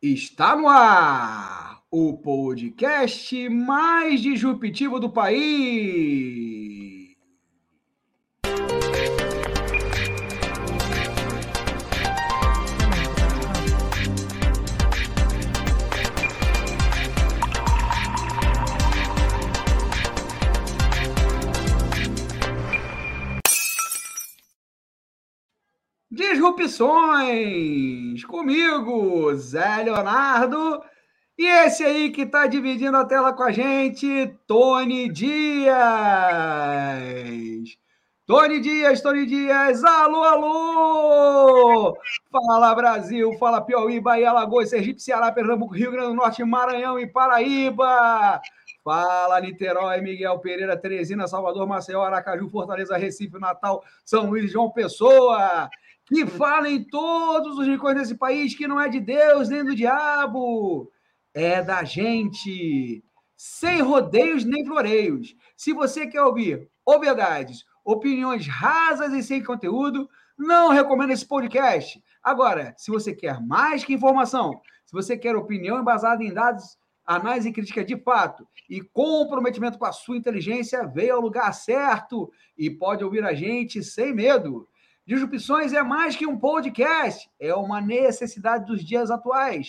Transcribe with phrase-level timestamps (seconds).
[0.00, 6.47] Está no ar o podcast mais disruptivo do país.
[26.78, 28.24] Disrupções!
[28.24, 30.80] Comigo, Zé Leonardo.
[31.36, 35.76] E esse aí que está dividindo a tela com a gente, Tony Dias.
[38.26, 41.96] Tony Dias, Tony Dias, alô, alô!
[42.30, 47.06] Fala Brasil, fala Piauí, Bahia, Alagoas, Sergipe, Ceará, Pernambuco, Rio Grande do Norte, Maranhão e
[47.06, 48.40] Paraíba.
[48.84, 55.68] Fala Niterói, Miguel Pereira, Teresina, Salvador, Maceió, Aracaju, Fortaleza, Recife, Natal, São Luís, João Pessoa
[56.08, 59.74] que fala em todos os rincões desse país que não é de Deus nem do
[59.74, 60.90] diabo,
[61.34, 63.04] é da gente,
[63.36, 65.36] sem rodeios nem floreios.
[65.56, 72.02] Se você quer ouvir obviedades, opiniões rasas e sem conteúdo, não recomendo esse podcast.
[72.22, 77.48] Agora, se você quer mais que informação, se você quer opinião embasada em dados, análise
[77.48, 82.70] e crítica de fato e comprometimento com a sua inteligência, veio ao lugar certo e
[82.70, 84.68] pode ouvir a gente sem medo.
[85.08, 89.68] Disrupções é mais que um podcast, é uma necessidade dos dias atuais.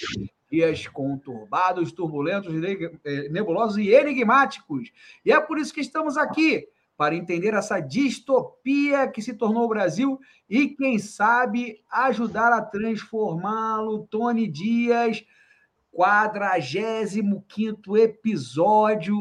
[0.52, 4.92] Dias conturbados, turbulentos, eh, nebulosos e enigmáticos.
[5.24, 6.68] E é por isso que estamos aqui,
[6.98, 14.06] para entender essa distopia que se tornou o Brasil e, quem sabe, ajudar a transformá-lo.
[14.12, 15.24] Tony Dias,
[15.94, 19.18] 45 episódio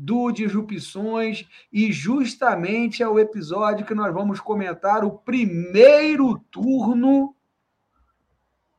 [0.00, 7.34] do Disrupções e justamente é o episódio que nós vamos comentar o primeiro turno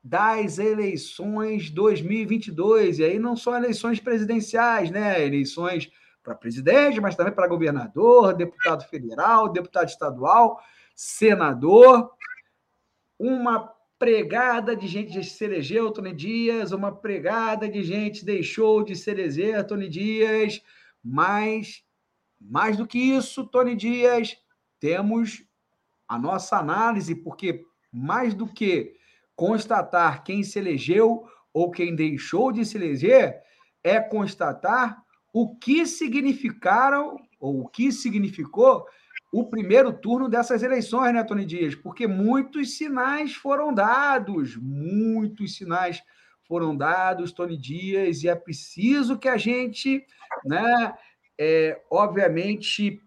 [0.02, 3.00] das eleições 2022.
[3.00, 5.26] E aí não só eleições presidenciais, né?
[5.26, 5.92] Eleições
[6.24, 10.62] para presidente, mas também para governador, deputado federal, deputado estadual,
[10.96, 12.12] senador.
[13.20, 19.12] Uma pregada de gente se elegeu, Tony Dias, uma pregada de gente deixou de se
[19.12, 20.62] eleger, Tony Dias
[21.04, 21.84] mas,
[22.40, 24.38] mais do que isso, Tony Dias,
[24.80, 25.44] temos
[26.08, 28.96] a nossa análise, porque mais do que
[29.36, 33.42] constatar quem se elegeu ou quem deixou de se eleger,
[33.84, 35.02] é constatar
[35.34, 38.86] o que significaram ou o que significou
[39.32, 41.76] o primeiro turno dessas eleições, né, Tony Dias?
[41.76, 46.19] Porque muitos sinais foram dados, muitos sinais foram
[46.78, 50.04] dados, Tony Dias, e é preciso que a gente,
[50.44, 50.94] né,
[51.38, 53.00] é, obviamente,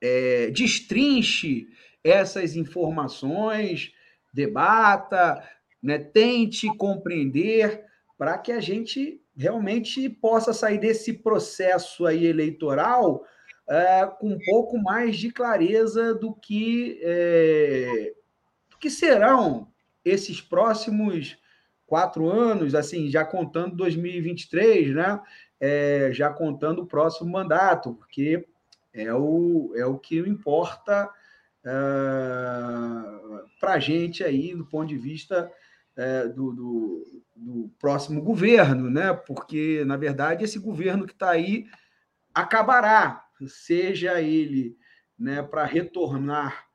[0.00, 1.68] é, destrinche
[2.04, 3.92] essas informações,
[4.32, 5.42] debata,
[5.82, 7.84] né, tente compreender
[8.18, 13.24] para que a gente realmente possa sair desse processo aí eleitoral
[13.68, 18.12] é, com um pouco mais de clareza do que, é,
[18.68, 19.68] do que serão
[20.04, 21.38] esses próximos
[21.90, 25.20] quatro anos, assim, já contando 2023, né?
[25.58, 28.46] É, já contando o próximo mandato, porque
[28.94, 31.10] é o, é o que importa
[31.64, 31.70] é,
[33.58, 35.50] para a gente aí, do ponto de vista
[35.96, 39.12] uh, do, do, do, próximo governo, né?
[39.12, 41.66] Porque, na verdade, esse governo que está aí
[42.32, 44.76] acabará, seja ele
[45.18, 46.66] né, para retornar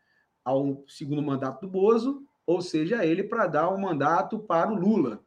[0.43, 5.23] ao segundo mandato do Bozo, ou seja, ele para dar um mandato para o Lula,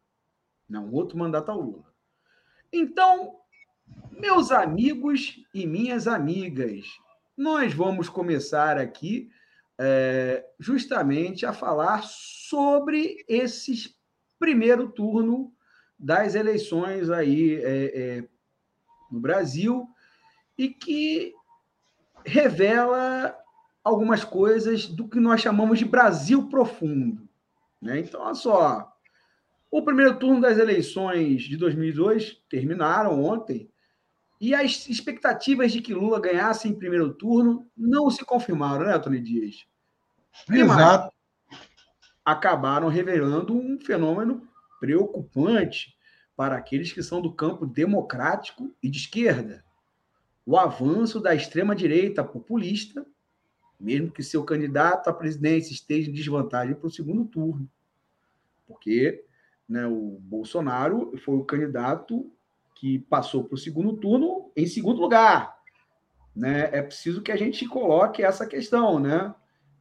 [0.68, 1.92] não outro mandato ao Lula.
[2.72, 3.36] Então,
[4.10, 6.86] meus amigos e minhas amigas,
[7.36, 9.30] nós vamos começar aqui
[9.78, 13.96] é, justamente a falar sobre esse
[14.38, 15.52] primeiro turno
[15.98, 18.28] das eleições aí é, é,
[19.10, 19.88] no Brasil
[20.56, 21.32] e que
[22.24, 23.36] revela
[23.88, 27.28] algumas coisas do que nós chamamos de Brasil profundo.
[27.80, 28.00] Né?
[28.00, 28.92] Então, olha só.
[29.70, 33.70] O primeiro turno das eleições de 2002 terminaram ontem
[34.40, 39.20] e as expectativas de que Lula ganhasse em primeiro turno não se confirmaram, né, Tony
[39.20, 39.66] Dias?
[40.48, 41.12] Exato.
[42.24, 44.46] Acabaram revelando um fenômeno
[44.80, 45.96] preocupante
[46.36, 49.64] para aqueles que são do campo democrático e de esquerda.
[50.46, 53.04] O avanço da extrema-direita populista
[53.78, 57.70] mesmo que seu candidato à presidência esteja em desvantagem para o segundo turno.
[58.66, 59.24] Porque
[59.68, 62.30] né, o Bolsonaro foi o candidato
[62.74, 65.56] que passou para o segundo turno em segundo lugar.
[66.34, 66.70] Né?
[66.72, 69.34] É preciso que a gente coloque essa questão, né?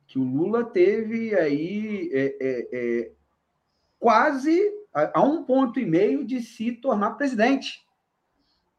[0.08, 3.12] Que o Lula teve aí é, é, é,
[4.00, 4.60] quase
[4.94, 7.86] a, a um ponto e meio de se tornar presidente.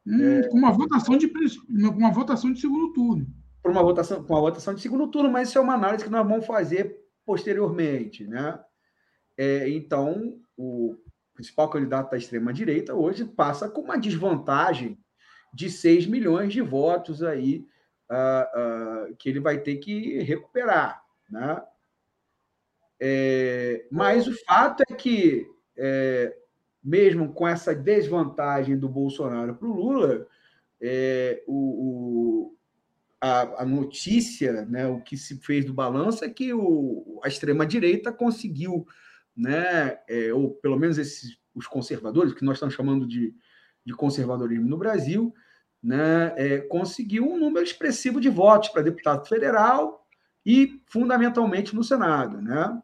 [0.06, 0.40] Hum.
[0.50, 0.72] Com uma
[1.90, 3.26] uma votação de segundo turno.
[3.62, 6.10] Por uma votação, com uma votação de segundo turno, mas isso é uma análise que
[6.10, 8.58] nós vamos fazer posteriormente, né?
[9.36, 10.96] É, então, o
[11.34, 14.98] principal candidato da extrema-direita hoje passa com uma desvantagem
[15.54, 17.66] de 6 milhões de votos aí
[18.10, 21.02] uh, uh, que ele vai ter que recuperar.
[21.30, 21.62] Né?
[23.00, 25.46] É, mas o fato é que,
[25.76, 26.36] é,
[26.82, 30.26] mesmo com essa desvantagem do Bolsonaro para o Lula,
[30.80, 32.56] é, o,
[33.20, 38.12] a, a, notícia, né, o que se fez do balanço é que o, a extrema-direita
[38.12, 38.86] conseguiu,
[39.36, 43.34] né, é, ou pelo menos esses, os conservadores, que nós estamos chamando de,
[43.84, 45.34] de conservadorismo no Brasil,
[45.82, 50.06] né, é, conseguiu um número expressivo de votos para deputado federal
[50.44, 52.40] e, fundamentalmente, no Senado.
[52.40, 52.80] Né?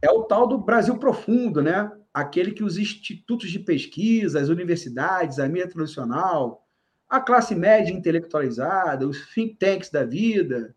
[0.00, 1.90] É o tal do Brasil profundo, né?
[2.12, 6.65] aquele que os institutos de pesquisa, as universidades, a mídia tradicional,
[7.08, 10.74] a classe média intelectualizada, os think tanks da vida,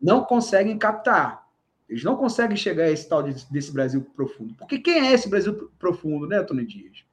[0.00, 1.46] não conseguem captar.
[1.88, 4.54] Eles não conseguem chegar a esse tal desse Brasil profundo.
[4.54, 7.04] Porque quem é esse Brasil profundo, né, Tony Dias?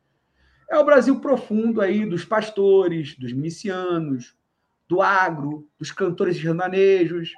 [0.70, 4.36] É o Brasil profundo aí dos pastores, dos milicianos,
[4.88, 7.34] do agro, dos cantores sertanejos,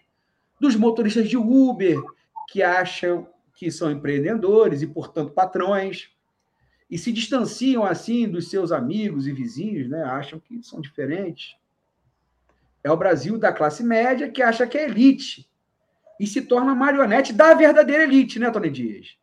[0.59, 2.01] dos motoristas de Uber,
[2.49, 6.09] que acham que são empreendedores e, portanto, patrões,
[6.89, 10.03] e se distanciam assim dos seus amigos e vizinhos, né?
[10.03, 11.55] acham que são diferentes.
[12.83, 15.47] É o Brasil da classe média que acha que é elite
[16.19, 19.17] e se torna marionete da verdadeira elite, né, Tony Dias?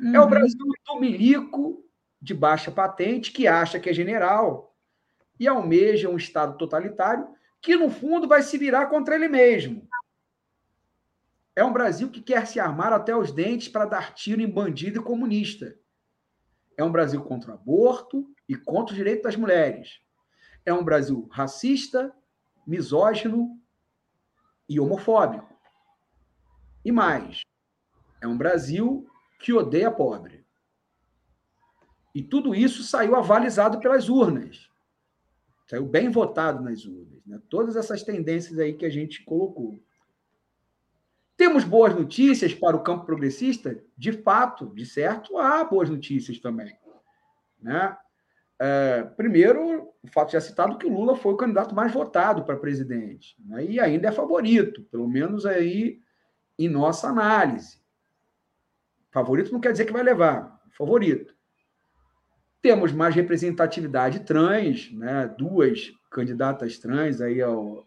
[0.00, 0.14] Uhum.
[0.14, 0.30] É o uhum.
[0.30, 1.84] Brasil do milico
[2.20, 4.74] de baixa patente que acha que é general
[5.38, 7.28] e almeja um Estado totalitário
[7.60, 9.86] que, no fundo, vai se virar contra ele mesmo.
[11.54, 15.00] É um Brasil que quer se armar até os dentes para dar tiro em bandido
[15.00, 15.76] e comunista.
[16.76, 20.00] É um Brasil contra o aborto e contra o direito das mulheres.
[20.64, 22.14] É um Brasil racista,
[22.66, 23.60] misógino
[24.68, 25.52] e homofóbico.
[26.84, 27.42] E mais,
[28.20, 29.06] é um Brasil
[29.40, 30.44] que odeia pobre.
[32.14, 34.70] E tudo isso saiu avalizado pelas urnas.
[35.66, 37.24] Saiu bem votado nas urnas.
[37.24, 37.40] Né?
[37.48, 39.82] Todas essas tendências aí que a gente colocou.
[41.42, 43.76] Temos boas notícias para o campo progressista?
[43.98, 46.72] De fato, de certo, há boas notícias também.
[47.60, 47.96] Né?
[48.60, 52.56] É, primeiro, o fato já citado que o Lula foi o candidato mais votado para
[52.56, 53.34] presidente.
[53.44, 53.64] Né?
[53.64, 55.98] E ainda é favorito, pelo menos aí
[56.56, 57.82] em nossa análise.
[59.10, 61.34] Favorito não quer dizer que vai levar, favorito.
[62.60, 65.26] Temos mais representatividade trans, né?
[65.36, 67.84] duas candidatas trans aí ao,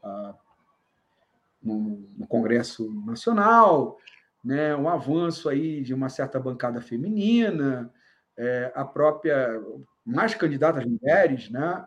[1.66, 3.98] no, no, Congresso Nacional,
[4.44, 4.76] né?
[4.76, 7.92] um avanço aí de uma certa bancada feminina,
[8.38, 9.62] é, a própria
[10.06, 11.86] mais candidatas mulheres, né?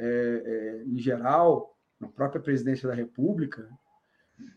[0.00, 3.68] É, é, em geral, na própria presidência da República,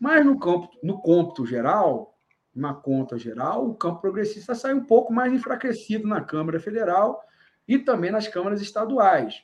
[0.00, 2.16] mas no campo, no cômputo geral,
[2.54, 7.22] na conta geral, o campo progressista sai um pouco mais enfraquecido na Câmara Federal
[7.66, 9.42] e também nas câmaras estaduais.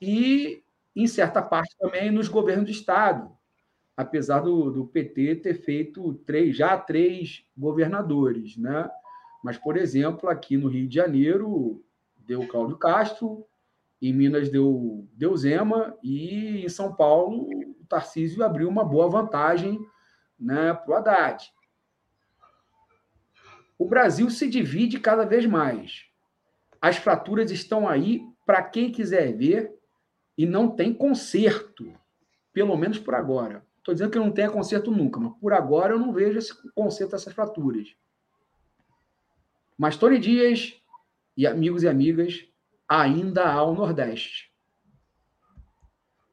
[0.00, 0.62] E,
[0.94, 3.36] em certa parte, também nos governos de Estado,
[3.98, 8.56] apesar do, do PT ter feito três, já três governadores.
[8.56, 8.88] Né?
[9.42, 11.84] Mas, por exemplo, aqui no Rio de Janeiro,
[12.16, 13.44] deu Cláudio Castro,
[14.00, 19.80] em Minas deu, deu Zema, e em São Paulo, o Tarcísio abriu uma boa vantagem
[20.38, 21.52] né, para o Haddad.
[23.76, 26.04] O Brasil se divide cada vez mais.
[26.80, 29.74] As fraturas estão aí para quem quiser ver
[30.36, 31.92] e não tem conserto,
[32.52, 33.66] pelo menos por agora.
[33.88, 37.12] Estou dizendo que não tenha conserto nunca, mas por agora eu não vejo esse conserto
[37.12, 37.96] dessas fraturas.
[39.78, 40.74] Mas Tony Dias
[41.34, 42.44] e amigos e amigas,
[42.86, 44.52] ainda há o Nordeste.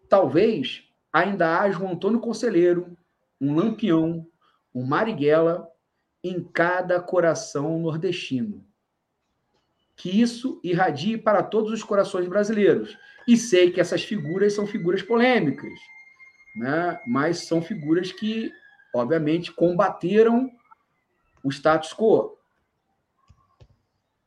[0.09, 0.83] Talvez
[1.13, 2.97] ainda haja um Antônio Conselheiro,
[3.39, 4.27] um Lampião,
[4.73, 5.65] um Marighella
[6.21, 8.65] em cada coração nordestino
[9.95, 12.97] que isso irradie para todos os corações brasileiros.
[13.25, 15.71] E sei que essas figuras são figuras polêmicas,
[16.55, 16.99] né?
[17.05, 18.51] mas são figuras que,
[18.93, 20.49] obviamente, combateram
[21.43, 22.37] o status quo.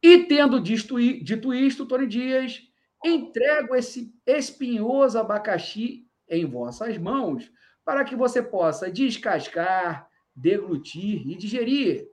[0.03, 2.61] E tendo dito, dito isto, Tony Dias,
[3.05, 7.51] entrego esse espinhoso abacaxi em vossas mãos
[7.85, 12.07] para que você possa descascar, deglutir e digerir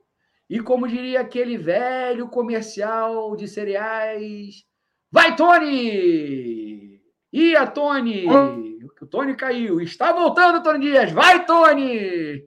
[0.48, 4.64] e como diria aquele velho comercial de cereais,
[5.10, 7.00] vai Tony!
[7.32, 8.26] Ia Tony!
[8.86, 9.80] viu que o Tony caiu.
[9.80, 11.12] Está voltando, Tony Dias.
[11.12, 12.44] Vai, Tony!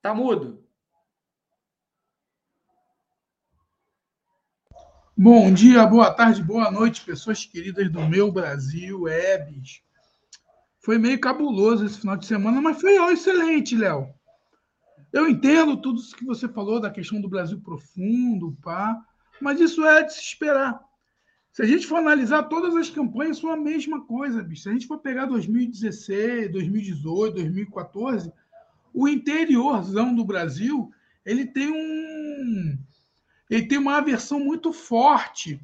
[0.00, 0.64] Tá mudo.
[5.18, 9.80] Bom dia, boa tarde, boa noite, pessoas queridas do meu Brasil, é, Ebs.
[10.78, 14.14] Foi meio cabuloso esse final de semana, mas foi ó, excelente, Léo.
[15.10, 19.02] Eu entendo tudo o que você falou da questão do Brasil profundo, pá,
[19.40, 20.86] mas isso é de se esperar.
[21.56, 24.64] Se a gente for analisar todas as campanhas, são a mesma coisa, bicho.
[24.64, 28.30] Se a gente for pegar 2016, 2018, 2014,
[28.92, 30.92] o interiorzão do Brasil,
[31.24, 32.78] ele tem um
[33.48, 35.58] ele tem uma aversão muito forte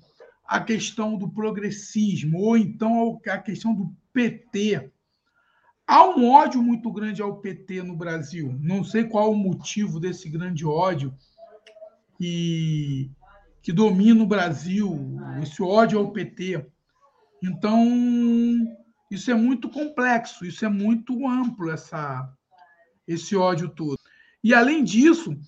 [0.46, 4.90] à questão do progressismo, ou então à questão do PT.
[5.86, 8.56] Há um ódio muito grande ao PT no Brasil.
[8.62, 11.14] Não sei qual o motivo desse grande ódio
[12.16, 13.10] que,
[13.62, 16.66] que domina o Brasil, esse ódio ao PT.
[17.42, 17.86] Então,
[19.10, 22.28] isso é muito complexo, isso é muito amplo, essa,
[23.06, 23.98] esse ódio todo.
[24.42, 25.38] E, além disso,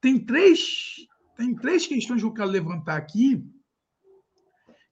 [0.00, 0.94] tem três
[1.36, 3.44] tem três questões que eu quero levantar aqui,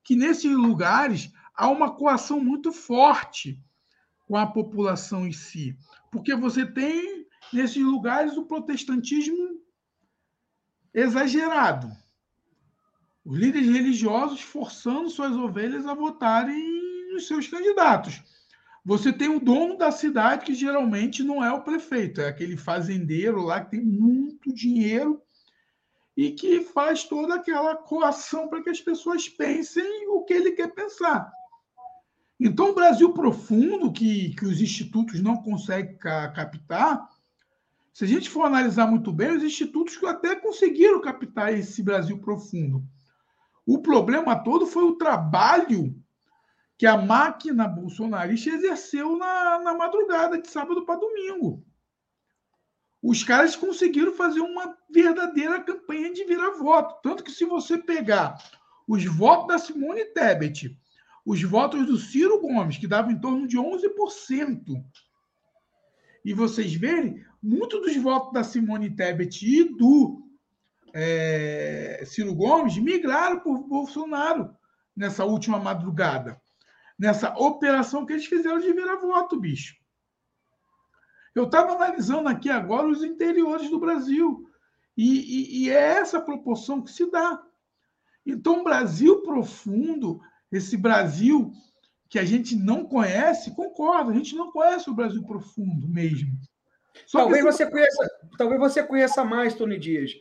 [0.02, 3.62] que nesses lugares há uma coação muito forte
[4.26, 5.76] com a população em si.
[6.10, 9.62] Porque você tem, nesses lugares, o protestantismo
[10.92, 12.01] exagerado.
[13.24, 18.20] Os líderes religiosos forçando suas ovelhas a votarem nos seus candidatos.
[18.84, 23.42] Você tem o dono da cidade, que geralmente não é o prefeito, é aquele fazendeiro
[23.42, 25.22] lá que tem muito dinheiro
[26.16, 30.74] e que faz toda aquela coação para que as pessoas pensem o que ele quer
[30.74, 31.32] pensar.
[32.40, 37.08] Então, o Brasil profundo, que, que os institutos não conseguem captar,
[37.92, 42.82] se a gente for analisar muito bem, os institutos até conseguiram captar esse Brasil profundo.
[43.66, 45.94] O problema todo foi o trabalho
[46.76, 51.64] que a máquina bolsonarista exerceu na, na madrugada de sábado para domingo
[53.02, 57.02] os caras conseguiram fazer uma verdadeira campanha de virar voto.
[57.02, 58.38] Tanto que, se você pegar
[58.86, 60.78] os votos da Simone Tebet,
[61.26, 64.84] os votos do Ciro Gomes, que davam em torno de 11%,
[66.24, 70.21] e vocês verem, muitos dos votos da Simone Tebet e do
[70.92, 74.54] é, Ciro Gomes migraram por Bolsonaro
[74.94, 76.40] nessa última madrugada,
[76.98, 79.76] nessa operação que eles fizeram de virar voto, bicho.
[81.34, 84.46] Eu estava analisando aqui agora os interiores do Brasil.
[84.96, 87.42] E, e, e, é essa proporção que se dá.
[88.26, 90.20] Então, Brasil profundo,
[90.50, 91.50] esse Brasil
[92.10, 96.38] que a gente não conhece, concordo, a gente não conhece o Brasil profundo mesmo.
[97.06, 97.56] Só talvez, esse...
[97.56, 100.12] você conheça, talvez você conheça mais, Tony Dias,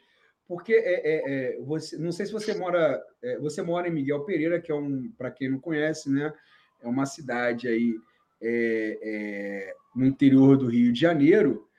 [0.51, 4.25] porque é, é, é, você, não sei se você mora, é, você mora em Miguel
[4.25, 6.33] Pereira, que é um, para quem não conhece, né,
[6.81, 7.95] é uma cidade aí
[8.41, 11.69] é, é, no interior do Rio de Janeiro,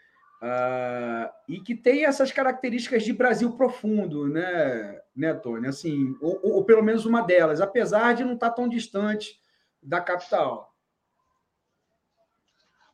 [0.40, 5.66] uh, e que tem essas características de Brasil profundo, né, né Tony?
[5.66, 9.38] Assim, ou, ou, pelo menos uma delas, apesar de não estar tão distante
[9.82, 10.74] da capital.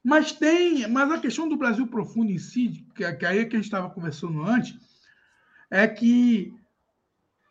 [0.03, 3.59] Mas tem, mas a questão do Brasil profundo em si, que, que aí que a
[3.59, 4.88] gente estava conversando antes,
[5.71, 6.55] é que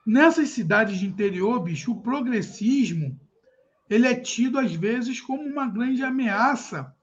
[0.05, 3.19] nessas cidades de interior, bicho, o progressismo
[3.89, 6.93] ele é tido às vezes como uma grande ameaça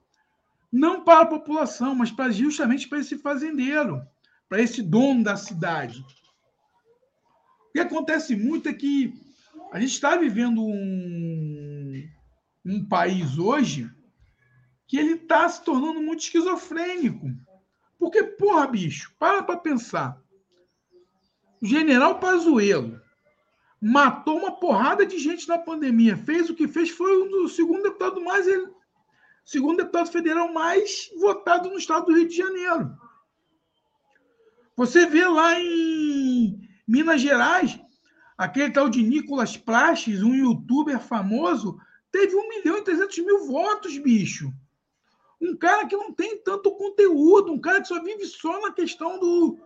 [0.70, 4.04] não para a população, mas para justamente para esse fazendeiro,
[4.48, 6.04] para esse dono da cidade.
[7.68, 9.14] O que acontece muito é que
[9.72, 12.08] a gente está vivendo um,
[12.64, 13.88] um país hoje
[14.86, 17.30] que ele está se tornando muito esquizofrênico.
[17.98, 20.20] Porque, porra, bicho, para para pensar.
[21.64, 23.00] General Pazuello
[23.80, 26.16] matou uma porrada de gente na pandemia.
[26.16, 28.46] Fez o que fez, foi um do segundo deputado mais
[29.44, 32.96] segundo deputado federal mais votado no estado do Rio de Janeiro.
[34.76, 37.78] Você vê lá em Minas Gerais,
[38.36, 41.78] aquele tal de Nicolas Praches, um youtuber famoso,
[42.10, 44.52] teve 1 milhão e 300 mil votos, bicho.
[45.40, 49.18] Um cara que não tem tanto conteúdo, um cara que só vive só na questão
[49.18, 49.58] do,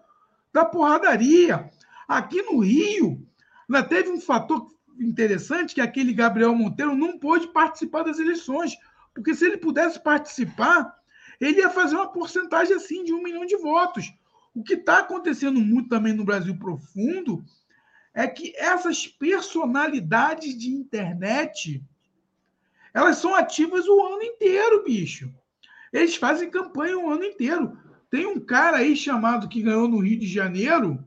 [0.53, 1.71] da porradaria.
[2.09, 3.23] Aqui no Rio,
[3.69, 4.67] ainda teve um fator
[4.99, 8.75] interessante que aquele Gabriel Monteiro não pôde participar das eleições,
[9.15, 10.97] porque se ele pudesse participar,
[11.39, 14.13] ele ia fazer uma porcentagem assim de um milhão de votos.
[14.55, 17.45] O que está acontecendo muito também no Brasil profundo
[18.15, 21.85] é que essas personalidades de internet
[22.93, 25.33] elas são ativas o ano inteiro, bicho.
[25.93, 27.79] Eles fazem campanha o ano inteiro.
[28.11, 31.05] Tem um cara aí chamado que ganhou no Rio de Janeiro.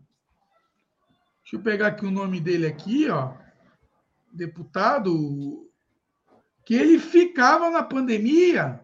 [1.51, 3.33] Deixa eu pegar aqui o nome dele aqui, ó.
[4.31, 5.69] Deputado
[6.65, 8.81] que ele ficava na pandemia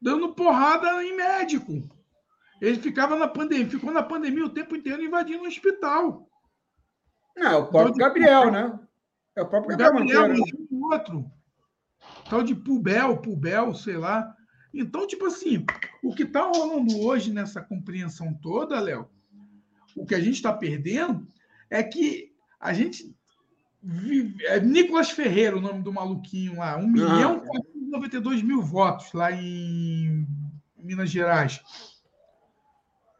[0.00, 1.90] dando porrada em médico.
[2.60, 6.30] Ele ficava na pandemia, ficou na pandemia o tempo inteiro invadindo o hospital.
[7.36, 8.78] Não, é o próprio Gabriel, né?
[9.34, 10.84] É o próprio Gabriel, Gabriel Monteiro.
[10.84, 11.30] outro.
[12.30, 14.32] Tal de Pubel, Pubel, sei lá.
[14.72, 15.66] Então, tipo assim,
[16.04, 19.10] o que está rolando hoje nessa compreensão toda, Léo,
[19.94, 21.26] o que a gente está perdendo
[21.70, 23.14] é que a gente.
[23.82, 29.12] Vive, é Nicolas Ferreira, o nome do maluquinho lá, 1 milhão e 92 mil votos
[29.12, 30.26] lá em
[30.78, 31.60] Minas Gerais.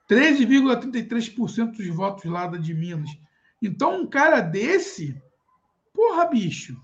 [0.08, 3.10] 13,33% dos votos lá da de Minas.
[3.60, 5.20] Então, um cara desse,
[5.92, 6.80] porra, bicho,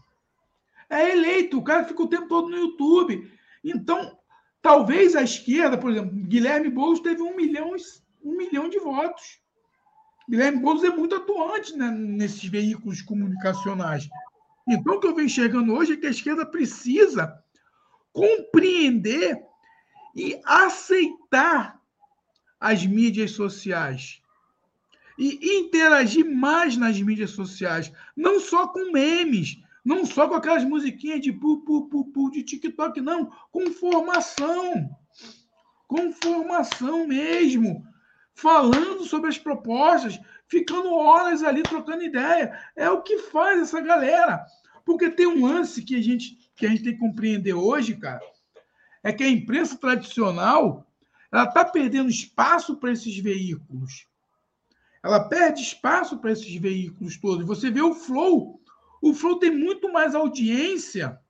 [0.89, 1.59] é eleito.
[1.59, 3.31] O cara fica o tempo todo no YouTube.
[3.63, 4.19] Então,
[4.63, 7.73] talvez a esquerda, por exemplo, Guilherme Boulos teve um milhão,
[8.23, 9.41] um milhão de votos.
[10.31, 14.09] Guilherme Boulos é muito atuante né, nesses veículos comunicacionais.
[14.69, 17.37] Então, o que eu venho enxergando hoje é que a esquerda precisa
[18.13, 19.43] compreender
[20.15, 21.81] e aceitar
[22.61, 24.23] as mídias sociais
[25.19, 31.21] e interagir mais nas mídias sociais, não só com memes, não só com aquelas musiquinhas
[31.21, 34.97] de pu, pu, pu, pu de TikTok, não, com formação.
[35.89, 37.85] Com formação mesmo.
[38.41, 40.19] Falando sobre as propostas,
[40.49, 42.59] ficando horas ali trocando ideia.
[42.75, 44.43] É o que faz essa galera.
[44.83, 48.23] Porque tem um lance que a gente, que a gente tem que compreender hoje, cara,
[49.03, 50.87] é que a imprensa tradicional
[51.31, 54.07] ela está perdendo espaço para esses veículos.
[55.03, 57.47] Ela perde espaço para esses veículos todos.
[57.47, 58.59] Você vê o Flow.
[59.03, 61.21] O Flow tem muito mais audiência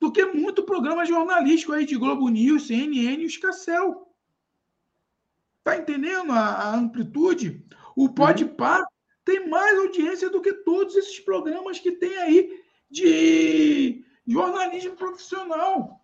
[0.00, 4.07] do que muito programa jornalístico aí de Globo News, CNN e Escacel.
[5.68, 7.62] Tá entendendo a, a amplitude?
[7.94, 8.86] O Podpah uhum.
[9.22, 16.00] tem mais audiência do que todos esses programas que tem aí de jornalismo profissional.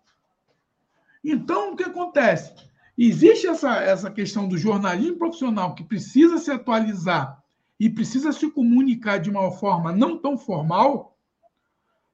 [1.23, 2.53] Então, o que acontece?
[2.95, 7.43] Existe essa, essa questão do jornalismo profissional que precisa se atualizar
[7.79, 11.17] e precisa se comunicar de uma forma não tão formal.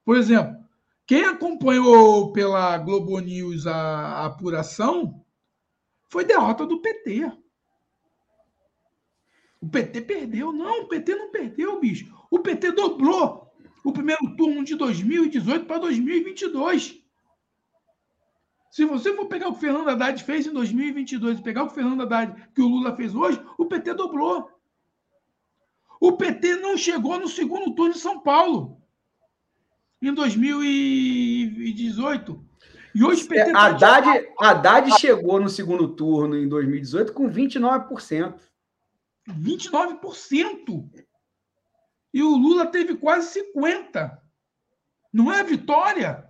[0.06, 0.56] Por exemplo,
[1.06, 5.22] quem acompanhou pela Globo News a, a apuração
[6.08, 7.41] foi derrota do PT.
[9.62, 10.52] O PT perdeu.
[10.52, 12.12] Não, o PT não perdeu, bicho.
[12.28, 13.48] O PT dobrou
[13.84, 17.00] o primeiro turno de 2018 para 2022.
[18.72, 21.66] Se você for pegar o que o Fernando Haddad fez em 2022 e pegar o
[21.66, 24.50] que o Fernando Haddad que o Lula fez hoje, o PT dobrou.
[26.00, 28.82] O PT não chegou no segundo turno de São Paulo
[30.00, 32.44] em 2018.
[32.94, 33.50] E hoje o PT.
[33.50, 38.34] É, tá Haddad, Haddad chegou no segundo turno em 2018 com 29%.
[39.28, 41.06] 29%.
[42.14, 44.18] E o Lula teve quase 50%.
[45.12, 46.28] Não é vitória?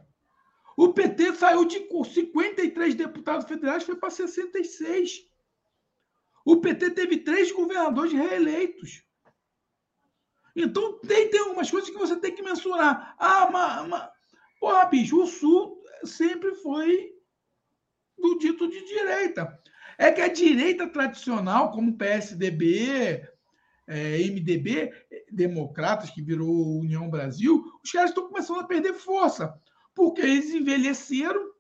[0.77, 5.29] O PT saiu de 53 deputados federais, foi para 66.
[6.45, 9.05] O PT teve três governadores reeleitos.
[10.57, 13.15] Então, tem, tem algumas coisas que você tem que mensurar.
[13.19, 14.11] Ah, mas, mas...
[14.59, 17.13] Porra, bicho, o Sul sempre foi
[18.19, 19.61] do dito de direita.
[20.03, 23.25] É que a direita tradicional, como PSDB,
[23.87, 24.93] é, MDB,
[25.31, 29.55] Democratas, que virou União Brasil, os caras estão começando a perder força
[29.95, 31.53] porque eles envelheceram,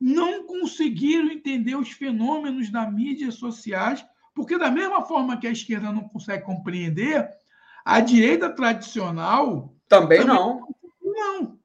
[0.00, 5.92] não conseguiram entender os fenômenos das mídias sociais, porque, da mesma forma que a esquerda
[5.92, 7.28] não consegue compreender,
[7.84, 9.72] a direita tradicional.
[9.88, 10.66] Também, também não.
[11.00, 11.58] Não.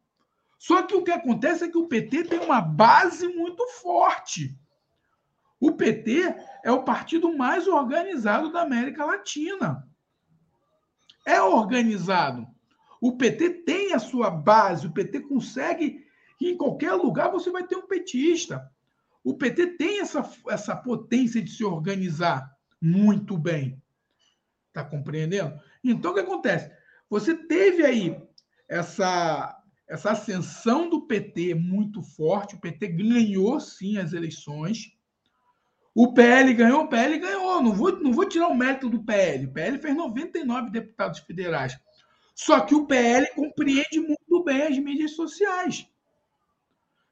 [0.60, 4.56] Só que o que acontece é que o PT tem uma base muito forte.
[5.64, 9.88] O PT é o partido mais organizado da América Latina.
[11.26, 12.46] É organizado.
[13.00, 16.06] O PT tem a sua base, o PT consegue,
[16.42, 18.70] em qualquer lugar você vai ter um petista.
[19.24, 23.82] O PT tem essa, essa potência de se organizar muito bem.
[24.68, 25.58] Está compreendendo?
[25.82, 26.70] Então, o que acontece?
[27.10, 28.22] Você teve aí
[28.68, 34.93] essa, essa ascensão do PT muito forte, o PT ganhou sim as eleições.
[35.96, 37.62] O PL ganhou, o PL ganhou.
[37.62, 39.46] Não vou, não vou tirar o mérito do PL.
[39.46, 41.78] O PL fez 99 deputados federais.
[42.34, 45.88] Só que o PL compreende muito bem as mídias sociais.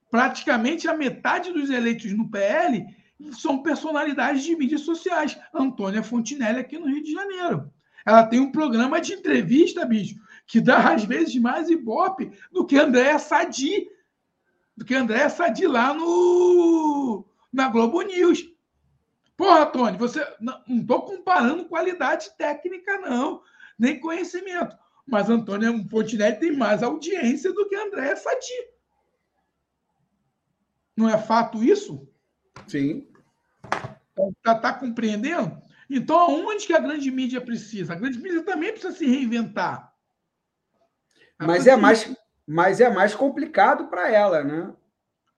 [0.09, 2.85] Praticamente a metade dos eleitos no PL
[3.31, 5.37] são personalidades de mídias sociais.
[5.53, 7.71] Antônia Fontinelli aqui no Rio de Janeiro.
[8.03, 10.15] Ela tem um programa de entrevista, bicho,
[10.47, 13.87] que dá às vezes mais ibope do que Andréa Sadi,
[14.75, 18.50] do que Andréa Sadi lá no na Globo News.
[19.41, 23.41] Porra, Tony, você não estou comparando qualidade técnica, não,
[23.77, 24.77] nem conhecimento.
[25.03, 28.53] Mas Antônio Fontinelli tem mais audiência do que André Sati.
[30.95, 32.07] Não é fato isso?
[32.67, 33.07] Sim.
[34.37, 35.59] Está tá compreendendo?
[35.89, 37.93] Então, aonde que a grande mídia precisa?
[37.93, 39.91] A grande mídia também precisa se reinventar.
[41.39, 44.71] mas é, mais, mas é mais complicado para ela, né?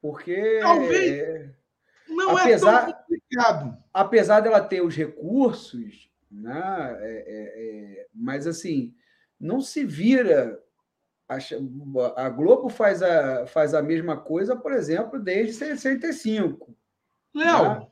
[0.01, 0.59] Porque.
[0.61, 1.52] Talvez.
[2.13, 3.77] Não apesar, é tão complicado.
[3.93, 6.97] Apesar dela ter os recursos, né?
[7.01, 8.93] É, é, é mas assim,
[9.39, 10.59] não se vira.
[12.15, 16.75] A, Globo faz a, faz a mesma coisa, por exemplo, desde 65.
[17.33, 17.87] Léo, né?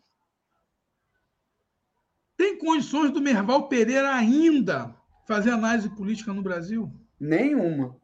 [2.38, 4.96] tem condições do Merval Pereira ainda
[5.28, 6.92] fazer análise política no Brasil?
[7.20, 7.96] Nenhuma.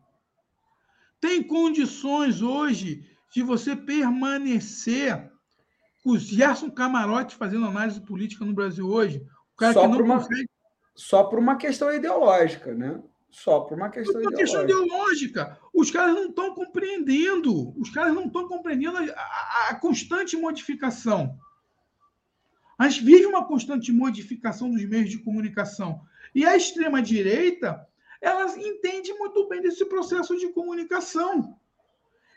[1.19, 3.03] Tem condições hoje
[3.33, 5.31] de você permanecer
[6.11, 9.25] o Gerson Camarote fazendo análise política no Brasil hoje?
[9.53, 10.49] O cara só que não uma, consegue...
[10.95, 13.01] Só por uma questão ideológica, né?
[13.29, 14.59] Só por uma questão por uma ideológica.
[14.61, 15.59] questão ideológica.
[15.73, 17.77] Os caras não estão compreendendo.
[17.79, 21.37] Os caras não estão compreendendo a, a, a constante modificação.
[22.77, 26.01] A gente vive uma constante modificação dos meios de comunicação.
[26.33, 27.85] E a extrema-direita,
[28.21, 31.56] ela entende muito bem desse processo de comunicação.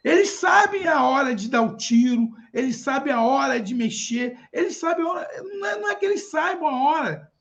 [0.02, 4.76] Eles sabem a hora de dar o tiro, eles sabem a hora de mexer, eles
[4.76, 5.28] sabem a hora.
[5.42, 7.32] Não é, não é que eles saibam a hora,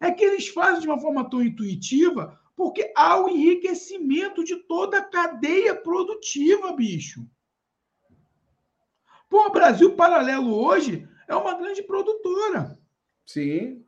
[0.00, 4.98] é que eles fazem de uma forma tão intuitiva, porque há o enriquecimento de toda
[4.98, 7.26] a cadeia produtiva, bicho.
[9.28, 12.78] Pô, o Brasil Paralelo hoje é uma grande produtora.
[13.26, 13.83] Sim.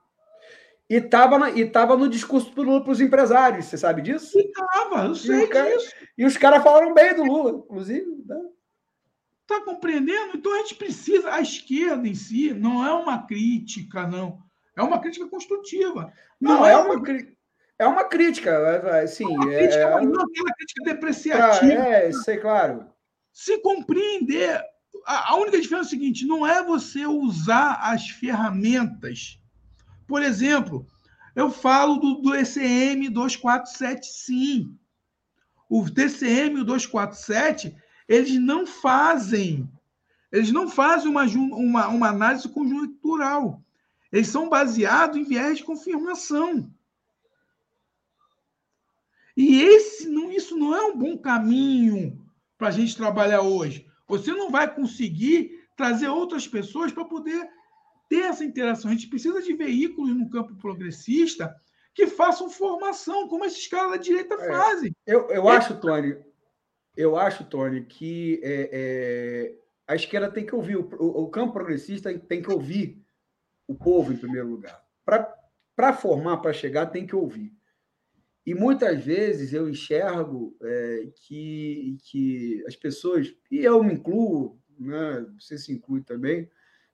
[0.88, 4.38] E estava e tava no discurso do Lula para os empresários, você sabe disso?
[4.38, 5.92] Estava, eu sei e cara, disso.
[6.16, 8.06] E os caras falaram bem do Lula, inclusive.
[8.24, 8.40] Né?
[9.46, 10.36] Tá compreendendo?
[10.36, 14.38] Então a gente precisa, a esquerda em si não é uma crítica, não.
[14.76, 16.12] É uma crítica construtiva.
[16.40, 17.36] Não, não é, é uma crítica.
[17.78, 19.24] É uma crítica, sim.
[19.24, 21.72] É uma crítica, é, mas não aquela crítica depreciativa.
[21.72, 22.86] É, sei, claro.
[23.32, 24.62] Se compreender
[25.04, 29.38] a única diferença é o seguinte: não é você usar as ferramentas.
[30.06, 30.86] Por exemplo,
[31.34, 34.78] eu falo do, do ECM 247, sim.
[35.68, 37.76] O TCM 247,
[38.08, 39.68] eles não fazem,
[40.30, 43.62] eles não fazem uma, uma, uma análise conjuntural.
[44.12, 46.72] Eles são baseados em viés de confirmação.
[49.36, 52.24] E esse, não, isso não é um bom caminho
[52.56, 53.86] para a gente trabalhar hoje.
[54.08, 57.46] Você não vai conseguir trazer outras pessoas para poder
[58.08, 58.90] ter essa interação.
[58.90, 61.54] A gente precisa de veículos no campo progressista
[61.94, 64.94] que façam formação, como esses caras da direita é, fazem.
[65.06, 65.56] Eu, eu é.
[65.56, 66.16] acho, Tony,
[66.96, 72.16] eu acho, Tony, que é, é, a esquerda tem que ouvir, o, o, campo progressista
[72.18, 73.02] tem que ouvir
[73.66, 74.82] o povo em primeiro lugar.
[75.04, 77.52] Para formar, para chegar, tem que ouvir.
[78.44, 85.26] E muitas vezes eu enxergo é, que, que as pessoas, e eu me incluo, né,
[85.38, 86.48] você se inclui também,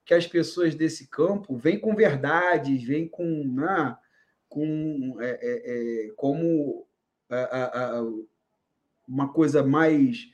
[0.05, 3.97] que as pessoas desse campo vêm com verdades, vêm com, né,
[4.49, 6.87] com é, é, é como
[7.31, 8.05] a, a,
[9.07, 10.29] uma coisa mais.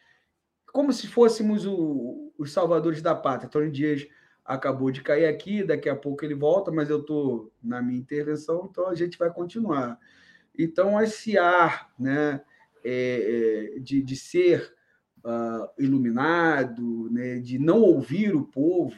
[0.73, 3.51] como se fôssemos o, os salvadores da pátria.
[3.51, 4.07] Tony Dias
[4.45, 8.67] acabou de cair aqui, daqui a pouco ele volta, mas eu estou na minha intervenção,
[8.71, 9.99] então a gente vai continuar.
[10.59, 12.41] Então, esse ar né,
[12.83, 14.75] é, é, de, de ser
[15.19, 18.97] uh, iluminado, né, de não ouvir o povo,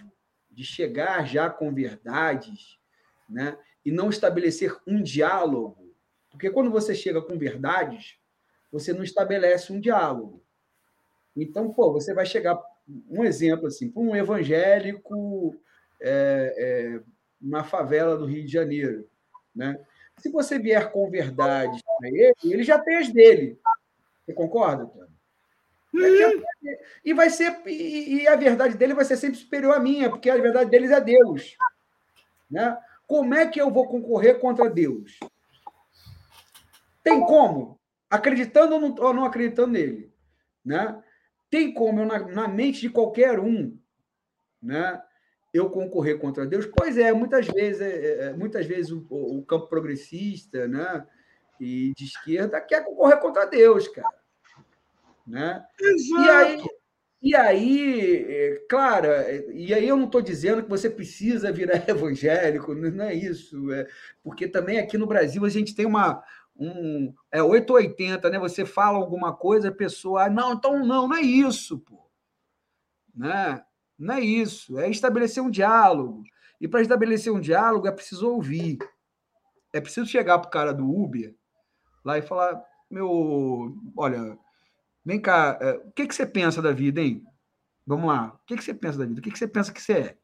[0.51, 2.79] de chegar já com verdades,
[3.29, 5.95] né, e não estabelecer um diálogo.
[6.31, 8.19] Porque quando você chega com verdades,
[8.71, 10.43] você não estabelece um diálogo.
[11.37, 12.61] Então, pô, você vai chegar,
[13.09, 15.55] um exemplo assim, para um evangélico
[16.01, 17.01] é, é,
[17.41, 19.09] na favela do Rio de Janeiro,
[19.55, 19.81] né?
[20.19, 23.59] Se você vier com verdade para ele, ele já tem as dele.
[24.25, 25.20] Você concorda, Tânia?
[25.93, 26.43] Uhum.
[27.05, 30.31] E vai ser e, e, a verdade dele vai ser sempre superior à minha, porque
[30.31, 31.57] a verdade deles é Deus.
[32.51, 32.77] Né?
[33.07, 35.19] Como é que eu vou concorrer contra Deus?
[37.03, 37.79] Tem como?
[38.09, 40.13] Acreditando ou não, ou não acreditando nele,
[40.65, 41.03] né?
[41.49, 43.77] Tem como na, na mente de qualquer um,
[44.63, 45.03] né?
[45.53, 46.67] eu concorrer contra Deus?
[46.67, 51.07] Pois é, muitas vezes, é, é, muitas vezes o, o, campo progressista, né,
[51.59, 54.20] e de esquerda quer concorrer contra Deus, cara,
[55.31, 55.65] né?
[55.81, 56.23] Exato.
[56.23, 56.65] E aí,
[57.23, 59.09] e aí, é, claro,
[59.53, 63.87] e aí eu não estou dizendo que você precisa virar evangélico, não é isso, é,
[64.23, 66.23] porque também aqui no Brasil a gente tem uma
[66.57, 68.39] um é 880, né?
[68.39, 72.11] Você fala alguma coisa, a pessoa, ah, não, então não, não é isso, pô,
[73.15, 73.65] né?
[73.99, 76.23] Não é isso, é estabelecer um diálogo.
[76.61, 78.79] E para estabelecer um diálogo é preciso ouvir.
[79.73, 81.35] É preciso chegar para o cara do Uber
[82.05, 84.39] lá e falar: meu, olha,
[85.11, 87.25] vem cá, é, o que, que você pensa da vida, hein?
[87.85, 89.19] Vamos lá, o que, que você pensa da vida?
[89.19, 90.19] O que, que você pensa que você é?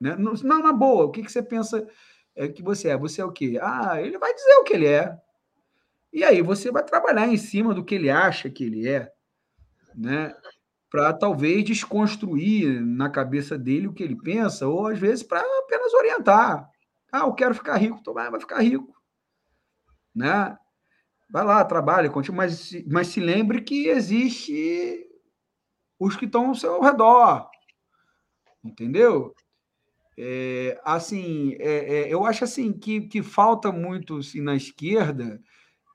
[0.00, 0.16] Né?
[0.16, 1.86] Não, na boa, o que, que você pensa
[2.34, 2.98] é que você é.
[2.98, 3.58] Você é o quê?
[3.62, 5.16] Ah, ele vai dizer o que ele é.
[6.12, 9.12] E aí você vai trabalhar em cima do que ele acha que ele é,
[9.94, 10.34] né?
[10.90, 15.94] Para talvez desconstruir na cabeça dele o que ele pensa, ou às vezes para apenas
[15.94, 16.68] orientar.
[17.12, 18.92] Ah, eu quero ficar rico, então vai, vai ficar rico.
[20.14, 20.56] Né?
[21.34, 25.04] Vai lá, trabalha, continua, mas, mas se lembre que existe
[25.98, 27.50] os que estão ao seu redor.
[28.62, 29.34] Entendeu?
[30.16, 35.42] É, assim, é, é, eu acho assim que, que falta muito assim, na esquerda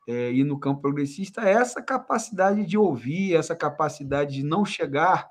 [0.06, 5.26] é, e no campo progressista essa capacidade de ouvir, essa capacidade de não chegar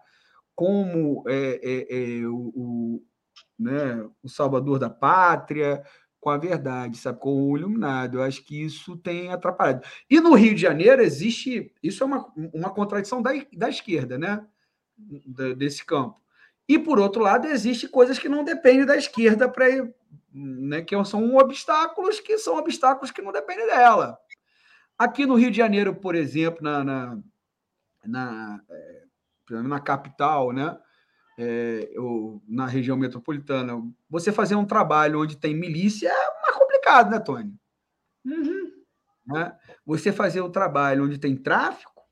[0.55, 3.03] como é, é, é, o, o,
[3.59, 5.85] né, o salvador da pátria,
[6.21, 8.19] com a verdade, sabe, com o iluminado.
[8.19, 9.87] Eu acho que isso tem atrapalhado.
[10.11, 14.45] E no Rio de Janeiro existe, isso é uma, uma contradição da, da esquerda, né,
[15.57, 16.21] desse campo
[16.69, 19.67] e, por outro lado, existe coisas que não dependem da esquerda para
[20.31, 24.19] né, que são obstáculos que são obstáculos que não dependem dela.
[24.99, 27.19] Aqui no Rio de Janeiro, por exemplo, na, na,
[28.05, 30.79] na, é, na capital, né,
[31.39, 31.89] é,
[32.49, 37.55] na região metropolitana, você fazer um trabalho onde tem milícia é mais complicado, né, Tony?
[38.25, 38.73] Uhum.
[39.25, 39.57] Né?
[39.87, 42.03] Você fazer um trabalho onde tem tráfico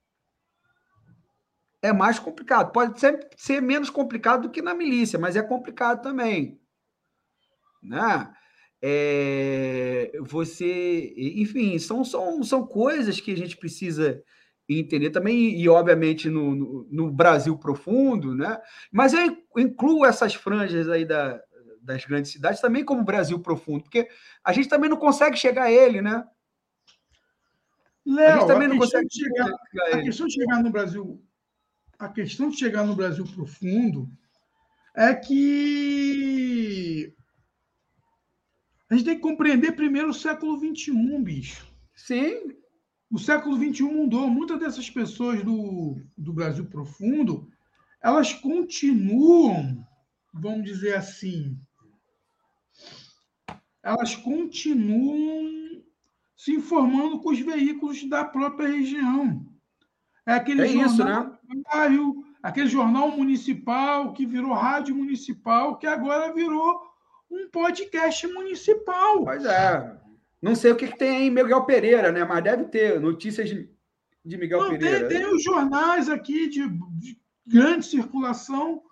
[1.83, 2.71] é mais complicado.
[2.71, 6.61] Pode ser, ser menos complicado do que na milícia, mas é complicado também.
[7.83, 8.33] Né?
[8.81, 14.23] É, você, enfim, são, são, são coisas que a gente precisa
[14.69, 18.59] entender também, e obviamente no, no, no, Brasil profundo, né?
[18.91, 21.41] Mas eu incluo essas franjas aí da,
[21.81, 24.09] das grandes cidades também como Brasil profundo, porque
[24.45, 26.25] a gente também não consegue chegar a ele, né?
[28.05, 30.71] Léo, a gente também a não consegue chegar, chegar a, a questão de chegar no
[30.71, 31.23] Brasil
[31.99, 34.09] a questão de chegar no Brasil profundo
[34.95, 37.15] é que
[38.89, 41.67] a gente tem que compreender primeiro o século XXI, bicho.
[41.95, 42.57] Sim.
[43.11, 44.29] O século XXI mudou.
[44.29, 47.49] Muitas dessas pessoas do, do Brasil profundo,
[48.03, 49.87] elas continuam,
[50.33, 51.59] vamos dizer assim,
[53.83, 55.83] elas continuam
[56.37, 59.47] se informando com os veículos da própria região.
[60.27, 61.63] É aquele é jornal, isso, né?
[61.73, 66.83] Bairro, aquele jornal municipal que virou rádio municipal, que agora virou
[67.31, 69.25] um podcast municipal.
[69.25, 70.06] Pois é.
[70.41, 72.25] Não sei o que, que tem aí Miguel Pereira, né?
[72.25, 73.69] Mas deve ter notícias de,
[74.25, 75.09] de Miguel Não, Pereira.
[75.09, 78.83] Tem, tem os jornais aqui de, de, grande circulação,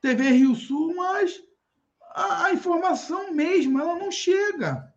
[0.00, 1.40] TV Rio Sul, mas
[2.14, 4.92] a, a informação mesmo, ela não chega.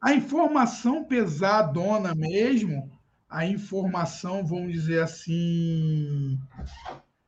[0.00, 2.90] A informação pesadona mesmo,
[3.28, 6.38] a informação, vamos dizer assim,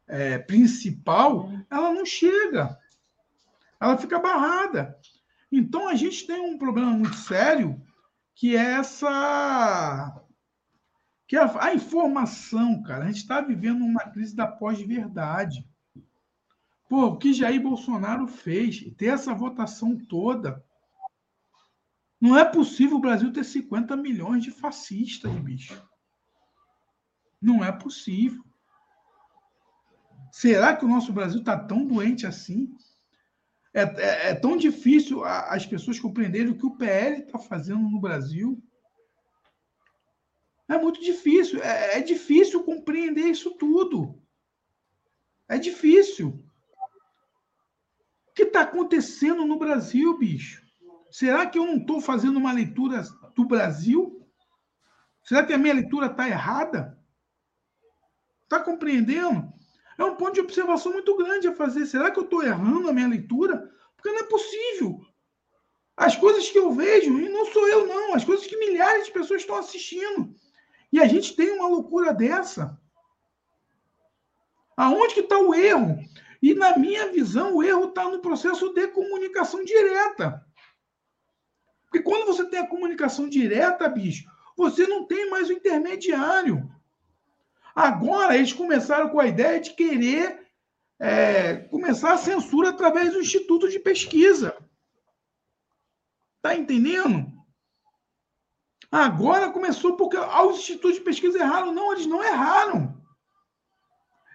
[0.08, 2.76] é, principal, ela não chega.
[3.80, 4.98] Ela fica barrada.
[5.56, 7.80] Então a gente tem um problema muito sério
[8.34, 10.20] que é essa
[11.28, 13.04] que a, a informação, cara.
[13.04, 15.64] A gente está vivendo uma crise da pós-verdade.
[16.88, 20.62] Pô, o que Jair Bolsonaro fez, ter essa votação toda.
[22.20, 25.80] Não é possível o Brasil ter 50 milhões de fascistas, bicho.
[27.40, 28.44] Não é possível.
[30.32, 32.74] Será que o nosso Brasil está tão doente assim?
[33.74, 37.80] É, é, é tão difícil a, as pessoas compreenderem o que o PL está fazendo
[37.80, 38.62] no Brasil.
[40.68, 41.60] É muito difícil.
[41.60, 44.22] É, é difícil compreender isso tudo.
[45.48, 46.40] É difícil.
[48.28, 50.64] O que está acontecendo no Brasil, bicho?
[51.10, 53.02] Será que eu não estou fazendo uma leitura
[53.34, 54.24] do Brasil?
[55.22, 56.98] Será que a minha leitura está errada?
[58.44, 59.52] Está compreendendo?
[59.98, 61.86] É um ponto de observação muito grande a fazer.
[61.86, 63.70] Será que eu estou errando a minha leitura?
[63.96, 65.00] Porque não é possível.
[65.96, 69.12] As coisas que eu vejo, e não sou eu, não, as coisas que milhares de
[69.12, 70.34] pessoas estão assistindo.
[70.92, 72.78] E a gente tem uma loucura dessa.
[74.76, 75.98] Aonde que está o erro?
[76.42, 80.44] E, na minha visão, o erro está no processo de comunicação direta.
[81.84, 86.68] Porque quando você tem a comunicação direta, bicho, você não tem mais o intermediário.
[87.74, 90.46] Agora eles começaram com a ideia de querer
[91.00, 94.56] é, começar a censura através do Instituto de Pesquisa.
[96.40, 97.34] Tá entendendo?
[98.94, 101.72] Agora começou porque os institutos de pesquisa erraram.
[101.72, 102.96] Não, eles não erraram.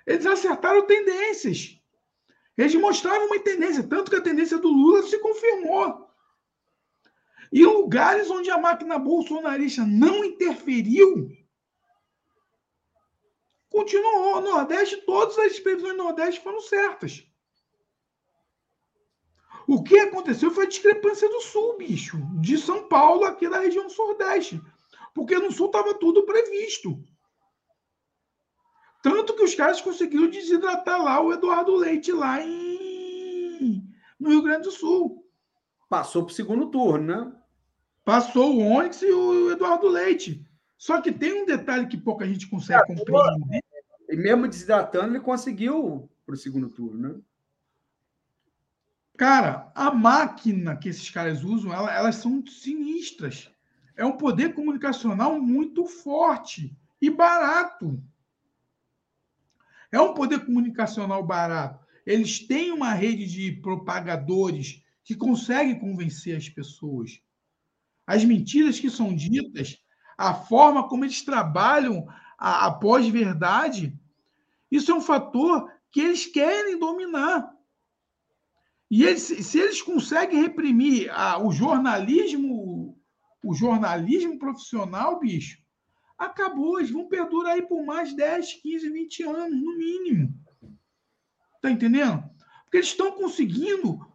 [0.05, 1.79] Eles acertaram tendências.
[2.57, 6.09] Eles mostraram uma tendência, tanto que a tendência do Lula se confirmou.
[7.53, 11.31] E lugares onde a máquina bolsonarista não interferiu,
[13.69, 14.41] continuou.
[14.41, 17.23] Nordeste, todas as previsões do Nordeste foram certas.
[19.67, 23.87] O que aconteceu foi a discrepância do Sul, bicho, de São Paulo, aqui da região
[23.87, 24.59] Sudeste.
[25.13, 26.99] Porque no Sul estava tudo previsto.
[29.03, 33.87] Tanto que os caras conseguiram desidratar lá o Eduardo Leite, lá em...
[34.19, 35.23] no Rio Grande do Sul.
[35.87, 37.31] Passou para o segundo turno, né?
[38.03, 40.43] Passou o Onyx e o Eduardo Leite.
[40.79, 43.63] Só que tem um detalhe que pouca gente consegue é, compreender.
[44.07, 47.21] E mesmo desidratando, ele conseguiu para o segundo turno, né?
[49.17, 53.51] Cara, a máquina que esses caras usam, elas são sinistras.
[53.97, 58.01] É um poder comunicacional muito forte e barato.
[59.91, 61.85] É um poder comunicacional barato.
[62.05, 67.21] Eles têm uma rede de propagadores que conseguem convencer as pessoas.
[68.07, 69.77] As mentiras que são ditas,
[70.19, 72.05] a forma como eles trabalham
[72.37, 73.97] a, a pós-verdade,
[74.69, 77.49] isso é um fator que eles querem dominar.
[78.91, 82.99] E eles, se eles conseguem reprimir a, o jornalismo,
[83.41, 85.57] o jornalismo profissional, bicho,
[86.17, 86.79] acabou.
[86.79, 90.33] Eles vão perdurar aí por mais 10, 15, 20 anos, no mínimo.
[91.61, 92.29] Tá entendendo?
[92.65, 94.05] Porque eles estão conseguindo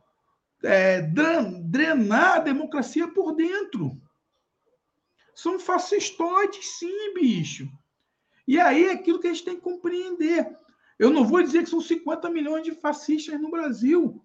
[0.62, 3.98] é, drenar a democracia por dentro.
[5.34, 7.68] São fascistoides, sim, bicho.
[8.46, 10.56] E aí é aquilo que a gente tem que compreender.
[10.98, 14.22] Eu não vou dizer que são 50 milhões de fascistas no Brasil.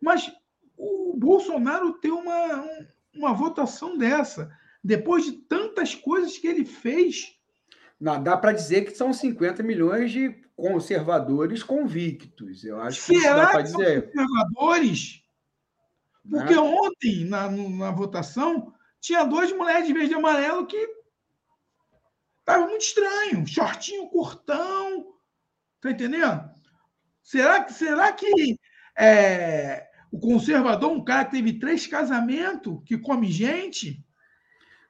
[0.00, 0.32] Mas
[0.76, 2.66] o Bolsonaro ter uma,
[3.14, 4.50] uma votação dessa,
[4.82, 7.36] depois de tantas coisas que ele fez.
[8.00, 12.64] Não, dá para dizer que são 50 milhões de conservadores convictos.
[12.64, 14.12] Eu acho que Será dá para dizer.
[14.12, 15.22] conservadores?
[16.28, 16.60] Porque né?
[16.60, 20.88] ontem, na, na votação, tinha duas mulheres de verde e amarelo que
[22.40, 23.46] estavam muito estranho.
[23.46, 25.14] Shortinho curtão.
[25.80, 26.50] Tá entendendo?
[27.22, 28.58] Será que, será que
[28.98, 34.04] é, o conservador, um cara que teve três casamentos, que come gente.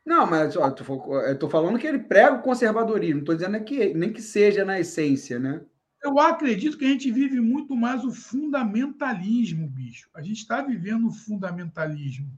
[0.05, 3.93] Não, mas ó, eu estou falando que ele prega o conservadorismo, não estou dizendo que,
[3.93, 5.61] nem que seja na essência, né?
[6.03, 10.09] Eu acredito que a gente vive muito mais o fundamentalismo, bicho.
[10.15, 12.31] A gente está vivendo o fundamentalismo.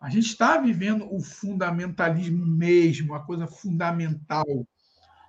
[0.00, 4.44] A gente está vivendo o fundamentalismo mesmo, a coisa fundamental.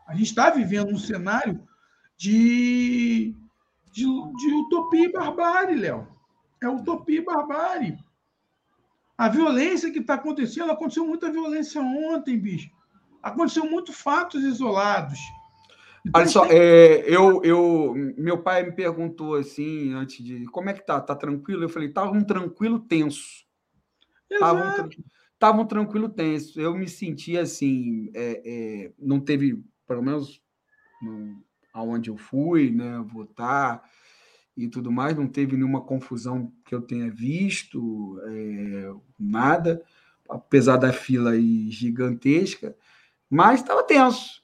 [0.08, 1.62] A gente está vivendo um cenário
[2.18, 3.36] de
[3.98, 6.08] de, de utopia e barbárie, Léo.
[6.62, 7.98] É utopia e barbárie.
[9.18, 12.70] A violência que está acontecendo, aconteceu muita violência ontem, bicho.
[13.24, 15.18] Aconteceu muitos fatos isolados.
[16.06, 20.74] Então, Olha só, é, eu, eu, meu pai me perguntou assim, antes de como é
[20.74, 21.02] que tá?
[21.02, 21.64] Tá tranquilo?
[21.64, 23.47] Eu falei, tava um tranquilo tenso.
[24.40, 24.90] Tava
[25.40, 26.60] tava um tranquilo tenso.
[26.60, 30.42] Eu me senti assim, é, é, não teve, pelo menos,
[31.02, 31.42] não,
[31.74, 33.84] aonde eu fui, né, votar
[34.56, 39.84] e tudo mais, não teve nenhuma confusão que eu tenha visto, é, nada,
[40.28, 42.76] apesar da fila aí gigantesca,
[43.30, 44.42] mas estava tenso,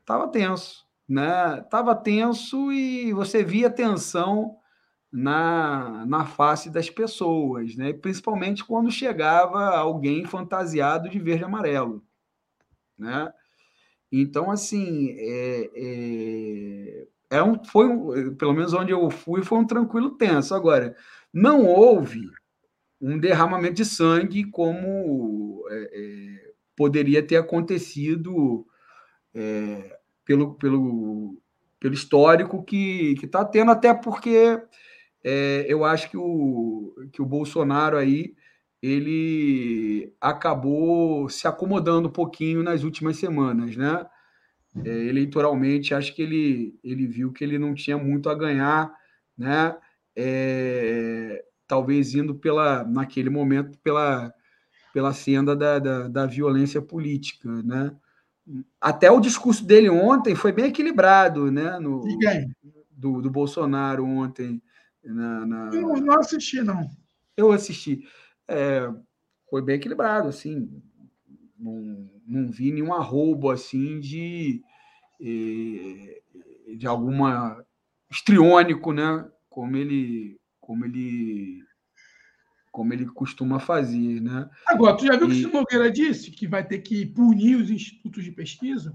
[0.00, 1.60] estava tenso, né?
[1.60, 4.56] Estava tenso e você via tensão
[5.12, 7.92] na, na face das pessoas, né?
[7.92, 12.04] Principalmente quando chegava alguém fantasiado de verde e amarelo,
[12.96, 13.32] né?
[14.12, 15.70] Então, assim, é,
[17.30, 20.54] é, é um, foi um, pelo menos onde eu fui, foi um tranquilo tenso.
[20.54, 20.96] Agora,
[21.32, 22.28] não houve
[23.00, 28.66] um derramamento de sangue como é, é, poderia ter acontecido
[29.34, 31.40] é, pelo, pelo,
[31.78, 34.60] pelo histórico que está tendo, até porque
[35.24, 38.34] é, eu acho que o, que o Bolsonaro aí
[38.82, 44.06] ele acabou se acomodando um pouquinho nas últimas semanas, né?
[44.84, 48.90] É, eleitoralmente, acho que ele, ele viu que ele não tinha muito a ganhar,
[49.36, 49.76] né?
[50.16, 54.32] É, talvez indo pela, naquele momento pela,
[54.94, 57.94] pela senda da, da, da, violência política, né?
[58.80, 61.78] Até o discurso dele ontem foi bem equilibrado, né?
[61.78, 62.02] No,
[62.90, 64.62] do, do Bolsonaro ontem.
[65.04, 65.70] Na, na...
[65.74, 66.88] Eu não assisti, não.
[67.36, 68.04] Eu assisti
[68.50, 68.92] é,
[69.48, 70.82] foi bem equilibrado, assim.
[71.56, 74.62] Não, não vi nenhum arrobo assim de,
[76.76, 77.64] de alguma
[78.10, 79.24] estriônico, né?
[79.48, 81.62] Como ele, como ele,
[82.72, 84.48] como ele costuma fazer, né?
[84.66, 85.40] Agora, tu já viu e...
[85.40, 88.92] que o Nogueira disse que vai ter que punir os institutos de pesquisa?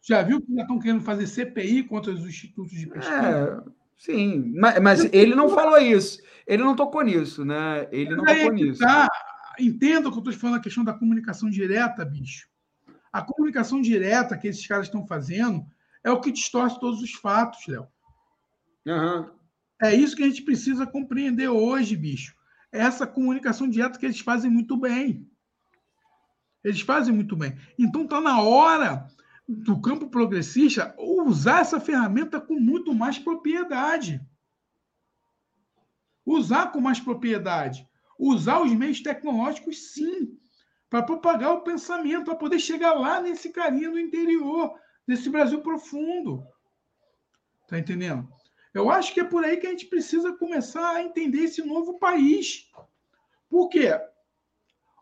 [0.00, 3.64] Já viu que já estão querendo fazer CPI contra os institutos de pesquisa?
[3.66, 6.20] É, sim, mas, mas ele não falou isso.
[6.46, 7.88] Ele não tocou nisso, né?
[7.90, 8.80] Ele não tocou nisso.
[8.80, 9.08] Tá.
[9.58, 12.48] Entenda o que eu estou falando, a questão da comunicação direta, bicho.
[13.12, 15.64] A comunicação direta que esses caras estão fazendo
[16.02, 17.86] é o que distorce todos os fatos, Léo.
[18.86, 19.30] Uhum.
[19.82, 22.34] É isso que a gente precisa compreender hoje, bicho.
[22.70, 25.28] Essa comunicação direta que eles fazem muito bem.
[26.62, 27.56] Eles fazem muito bem.
[27.78, 29.06] Então está na hora
[29.46, 34.20] do campo progressista usar essa ferramenta com muito mais propriedade.
[36.24, 37.86] Usar com mais propriedade.
[38.18, 40.38] Usar os meios tecnológicos, sim,
[40.88, 44.74] para propagar o pensamento, para poder chegar lá nesse carinha do interior,
[45.06, 46.46] desse Brasil profundo.
[47.66, 48.28] Tá entendendo?
[48.72, 51.98] Eu acho que é por aí que a gente precisa começar a entender esse novo
[51.98, 52.70] país.
[53.48, 53.90] Por quê?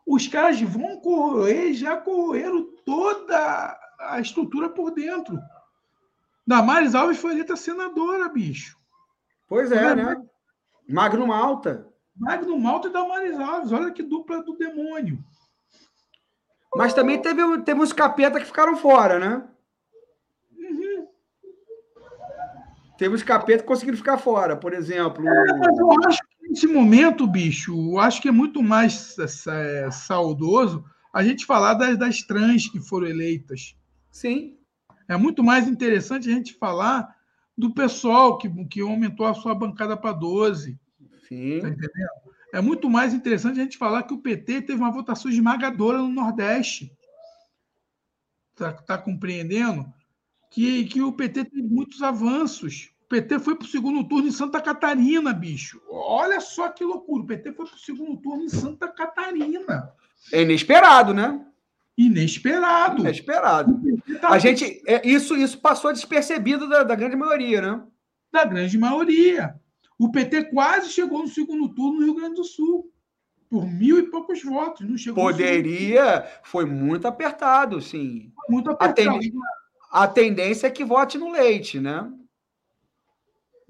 [0.05, 5.39] Os caras vão correr, já correram toda a estrutura por dentro.
[6.45, 8.77] Damares Alves foi eleita senadora, bicho.
[9.47, 10.21] Pois é, né?
[10.89, 11.87] Magno Malta.
[12.15, 13.71] Magno Malta e Damares Alves.
[13.71, 15.23] Olha que dupla do demônio.
[16.75, 19.47] Mas também teve, teve uns capeta que ficaram fora, né?
[20.57, 21.07] Uhum.
[22.97, 25.27] Teve uns capeta que conseguiram ficar fora, por exemplo.
[25.27, 29.15] É, mas eu acho que nesse momento, bicho, eu acho que é muito mais
[29.47, 30.83] é, saudoso
[31.13, 33.75] a gente falar das, das trans que foram eleitas.
[34.13, 34.59] Sim.
[35.07, 37.17] É muito mais interessante a gente falar
[37.57, 40.79] do pessoal que, que aumentou a sua bancada para 12.
[41.27, 41.59] Sim.
[41.61, 41.69] Tá
[42.53, 46.09] é muito mais interessante a gente falar que o PT teve uma votação esmagadora no
[46.09, 46.95] Nordeste.
[48.51, 49.91] Está tá compreendendo?
[50.51, 52.91] Que, que o PT teve muitos avanços.
[53.05, 55.81] O PT foi para o segundo turno em Santa Catarina, bicho.
[55.89, 57.23] Olha só que loucura.
[57.23, 59.91] O PT foi para o segundo turno em Santa Catarina.
[60.31, 61.43] É inesperado, né?
[61.97, 63.01] Inesperado.
[63.01, 63.79] Inesperado.
[64.19, 67.83] Tá a gente, é, isso, isso passou despercebido da, da grande maioria, né?
[68.31, 69.55] Da grande maioria.
[69.97, 72.91] O PT quase chegou no segundo turno no Rio Grande do Sul.
[73.49, 74.87] Por mil e poucos votos.
[74.87, 78.33] Não chegou Poderia, foi muito apertado, sim.
[78.49, 79.09] Muito apertado.
[79.09, 79.31] A, ten...
[79.91, 82.11] a tendência é que vote no leite, né?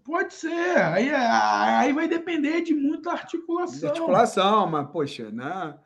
[0.03, 0.77] Pode ser.
[0.77, 3.79] Aí, aí vai depender de muita articulação.
[3.79, 5.77] De articulação, mas, poxa, né?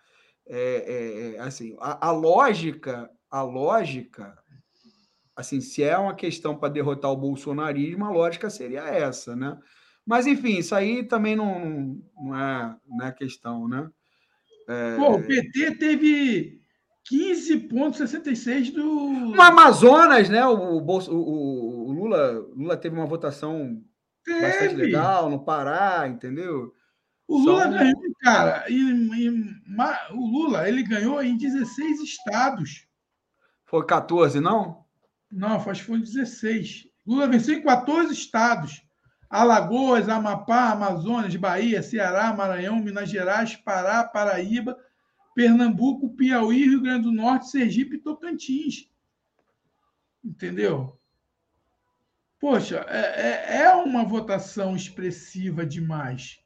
[0.50, 4.38] É, é, é, assim, a, a, lógica, a lógica,
[5.36, 9.58] assim, se é uma questão para derrotar o bolsonarismo, a lógica seria essa, né?
[10.06, 13.90] Mas, enfim, isso aí também não, não, é, não é questão, né?
[14.70, 14.96] É...
[14.96, 16.62] Pô, o PT teve
[17.12, 18.84] 15,66 do.
[18.84, 20.46] No Amazonas, né?
[20.46, 23.82] O, Bolso, o, o, Lula, Lula teve uma votação
[24.24, 24.42] teve.
[24.42, 26.74] bastante legal no Pará, entendeu?
[27.28, 27.70] O Lula Só...
[27.70, 28.66] ganhou, cara.
[28.70, 29.30] E, e,
[30.12, 32.88] o Lula ele ganhou em 16 estados.
[33.66, 34.86] Foi 14, não?
[35.30, 36.88] Não, acho que foi 16.
[37.06, 38.82] Lula venceu em 14 estados.
[39.30, 44.78] Alagoas, Amapá, Amazonas, Bahia, Ceará, Maranhão, Minas Gerais, Pará, Paraíba,
[45.36, 48.90] Pernambuco, Piauí, Rio Grande do Norte, Sergipe e Tocantins.
[50.24, 50.98] Entendeu?
[52.40, 56.40] Poxa, é, é, é uma votação expressiva demais.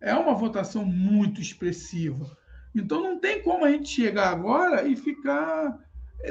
[0.00, 2.36] É uma votação muito expressiva.
[2.74, 5.78] Então não tem como a gente chegar agora e ficar.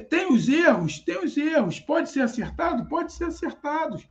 [0.10, 1.80] Tem os erros, tem os erros.
[1.80, 2.86] Pode ser acertado?
[2.88, 4.08] Pode ser acertados.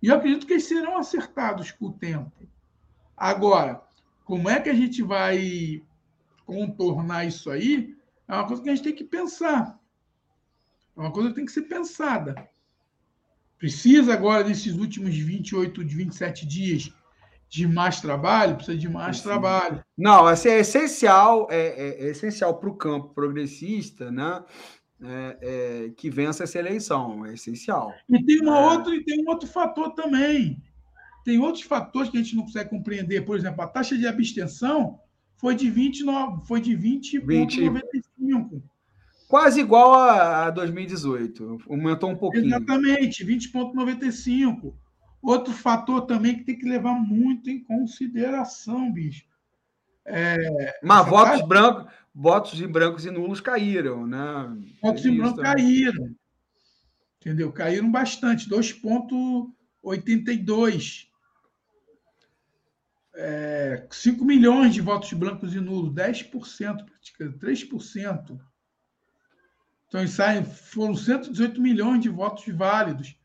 [0.00, 2.32] E eu acredito que eles serão acertados com o tempo.
[3.16, 3.82] Agora,
[4.24, 5.82] como é que a gente vai
[6.44, 7.96] contornar isso aí?
[8.26, 9.78] É uma coisa que a gente tem que pensar.
[10.96, 12.48] É uma coisa que tem que ser pensada.
[13.58, 16.92] Precisa agora, nesses últimos 28, 27 dias,
[17.52, 18.56] de mais trabalho?
[18.56, 19.24] Precisa de mais Sim.
[19.24, 19.84] trabalho.
[19.96, 24.42] Não, assim, é essencial, é, é, é essencial para o campo progressista, né?
[25.02, 27.92] é, é, que vença essa eleição, é essencial.
[28.08, 28.70] E tem, uma é.
[28.72, 30.62] outra, e tem um outro fator também.
[31.24, 33.24] Tem outros fatores que a gente não consegue compreender.
[33.24, 34.98] Por exemplo, a taxa de abstenção
[35.36, 38.62] foi de 29, foi de 20,95.
[39.28, 41.58] Quase igual a, a 2018.
[41.68, 42.46] Aumentou um pouquinho.
[42.46, 44.74] Exatamente, 20,95.
[45.22, 49.24] Outro fator também que tem que levar muito em consideração, bicho.
[50.04, 54.52] É, Mas votos brancos, votos em brancos e nulos caíram, né?
[54.82, 56.12] Votos em brancos caíram.
[57.20, 57.52] Entendeu?
[57.52, 61.06] Caíram bastante, 2,82.
[63.14, 66.84] É, 5 milhões de votos brancos e nulos, 10%,
[67.38, 68.40] 3%.
[69.86, 73.16] Então, saem, foram 118 milhões de votos válidos.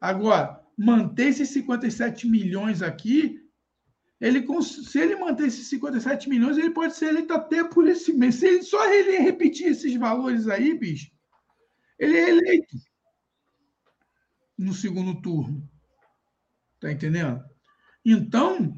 [0.00, 3.46] Agora, manter esses 57 milhões aqui
[4.20, 8.36] ele, se ele manter esses 57 milhões, ele pode ser eleito até por esse mês.
[8.36, 11.10] Se ele só ele repetir esses valores aí, bicho,
[11.98, 12.76] ele é eleito
[14.56, 15.68] no segundo turno.
[16.80, 17.44] Tá entendendo?
[18.04, 18.74] Então,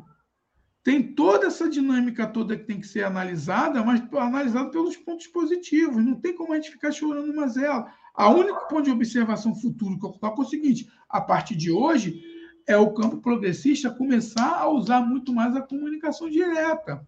[0.83, 6.05] tem toda essa dinâmica toda que tem que ser analisada, mas analisada pelos pontos positivos.
[6.05, 7.93] Não tem como a gente ficar chorando mazela.
[8.19, 11.71] A única ponto de observação futuro que eu coloco é o seguinte: a partir de
[11.71, 12.21] hoje,
[12.67, 17.07] é o campo progressista começar a usar muito mais a comunicação direta.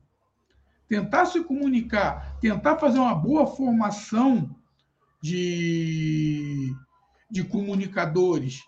[0.87, 4.55] Tentar se comunicar, tentar fazer uma boa formação
[5.21, 6.73] de,
[7.29, 8.61] de comunicadores,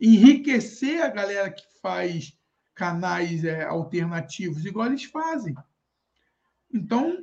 [0.00, 2.32] enriquecer a galera que faz
[2.74, 5.54] canais é, alternativos, igual eles fazem.
[6.72, 7.18] Então,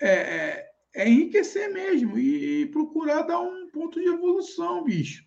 [0.00, 5.24] é, é, enriquecer mesmo e, procurar dar um ponto de evolução, bicho.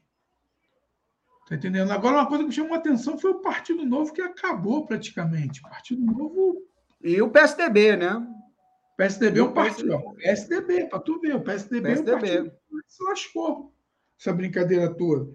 [1.47, 1.91] Tá entendendo?
[1.91, 5.61] Agora, uma coisa que me chamou a atenção foi o Partido Novo, que acabou praticamente.
[5.61, 6.63] Partido Novo.
[7.01, 8.15] E o PSDB, né?
[8.15, 9.95] O PSDB é um partido.
[9.95, 11.35] O PSDB, para tu ver.
[11.35, 12.11] O PSDB, PSDB.
[12.11, 13.73] é um partido que se lascou
[14.19, 15.29] essa brincadeira toda.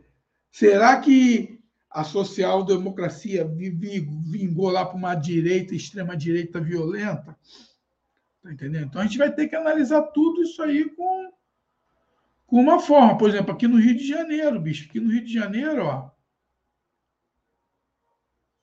[0.51, 1.59] Será que
[1.91, 7.37] a social-democracia vingou lá para uma direita, extrema-direita violenta?
[8.49, 8.87] Tá entendendo?
[8.87, 11.33] Então a gente vai ter que analisar tudo isso aí com,
[12.47, 13.19] com uma forma.
[13.19, 16.11] Por exemplo, aqui no Rio de Janeiro, bicho, aqui no Rio de Janeiro, ó,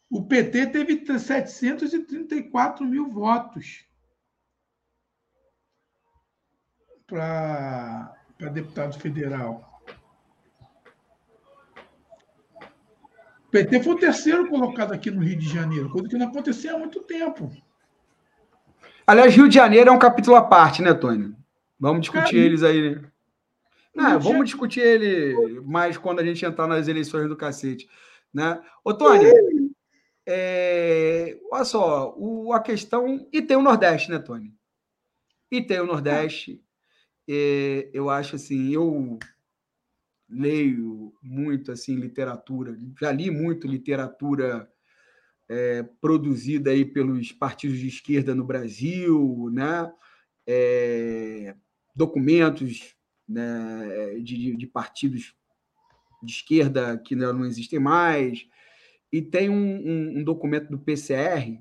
[0.09, 3.85] o PT teve 734 mil votos
[7.05, 8.15] para
[8.53, 9.83] deputado federal.
[13.47, 16.73] O PT foi o terceiro colocado aqui no Rio de Janeiro, coisa que não acontecia
[16.73, 17.51] há muito tempo.
[19.07, 21.35] Aliás, Rio de Janeiro é um capítulo à parte, né, Tony?
[21.79, 23.11] Vamos discutir eles aí, né?
[23.93, 27.87] Não, vamos discutir ele mais quando a gente entrar nas eleições do cacete.
[28.33, 28.61] Né?
[28.83, 29.25] Ô, Tony,
[30.25, 31.37] é...
[31.51, 33.27] olha só, o, a questão.
[33.31, 34.53] E tem o Nordeste, né, Tony?
[35.51, 36.61] E tem o Nordeste.
[37.27, 39.17] É, eu acho assim, eu
[40.29, 44.69] leio muito assim literatura, já li muito literatura
[45.47, 49.91] é, produzida aí pelos partidos de esquerda no Brasil, né?
[50.47, 51.55] É,
[51.95, 52.95] documentos
[53.27, 55.33] né, de, de, partidos
[56.21, 58.45] de esquerda que não, não existem mais,
[59.11, 61.57] e tem um, um, um, documento do PCR,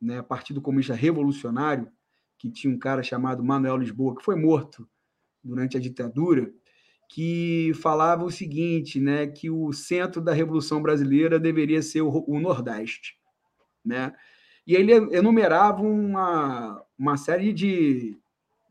[0.00, 1.90] né, Partido Comunista Revolucionário,
[2.38, 4.88] que tinha um cara chamado Manuel Lisboa, que foi morto
[5.42, 6.52] durante a ditadura,
[7.08, 12.38] que falava o seguinte, né, que o centro da Revolução Brasileira deveria ser o, o
[12.38, 13.19] Nordeste
[13.84, 14.14] né?
[14.66, 18.16] E ele enumerava uma, uma série de,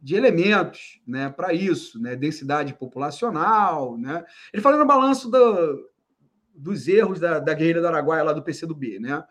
[0.01, 2.15] de elementos né, para isso, né?
[2.15, 3.97] densidade populacional.
[3.97, 4.23] Né?
[4.53, 5.89] Ele falou no balanço do,
[6.55, 8.99] dos erros da, da guerrilha do Araguaia, lá do PCdoB.
[8.99, 9.23] Né?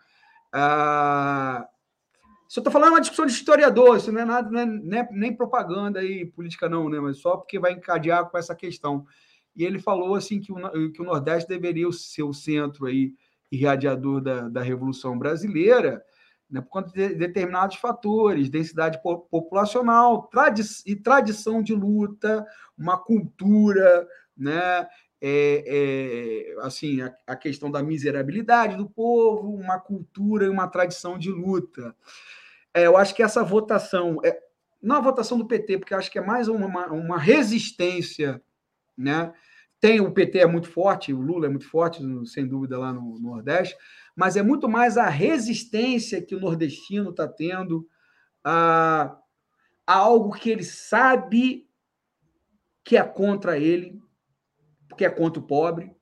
[0.53, 1.67] Ah,
[2.49, 5.01] isso eu estou falando uma discussão de historiador, isso não é nada, não é, nem,
[5.01, 6.99] é, nem propaganda aí, política, não, né?
[6.99, 9.07] mas só porque vai encadear com essa questão.
[9.55, 13.13] E ele falou assim que o, que o Nordeste deveria ser o centro aí
[13.51, 16.05] irradiador da, da Revolução Brasileira,
[16.51, 22.47] né, por conta de determinados fatores, densidade populacional tradi e tradição de luta,
[22.77, 24.87] uma cultura, né,
[25.21, 31.19] é, é, assim, a, a, questão da miserabilidade do povo, uma cultura e uma tradição
[31.19, 31.95] de luta.
[32.73, 34.39] É, eu acho que essa votação, é,
[34.81, 38.41] não a votação do PT, porque acho que é mais uma, uma resistência
[38.97, 39.33] né,
[39.81, 43.19] tem o PT é muito forte, o Lula é muito forte, sem dúvida, lá no,
[43.19, 43.77] no Nordeste,
[44.17, 47.87] mas é muito mais a resistência que o nordestino está tendo
[48.43, 49.17] a,
[49.87, 51.69] a algo que ele sabe
[52.83, 54.01] que é contra ele,
[54.89, 55.95] porque é contra o pobre,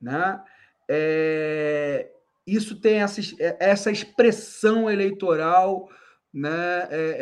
[0.00, 0.42] né?
[0.88, 2.10] É,
[2.46, 3.20] isso tem essa,
[3.58, 5.88] essa expressão eleitoral,
[6.34, 6.88] né?
[6.90, 7.16] É,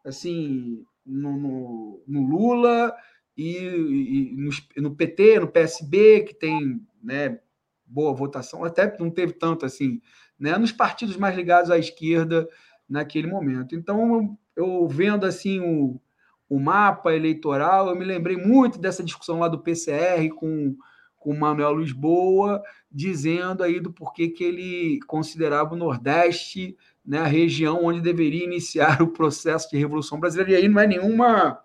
[0.00, 2.96] é, assim, no, no, no Lula
[3.36, 4.50] e, e no,
[4.88, 7.38] no, PT, no PSB, que tem né,
[7.84, 10.00] boa votação, até não teve tanto assim,
[10.38, 12.48] né, nos partidos mais ligados à esquerda
[12.88, 13.74] naquele momento.
[13.74, 16.00] Então, eu vendo assim o,
[16.48, 20.76] o mapa eleitoral, eu me lembrei muito dessa discussão lá do PCR com,
[21.16, 26.76] com o Manuel Lisboa, dizendo aí do porquê que ele considerava o Nordeste
[27.06, 30.52] né, a região onde deveria iniciar o processo de Revolução Brasileira.
[30.52, 31.58] E aí não é nenhuma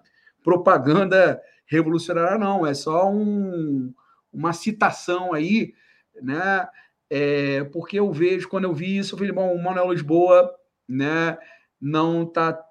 [0.43, 1.41] propaganda
[1.71, 3.93] revolucionária, não, é só um,
[4.31, 5.73] uma citação aí,
[6.21, 6.67] né?
[7.09, 10.53] É, porque eu vejo, quando eu vi isso, eu falei, bom, o Manuel Lisboa
[10.87, 11.37] né,
[11.79, 12.61] não está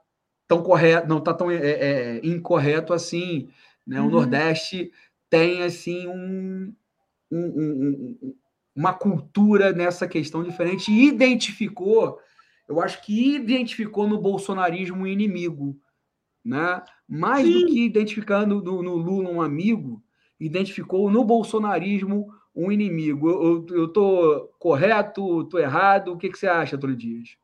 [0.47, 3.49] tão correto, não está tão é, é, incorreto assim.
[3.87, 4.01] Né?
[4.01, 4.09] Uhum.
[4.09, 4.93] O Nordeste
[5.29, 6.75] tem assim um,
[7.31, 8.35] um, um,
[8.75, 12.19] uma cultura nessa questão diferente e identificou,
[12.69, 15.79] eu acho que identificou no bolsonarismo um inimigo
[16.45, 16.83] né?
[17.11, 17.53] Mais Sim.
[17.53, 20.01] do que identificando no, no, Lula um amigo,
[20.39, 23.29] identificou no bolsonarismo um inimigo.
[23.69, 26.13] Eu estou correto, estou errado?
[26.13, 27.37] O que, que você acha, Antônio Dias?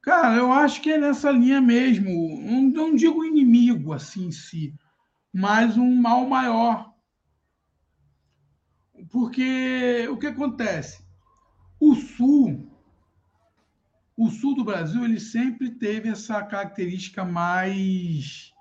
[0.00, 2.10] Cara, eu acho que é nessa linha mesmo.
[2.40, 4.74] Não, não digo inimigo assim em si,
[5.30, 6.90] mas um mal maior.
[9.10, 11.04] Porque o que acontece?
[11.78, 12.66] O Sul,
[14.16, 18.53] o Sul do Brasil, ele sempre teve essa característica mais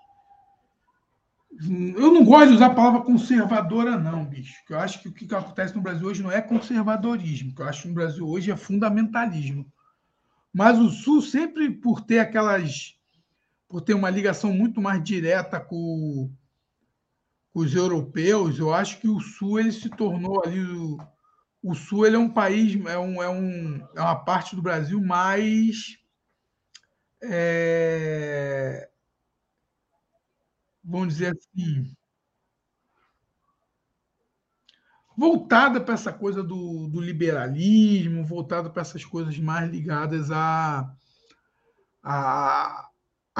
[1.59, 4.55] eu não gosto de usar a palavra conservadora, não, bicho.
[4.69, 7.51] Eu acho que o que acontece no Brasil hoje não é conservadorismo.
[7.51, 9.71] O que eu acho que no Brasil hoje é fundamentalismo.
[10.51, 12.95] Mas o Sul, sempre por ter aquelas.
[13.67, 16.31] por ter uma ligação muito mais direta com,
[17.51, 20.59] com os europeus, eu acho que o Sul ele se tornou ali.
[20.59, 20.97] O,
[21.61, 25.01] o Sul ele é um país, é, um, é, um, é uma parte do Brasil
[25.01, 25.97] mais.
[27.21, 28.89] É,
[30.83, 31.95] vamos dizer assim,
[35.15, 40.91] voltada para essa coisa do, do liberalismo, voltada para essas coisas mais ligadas à,
[42.03, 42.89] à,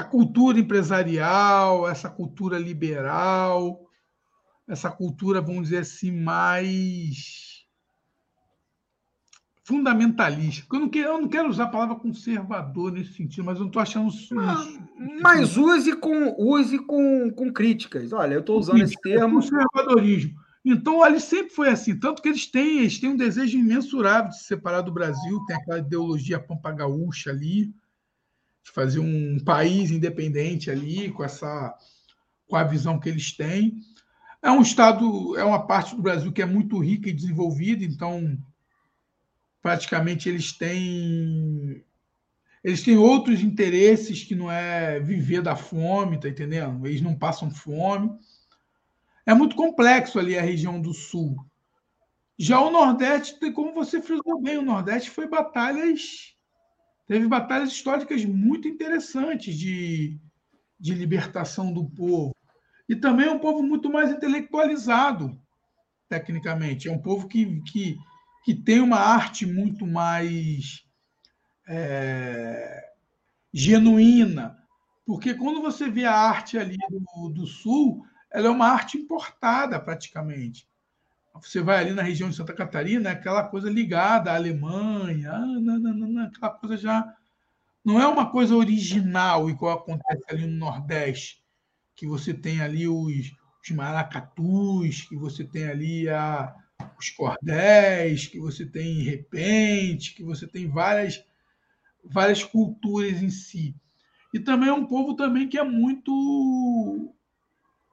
[0.10, 3.90] cultura empresarial, essa cultura liberal,
[4.68, 7.43] essa cultura, vamos dizer assim, mais
[9.64, 10.66] fundamentalista.
[10.72, 13.68] Eu não, quero, eu não quero usar a palavra conservador nesse sentido, mas eu não
[13.68, 14.36] estou achando isso.
[15.22, 18.12] Mas use com, use com, com críticas.
[18.12, 19.36] Olha, eu estou usando esse termo.
[19.36, 20.36] Conservadorismo.
[20.66, 24.38] Então, ali sempre foi assim, tanto que eles têm, eles têm um desejo imensurável de
[24.38, 27.66] se separar do Brasil, tem aquela ideologia pampa gaúcha ali,
[28.64, 31.76] de fazer um país independente ali, com essa
[32.48, 33.78] com a visão que eles têm.
[34.42, 38.38] É um estado, é uma parte do Brasil que é muito rica e desenvolvida, então
[39.64, 41.84] praticamente eles têm
[42.64, 46.86] eles têm outros interesses que não é viver da fome, tá entendendo?
[46.88, 48.10] Eles não passam fome.
[49.26, 51.36] É muito complexo ali a região do sul.
[52.38, 56.36] Já o Nordeste, como você frisou bem, o Nordeste foi batalhas,
[57.06, 60.18] teve batalhas históricas muito interessantes de,
[60.80, 62.34] de libertação do povo.
[62.88, 65.38] E também é um povo muito mais intelectualizado,
[66.08, 66.88] tecnicamente.
[66.88, 67.98] É um povo que, que
[68.44, 70.84] que tem uma arte muito mais
[71.68, 72.92] é,
[73.54, 74.58] genuína.
[75.06, 79.80] Porque quando você vê a arte ali do, do Sul, ela é uma arte importada
[79.80, 80.68] praticamente.
[81.36, 86.24] Você vai ali na região de Santa Catarina, é aquela coisa ligada à Alemanha, ah,
[86.28, 87.16] aquela coisa já.
[87.84, 91.44] Não é uma coisa original, igual acontece ali no Nordeste,
[91.96, 93.32] que você tem ali os,
[93.62, 96.56] os maracatus, que você tem ali a,
[96.98, 101.24] os cordéis, que você tem repente, que você tem várias,
[102.04, 103.76] várias culturas em si.
[104.34, 107.14] E também é um povo também que é muito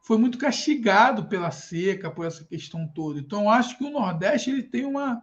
[0.02, 3.20] foi muito castigado pela seca, por essa questão toda.
[3.20, 5.22] Então, acho que o Nordeste ele tem uma,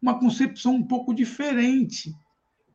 [0.00, 2.14] uma concepção um pouco diferente,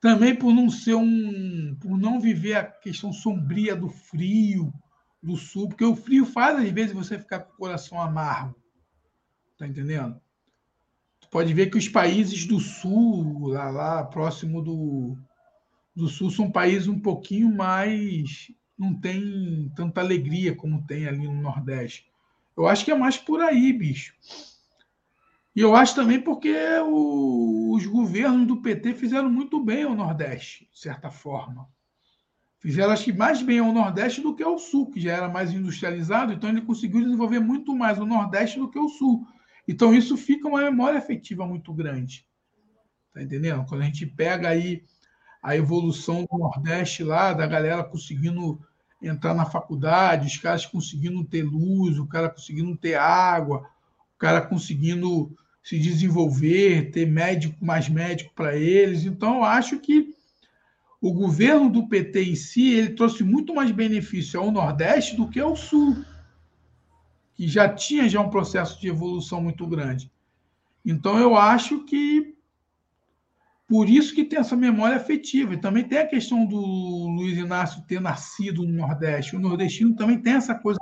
[0.01, 4.73] também por não ser um, por não viver a questão sombria do frio
[5.21, 8.55] do sul, porque o frio faz às vezes você ficar com o coração amargo,
[9.57, 10.19] tá entendendo?
[11.35, 15.17] Pode ver que os países do sul, lá, lá próximo do,
[15.93, 18.49] do sul, são países um pouquinho mais.
[18.79, 22.05] não tem tanta alegria como tem ali no Nordeste.
[22.55, 24.13] Eu acho que é mais por aí, bicho.
[25.53, 26.55] E eu acho também porque
[26.85, 31.67] o, os governos do PT fizeram muito bem ao Nordeste, de certa forma.
[32.59, 35.51] Fizeram, acho que, mais bem ao Nordeste do que ao Sul, que já era mais
[35.51, 39.27] industrializado, então ele conseguiu desenvolver muito mais o Nordeste do que o Sul.
[39.67, 42.25] Então, isso fica uma memória afetiva muito grande.
[43.13, 43.65] Tá entendendo?
[43.65, 44.83] Quando a gente pega aí
[45.41, 48.59] a evolução do Nordeste lá, da galera conseguindo
[49.01, 53.67] entrar na faculdade, os caras conseguindo ter luz, o cara conseguindo ter água,
[54.15, 59.05] o cara conseguindo se desenvolver, ter médico mais médico para eles.
[59.05, 60.13] Então, eu acho que
[61.01, 65.39] o governo do PT em si ele trouxe muito mais benefício ao Nordeste do que
[65.39, 66.03] ao Sul
[67.35, 70.11] que já tinha já um processo de evolução muito grande.
[70.85, 72.35] Então eu acho que
[73.67, 75.53] por isso que tem essa memória afetiva.
[75.53, 79.35] E também tem a questão do Luiz Inácio ter nascido no Nordeste.
[79.35, 80.79] O nordestino também tem essa coisa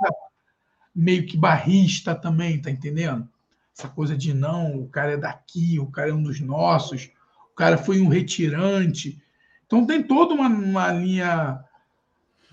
[0.94, 3.28] meio que barrista também, tá entendendo?
[3.76, 7.10] Essa coisa de não, o cara é daqui, o cara é um dos nossos,
[7.52, 9.20] o cara foi um retirante.
[9.66, 11.64] Então tem toda uma, uma linha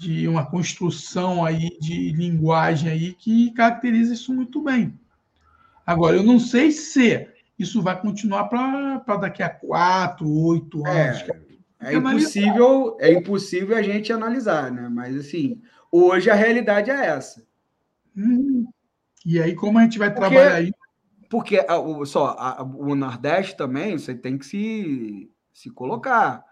[0.02, 5.00] de uma construção aí de linguagem aí que caracteriza isso muito bem.
[5.86, 7.28] Agora, eu não sei se
[7.58, 11.22] isso vai continuar para daqui a quatro, oito é, anos.
[11.80, 14.90] É, é impossível, é impossível a gente analisar, né?
[14.90, 17.46] Mas assim, hoje a realidade é essa.
[18.18, 18.66] Hum.
[19.24, 20.72] E aí, como a gente vai porque, trabalhar aí?
[21.30, 21.60] Porque
[22.08, 26.44] só a, o Nordeste também você tem que se, se colocar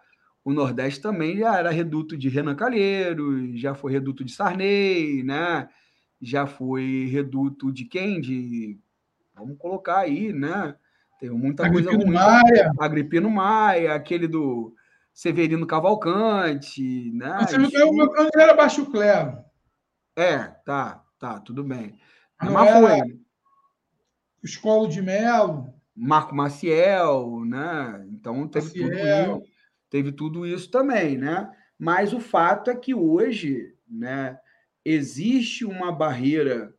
[0.50, 5.70] o Nordeste também já era reduto de Renan Calheiros, já foi reduto de Sarney, né?
[6.20, 8.20] Já foi reduto de quem?
[8.20, 8.80] De
[9.36, 10.76] vamos colocar aí, né?
[11.20, 12.16] Teve muita Agripino coisa ruim.
[12.16, 12.72] Maia.
[12.80, 14.74] Agripino Maia, aquele do
[15.14, 17.46] Severino Cavalcante, né?
[17.48, 19.38] Que o meu cano era baixo clero.
[20.16, 21.96] É, tá, tá, tudo bem.
[22.42, 23.20] Mas Não foi.
[24.44, 25.72] Escola de Melo.
[25.96, 28.04] Marco Maciel, né?
[28.10, 29.42] Então teve Maciel.
[29.42, 29.49] tudo
[29.90, 31.50] teve tudo isso também, né?
[31.78, 34.38] Mas o fato é que hoje, né,
[34.84, 36.74] existe uma barreira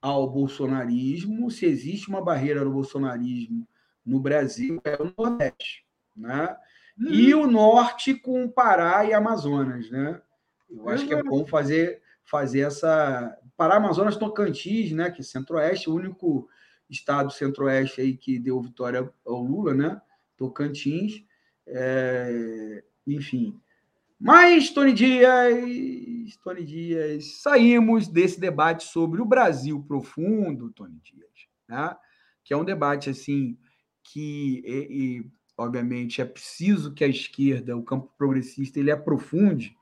[0.00, 3.66] ao bolsonarismo, se existe uma barreira ao bolsonarismo
[4.04, 5.84] no Brasil, é o Nordeste,
[6.16, 6.56] né?
[6.98, 7.08] Hum.
[7.10, 10.20] E o Norte com Pará e Amazonas, né?
[10.70, 13.36] Eu acho que é bom fazer, fazer essa...
[13.56, 15.10] Pará, Amazonas, Tocantins, né?
[15.10, 16.48] Que é Centro-Oeste, o único
[16.88, 20.00] estado Centro-Oeste aí que deu vitória ao Lula, né?
[20.36, 21.24] Tocantins,
[21.66, 22.82] é...
[23.06, 23.58] enfim...
[24.18, 31.30] Mas, Tony Dias, Tony Dias, saímos desse debate sobre o Brasil profundo, Tony Dias,
[31.68, 31.94] né?
[32.42, 33.58] que é um debate assim
[34.02, 39.76] que, e, e, obviamente, é preciso que a esquerda, o campo progressista, ele aprofunde,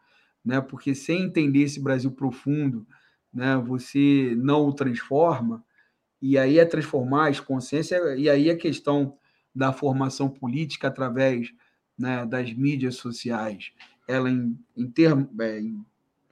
[0.45, 0.61] né?
[0.61, 2.85] porque sem entender esse Brasil profundo,
[3.33, 5.65] né, você não o transforma,
[6.23, 9.19] e aí é transformar as consciências, e aí a questão
[9.55, 11.53] da formação política através
[11.99, 13.73] né, das mídias sociais
[14.07, 15.61] ela em, em termos, é,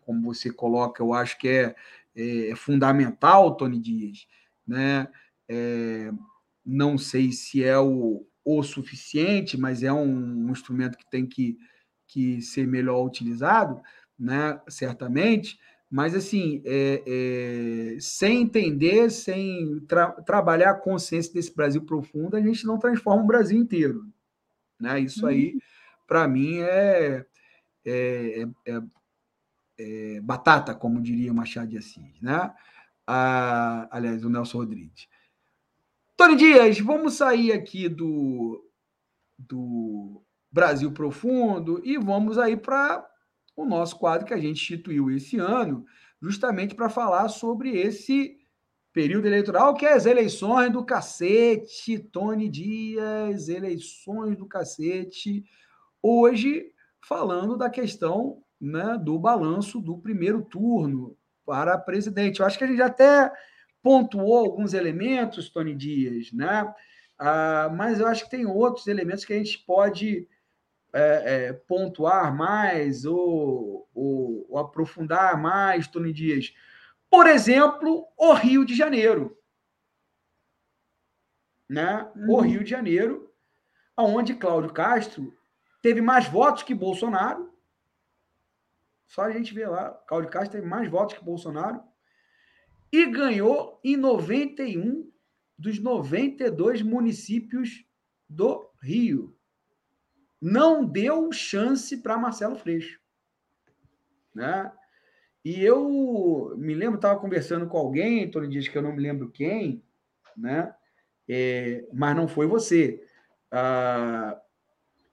[0.04, 1.74] como você coloca, eu acho que é,
[2.14, 4.26] é, é fundamental, Tony Dias,
[4.66, 5.08] né?
[5.48, 6.12] É,
[6.64, 11.58] não sei se é o, o suficiente, mas é um, um instrumento que tem que,
[12.06, 13.80] que ser melhor utilizado,
[14.18, 14.60] né?
[14.68, 15.58] Certamente,
[15.90, 22.40] mas assim, é, é, sem entender, sem tra trabalhar a consciência desse Brasil profundo, a
[22.40, 24.06] gente não transforma o Brasil inteiro.
[24.83, 25.01] Né?
[25.01, 25.61] Isso aí, uhum.
[26.07, 27.24] para mim, é,
[27.85, 28.83] é, é, é,
[29.78, 32.53] é, batata, como diria o Machado de Assis, né?
[33.07, 35.09] Ah, aliás, o Nelson Rodrigues.
[36.16, 38.64] Tony Dias, vamos sair aqui do,
[39.39, 43.09] do Brasil Profundo e vamos aí para
[43.57, 45.85] o nosso quadro que a gente instituiu esse ano,
[46.20, 48.39] justamente para falar sobre esse
[48.93, 55.45] período eleitoral, que é as eleições do cacete, Tony Dias, eleições do cacete.
[56.03, 62.40] Hoje falando da questão né, do balanço do primeiro turno para presidente.
[62.40, 63.32] Eu acho que a gente até
[63.82, 66.72] pontuou alguns elementos, Tony Dias, né?
[67.18, 70.28] Ah, mas eu acho que tem outros elementos que a gente pode
[70.93, 76.53] é, é, pontuar mais ou, ou, ou, aprofundar mais, Tony Dias.
[77.12, 79.38] Por exemplo, o Rio de Janeiro.
[81.68, 82.10] Né?
[82.16, 82.30] Uhum.
[82.30, 83.30] O Rio de Janeiro,
[83.94, 85.36] onde Cláudio Castro
[85.82, 87.52] teve mais votos que Bolsonaro.
[89.06, 91.84] Só a gente vê lá, Cláudio Castro teve mais votos que Bolsonaro
[92.90, 95.12] e ganhou em 91
[95.58, 97.84] dos 92 municípios
[98.26, 99.36] do Rio.
[100.40, 102.98] Não deu chance para Marcelo Freixo.
[104.34, 104.72] Né?
[105.45, 109.30] E eu me lembro, estava conversando com alguém, todo dia que eu não me lembro
[109.30, 109.82] quem,
[110.36, 110.74] né?
[111.28, 113.05] É, mas não foi você.
[113.51, 114.40] Ah,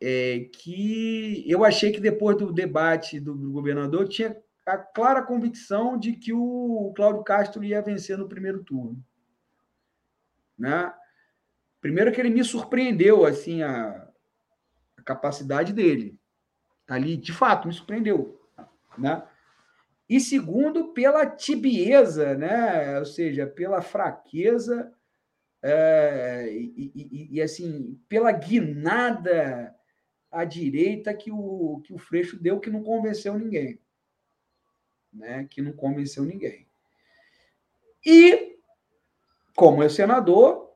[0.01, 5.97] é, que eu achei que depois do debate do, do, governador tinha a clara convicção
[5.97, 9.03] de que o Cláudio Castro ia vencer no primeiro turno.
[10.57, 10.93] Né?
[11.81, 14.07] Primeiro que ele me surpreendeu assim a,
[14.97, 16.17] a capacidade dele.
[16.87, 18.39] Ali, de fato, me surpreendeu.
[18.97, 19.21] Né?
[20.09, 22.97] E segundo, pela tibieza, né?
[22.97, 24.91] ou seja, pela fraqueza
[25.61, 29.75] é, e, e, e, assim, pela guinada
[30.31, 33.79] à direita que o, que o Freixo deu, que não convenceu ninguém.
[35.13, 35.45] Né?
[35.49, 36.65] Que não convenceu ninguém.
[38.03, 38.57] E,
[39.55, 40.71] como é senador,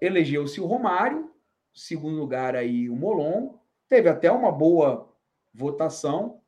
[0.00, 1.30] elegeu-se o Romário,
[1.74, 3.58] segundo lugar aí o Molon,
[3.88, 5.12] teve até uma boa
[5.52, 6.40] votação,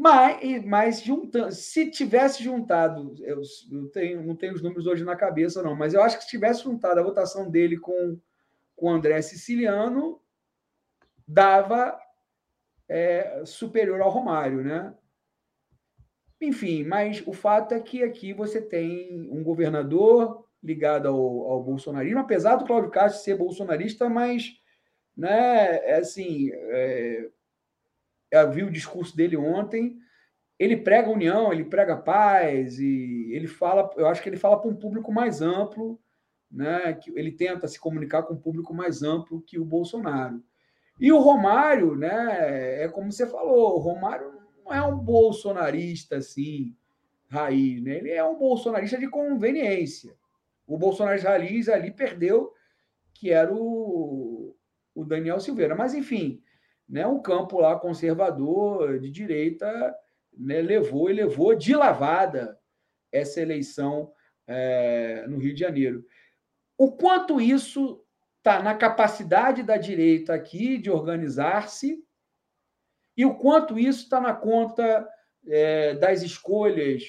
[0.00, 3.42] mas, mas juntando, se tivesse juntado, eu,
[3.72, 6.30] eu tenho, não tenho os números hoje na cabeça, não, mas eu acho que se
[6.30, 8.16] tivesse juntado a votação dele com,
[8.76, 10.22] com o André Siciliano,
[11.26, 11.98] dava
[12.88, 14.94] é, superior ao Romário, né?
[16.40, 22.20] Enfim, mas o fato é que aqui você tem um governador ligado ao, ao bolsonarismo,
[22.20, 24.52] apesar do Cláudio Castro ser bolsonarista, mas,
[25.16, 27.30] né, é assim, é,
[28.30, 29.96] eu vi o discurso dele ontem,
[30.58, 34.70] ele prega união, ele prega paz, e ele fala, eu acho que ele fala para
[34.70, 36.00] um público mais amplo,
[36.50, 40.42] né, que ele tenta se comunicar com um público mais amplo que o Bolsonaro.
[41.00, 42.82] E o Romário, né?
[42.82, 44.32] É como você falou, o Romário
[44.64, 46.74] não é um bolsonarista assim,
[47.28, 47.98] raiz, né?
[47.98, 50.16] Ele é um bolsonarista de conveniência.
[50.66, 52.52] O bolsonarista raiz ali perdeu
[53.14, 54.56] que era o,
[54.94, 55.76] o Daniel Silveira.
[55.76, 56.42] Mas, enfim,
[56.88, 59.94] né, um campo lá conservador, de direita,
[60.32, 62.58] né, levou e levou de lavada
[63.12, 64.12] essa eleição
[64.46, 66.04] é, no Rio de Janeiro.
[66.76, 68.02] O quanto isso
[68.38, 72.02] está na capacidade da direita aqui de organizar-se
[73.16, 75.06] e o quanto isso está na conta
[75.46, 77.02] é, das escolhas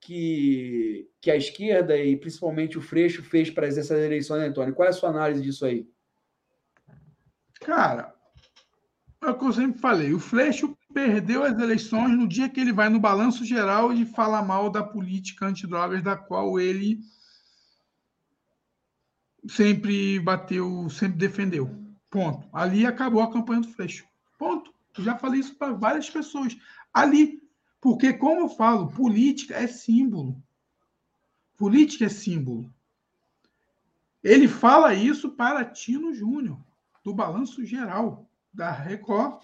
[0.00, 4.74] que, que a esquerda e principalmente o Freixo fez para essas eleições, Antônio?
[4.74, 5.88] Qual é a sua análise disso aí?
[7.60, 8.12] Cara,
[9.22, 10.12] é o que eu sempre falei.
[10.12, 14.42] O Freixo perdeu as eleições no dia que ele vai no balanço geral e fala
[14.42, 17.00] mal da política antidrogas, da qual ele
[19.48, 21.70] sempre bateu, sempre defendeu.
[22.10, 22.48] Ponto.
[22.52, 24.04] Ali acabou a campanha do Freixo.
[24.38, 24.72] Ponto.
[24.98, 26.56] Eu já falei isso para várias pessoas.
[26.92, 27.40] Ali.
[27.80, 30.40] Porque, como eu falo, política é símbolo.
[31.56, 32.72] Política é símbolo.
[34.22, 36.60] Ele fala isso para Tino Júnior,
[37.02, 39.42] do Balanço Geral da Record,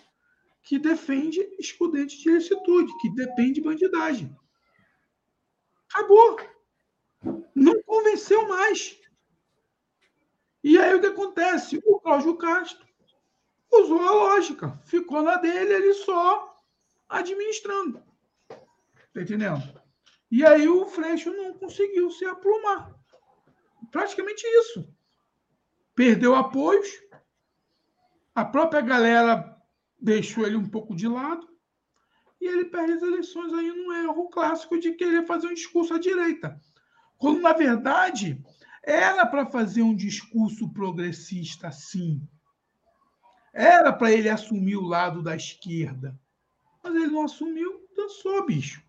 [0.62, 4.36] que defende excludente de ilicitude, que depende de bandidagem.
[5.92, 6.38] Acabou.
[7.54, 8.98] Não convenceu mais.
[10.62, 11.80] E aí o que acontece?
[11.84, 12.86] O Cláudio Castro
[13.72, 16.56] usou a lógica, ficou na dele, ele só
[17.08, 18.02] administrando.
[18.48, 19.62] Tá entendendo?
[20.30, 22.94] E aí o Freixo não conseguiu se aplumar.
[23.90, 24.86] Praticamente isso.
[25.94, 26.88] Perdeu apoios,
[28.38, 29.56] a própria galera
[30.00, 31.46] deixou ele um pouco de lado
[32.40, 35.98] e ele perde as eleições aí num erro clássico de querer fazer um discurso à
[35.98, 36.60] direita.
[37.16, 38.40] Quando, na verdade,
[38.84, 42.22] era para fazer um discurso progressista, sim.
[43.52, 46.16] Era para ele assumir o lado da esquerda.
[46.82, 48.80] Mas ele não assumiu, dançou, bicho.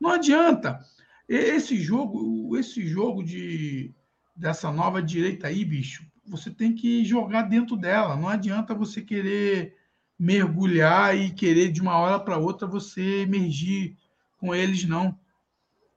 [0.00, 0.80] Não adianta.
[1.28, 3.92] Esse jogo, esse jogo de
[4.36, 8.16] dessa nova direita aí, bicho, você tem que jogar dentro dela.
[8.16, 9.76] Não adianta você querer
[10.18, 13.96] mergulhar e querer de uma hora para outra você emergir
[14.38, 15.18] com eles, não.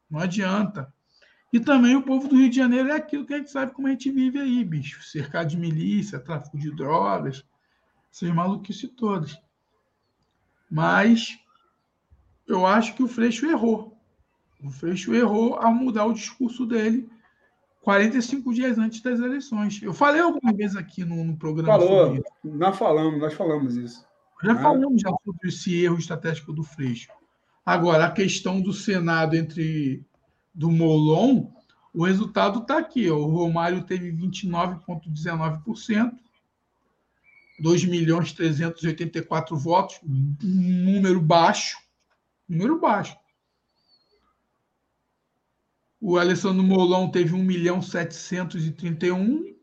[0.10, 0.94] Não adianta.
[1.52, 3.88] E também o povo do Rio de Janeiro é aquilo que a gente sabe como
[3.88, 5.02] a gente vive aí, bicho.
[5.04, 7.44] Cercado de milícia, tráfico de drogas,
[8.12, 9.40] essas maluquices todas.
[10.70, 11.40] Mas
[12.48, 13.98] eu acho que o Freixo errou.
[14.64, 17.10] O Freixo errou ao mudar o discurso dele
[17.82, 19.82] 45 dias antes das eleições.
[19.82, 21.80] Eu falei alguma vez aqui no, no programa.
[21.80, 24.06] Falou, nós falamos, nós falamos isso.
[24.44, 24.62] Já ah.
[24.62, 27.10] falamos já sobre esse erro estratégico do Freixo.
[27.66, 30.04] Agora, a questão do Senado entre
[30.54, 31.48] do Molon,
[31.94, 33.10] o resultado está aqui.
[33.10, 33.18] Ó.
[33.18, 36.12] O Romário teve 29,19%,
[37.60, 41.78] 2 milhões 384 votos, um número baixo,
[42.48, 43.18] número baixo.
[46.02, 49.56] O Alessandro Molon teve 1 milhão 731,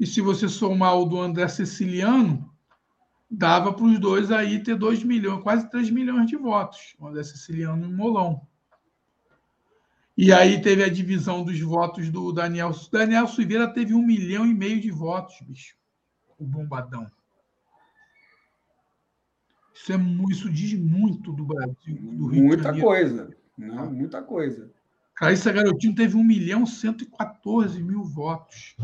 [0.00, 2.52] e se você somar o do André Siciliano,
[3.30, 7.22] dava para os dois aí ter 2 milhões, quase 3 milhões de votos, o André
[7.22, 8.40] Siciliano e o Molon.
[10.16, 12.72] E aí teve a divisão dos votos do Daniel.
[12.90, 15.76] Daniel Silveira teve um milhão e meio de votos, bicho.
[16.36, 17.06] O bombadão.
[19.72, 19.96] Isso, é,
[20.28, 23.30] isso diz muito do Brasil, do Rio Muita coisa.
[23.56, 24.72] Não, muita coisa.
[25.18, 28.76] Clarissa Garotinho teve 1 milhão 114 mil votos.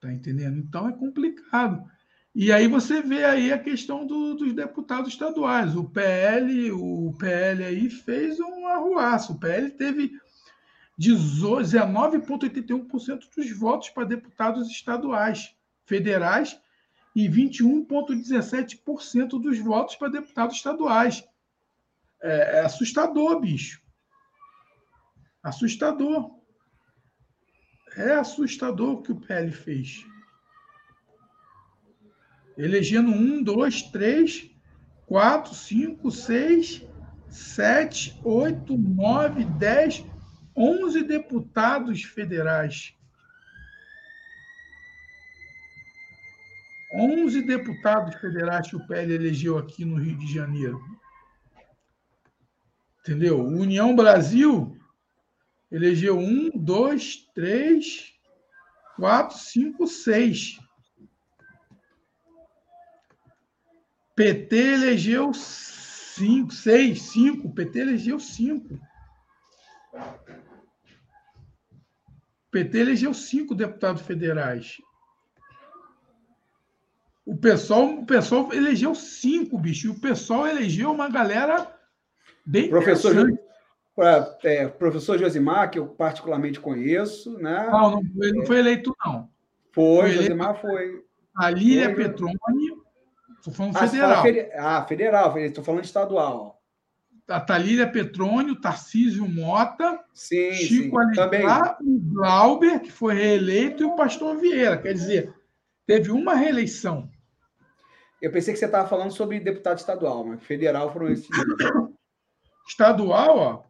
[0.00, 0.56] Tá entendendo?
[0.56, 1.84] Então é complicado.
[2.32, 5.74] E aí você vê aí a questão do, dos deputados estaduais.
[5.74, 9.32] O PL, o PL aí fez um arruaço.
[9.32, 10.12] O PL teve
[10.96, 15.52] 19,81% dos votos para deputados estaduais,
[15.86, 16.56] federais,
[17.16, 21.24] e 21,17% dos votos para deputados estaduais.
[22.22, 23.87] É, é assustador, bicho.
[25.42, 26.38] Assustador.
[27.96, 30.04] É assustador o que o PL fez
[32.58, 34.50] elegendo um, dois, três,
[35.06, 36.84] quatro, cinco, seis,
[37.30, 40.04] sete, oito, nove, dez,
[40.56, 42.94] onze deputados federais.
[46.92, 50.82] Onze deputados federais que o PL elegeu aqui no Rio de Janeiro.
[53.00, 53.40] Entendeu?
[53.40, 54.76] União Brasil
[55.70, 58.14] elegeu um, dois, três,
[58.96, 60.58] quatro, cinco, seis.
[64.14, 67.52] PT elegeu cinco, seis, cinco.
[67.52, 68.80] PT elegeu cinco.
[72.50, 74.78] PT elegeu cinco deputados federais.
[77.24, 79.86] O pessoal, o pessoal elegeu cinco, bicho.
[79.86, 81.72] E o pessoal elegeu uma galera
[82.44, 83.14] bem professor
[84.42, 87.68] é, professor Josimar, que eu particularmente conheço, né?
[87.70, 89.28] Não, não ele não foi eleito, não.
[89.72, 91.04] Foi, Josemar foi.
[91.36, 92.34] A Lília Petroni,
[93.38, 94.24] estou falando ah, federal.
[94.56, 96.58] ah, federal, estou falando estadual.
[97.28, 103.82] A Talília Petroni, o Tarcísio Mota, sim, Chico sim, Alencar, o Glauber, que foi reeleito,
[103.82, 104.78] e o Pastor Vieira.
[104.78, 105.34] Quer dizer,
[105.86, 107.10] teve uma reeleição.
[108.20, 111.28] Eu pensei que você estava falando sobre deputado estadual, mas federal foram esses.
[112.66, 113.67] Estadual, ó.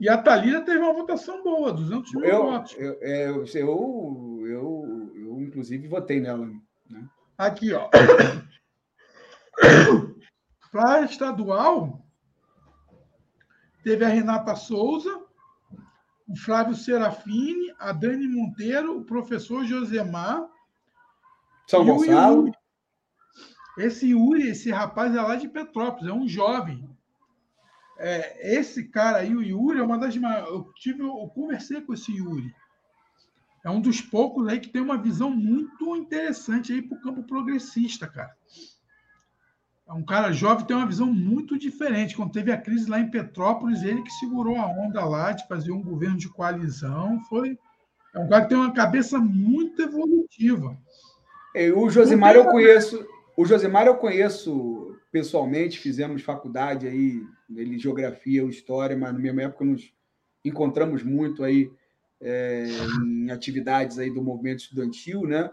[0.00, 2.74] E a Thalília teve uma votação boa, 200 mil eu, votos.
[2.78, 6.50] Eu, eu, eu, eu, eu, inclusive, votei nela.
[6.88, 7.06] Né?
[7.36, 7.90] Aqui, ó.
[10.72, 12.02] Para estadual,
[13.84, 15.22] teve a Renata Souza,
[16.26, 20.48] o Flávio Serafini, a Dani Monteiro, o professor Josemar.
[21.66, 22.50] São Gonçalo.
[23.76, 26.88] Esse Yuri, esse rapaz é lá de Petrópolis, é um jovem.
[28.02, 30.48] É, esse cara aí, o Yuri, é uma das maiores.
[30.48, 32.50] Eu, tive, eu conversei com esse Yuri.
[33.62, 37.22] É um dos poucos aí que tem uma visão muito interessante aí para o campo
[37.22, 38.34] progressista, cara.
[39.86, 42.16] É um cara jovem tem uma visão muito diferente.
[42.16, 45.72] Quando teve a crise lá em Petrópolis, ele que segurou a onda lá de fazer
[45.72, 47.20] um governo de coalizão.
[47.28, 47.58] Foi
[48.14, 50.74] é um cara que tem uma cabeça muito evolutiva.
[51.76, 54.79] O Josimar eu conheço, o Josimar eu conheço
[55.10, 57.22] pessoalmente, fizemos faculdade aí,
[57.54, 59.92] ele geografia ou história, mas na mesma época nos
[60.44, 61.70] encontramos muito aí
[62.20, 62.66] é,
[63.02, 65.50] em atividades aí do movimento estudantil, né?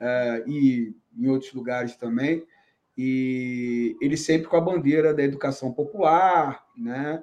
[0.00, 2.44] É, e em outros lugares também.
[2.96, 7.22] E ele sempre com a bandeira da educação popular, né?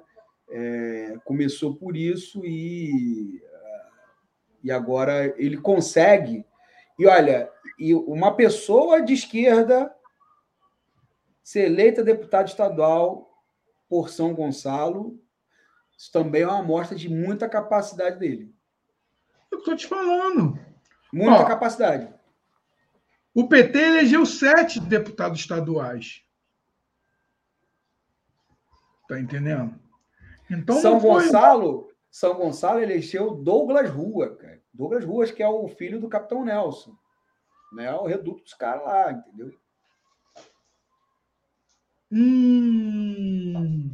[0.50, 3.42] É, começou por isso e,
[4.62, 6.44] e agora ele consegue.
[6.98, 9.90] E olha, e uma pessoa de esquerda
[11.42, 13.32] ser eleita deputado estadual
[13.88, 15.20] por São Gonçalo,
[15.96, 18.54] isso também é uma amostra de muita capacidade dele.
[19.50, 20.58] Eu estou te falando.
[21.12, 22.12] Muita Ó, capacidade.
[23.34, 26.24] O PT elegeu sete deputados estaduais.
[29.08, 29.78] Tá entendendo?
[30.50, 31.94] Então São Gonçalo, foi...
[32.10, 34.62] São Gonçalo elegeu Douglas Rua, cara.
[34.72, 36.96] Douglas Ruas, que é o filho do Capitão Nelson.
[37.74, 37.92] Né?
[37.92, 39.52] O reduto dos caras lá, entendeu?
[42.12, 43.90] Hum.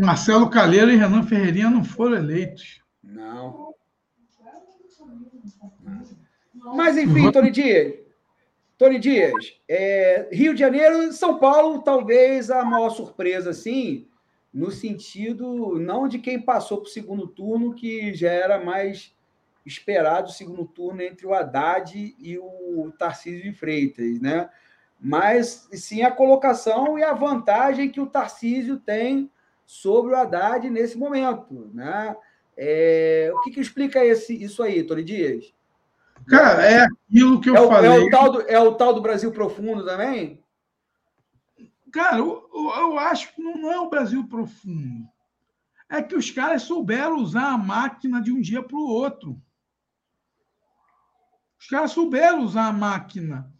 [0.00, 2.82] Marcelo Calheiro e Renan Ferreirinha não foram eleitos.
[3.02, 3.74] Não.
[6.74, 7.94] Mas, enfim, Tony Dias.
[8.76, 9.32] Tony Dias,
[9.68, 14.08] é, Rio de Janeiro São Paulo, talvez a maior surpresa, assim,
[14.52, 19.14] no sentido não de quem passou para o segundo turno, que já era mais
[19.64, 24.48] esperado o segundo turno entre o Haddad e o Tarcísio de Freitas, né?
[25.00, 29.30] Mas sim a colocação e a vantagem que o Tarcísio tem
[29.66, 32.16] sobre o Haddad nesse momento, né?
[32.56, 35.52] É, o que, que explica esse, isso aí, Tony Dias?
[36.26, 37.90] Cara, é aquilo que eu é falei.
[37.90, 40.42] É o, tal do, é o tal do Brasil profundo também?
[41.92, 45.06] Cara, eu, eu acho que não é o Brasil profundo.
[45.88, 49.40] É que os caras souberam usar a máquina de um dia para o outro.
[51.64, 53.50] Os caras souberam usar a máquina.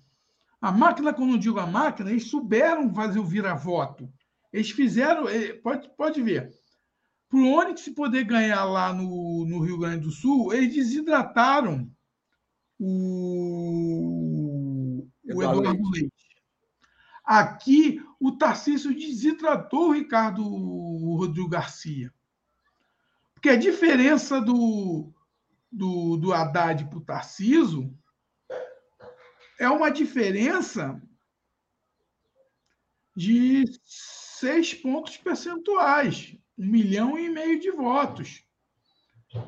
[0.61, 4.13] A máquina, quando eu digo a máquina, eles souberam fazer o vira-voto.
[4.53, 6.53] Eles fizeram, eh, pode, pode ver.
[7.31, 11.91] Para o Onyx poder ganhar lá no, no Rio Grande do Sul, eles desidrataram
[12.79, 13.89] o,
[15.25, 16.13] o Eduardo Leite.
[17.25, 22.13] Aqui, o Tarcísio desidratou o Ricardo o Rodrigo Garcia.
[23.33, 25.11] Porque a diferença do,
[25.75, 27.93] do, do Haddad para o Tarciso
[29.59, 31.01] é uma diferença
[33.17, 38.45] de seis pontos percentuais, um milhão e meio de votos.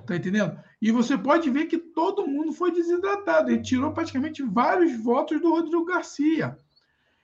[0.04, 0.58] Tá entendendo?
[0.82, 3.50] E você pode ver que todo mundo foi desidratado.
[3.50, 6.58] Ele tirou praticamente vários votos do Rodrigo Garcia.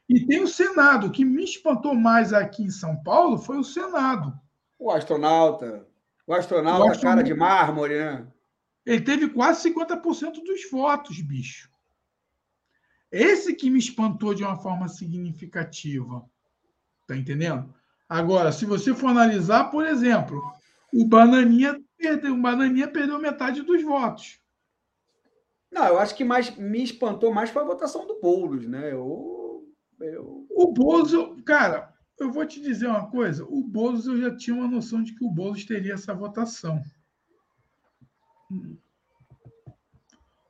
[0.09, 1.09] E tem o Senado.
[1.09, 4.33] O que me espantou mais aqui em São Paulo foi o Senado.
[4.79, 5.87] O astronauta.
[6.25, 8.33] O astronauta, o astronauta cara de mármore, né?
[8.85, 11.71] Ele teve quase 50% dos votos, bicho.
[13.11, 16.25] Esse que me espantou de uma forma significativa.
[17.07, 17.73] Tá entendendo?
[18.09, 20.43] Agora, se você for analisar, por exemplo,
[20.93, 24.41] o Bananinha perdeu, o Bananinha perdeu metade dos votos.
[25.71, 28.93] Não, eu acho que mais me espantou mais foi a votação do Boulos, né?
[28.93, 29.67] Eu,
[30.01, 30.47] eu...
[30.51, 31.13] O Boulos,
[31.45, 33.45] cara, eu vou te dizer uma coisa.
[33.45, 36.83] O Boulos, eu já tinha uma noção de que o Boulos teria essa votação.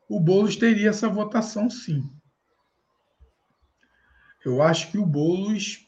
[0.08, 2.02] O Boulos teria essa votação, sim.
[4.44, 5.86] Eu acho que o Boulos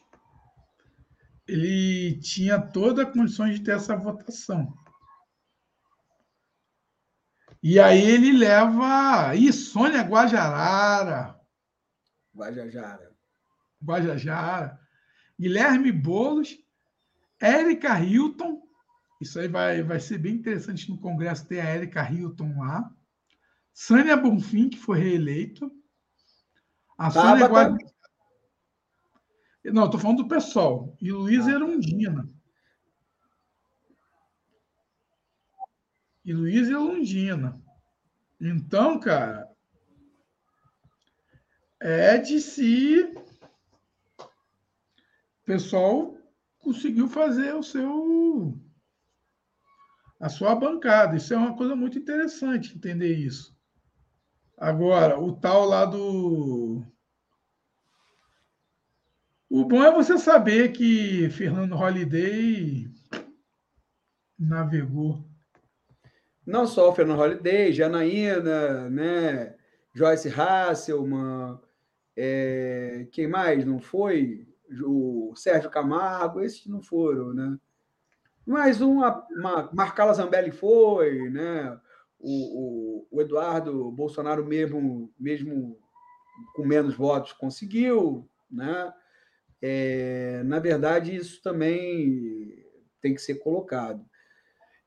[1.47, 4.73] ele tinha toda a condição de ter essa votação.
[7.61, 9.35] E aí ele leva.
[9.35, 11.39] Ih, Sônia Guajarara.
[12.35, 13.15] Guajajara.
[13.83, 14.79] Guajajara.
[15.39, 16.57] Guilherme Boulos.
[17.39, 18.64] Érica Hilton.
[19.21, 22.91] Isso aí vai, vai ser bem interessante no Congresso ter a Érica Hilton lá.
[23.73, 25.69] Sânia Bonfim, que foi reeleita.
[26.97, 27.95] A Sônia Guajajara.
[29.65, 30.95] Não, estou falando do pessoal.
[31.01, 31.51] E Luiz ah.
[31.51, 32.29] Erundina.
[36.23, 37.61] E Luiz Erundina.
[38.39, 39.49] Então, cara,
[41.79, 43.11] é de se
[44.13, 46.17] o pessoal
[46.59, 48.59] conseguiu fazer o seu
[50.25, 51.15] a sua bancada.
[51.15, 53.55] Isso é uma coisa muito interessante entender isso.
[54.57, 56.83] Agora, o tal lá do
[59.47, 62.89] o bom é você saber que Fernando Holliday
[64.37, 65.23] navegou.
[66.43, 69.55] Não só o Fernando Holliday, Janaína, né?
[69.93, 71.59] Joyce Hasselman,
[72.17, 74.47] é, quem mais não foi?
[74.83, 77.59] O Sérgio Camargo, esses não foram, né?
[78.45, 81.79] Mas uma, uma Marcala Zambelli foi, né?
[82.19, 85.77] O, o, o, Eduardo Bolsonaro mesmo, mesmo
[86.55, 88.93] com menos votos conseguiu, né?
[89.61, 92.63] É, na verdade, isso também
[93.01, 94.05] tem que ser colocado.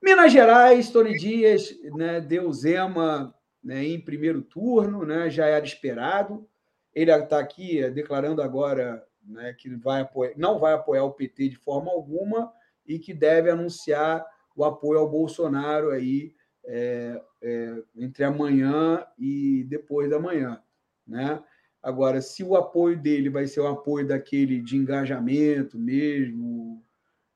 [0.00, 6.48] Minas Gerais, Tony Dias né, deu Zema né, em primeiro turno, né, já era esperado.
[6.94, 11.48] Ele está aqui é, declarando agora né, que vai apoiar, não vai apoiar o PT
[11.50, 12.52] de forma alguma
[12.88, 14.26] e que deve anunciar
[14.56, 16.34] o apoio ao Bolsonaro aí
[16.64, 20.60] é, é, entre amanhã e depois da manhã.
[21.06, 21.40] Né?
[21.82, 26.82] Agora, se o apoio dele vai ser o apoio daquele de engajamento mesmo,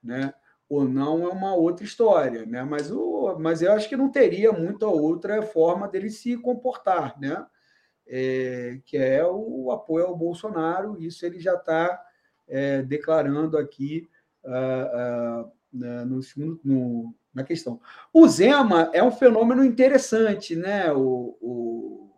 [0.03, 0.35] né?
[0.69, 2.47] ou não, é uma outra história.
[2.47, 2.65] Né?
[2.65, 7.47] Mas, o, mas eu acho que não teria muita outra forma dele se comportar, né?
[8.05, 11.01] É, que é o apoio ao Bolsonaro.
[11.01, 12.03] Isso ele já está
[12.49, 14.09] é, declarando aqui
[14.45, 17.81] uh, uh, no, no, na questão.
[18.13, 20.93] O Zema é um fenômeno interessante, né?
[20.93, 22.11] O, o,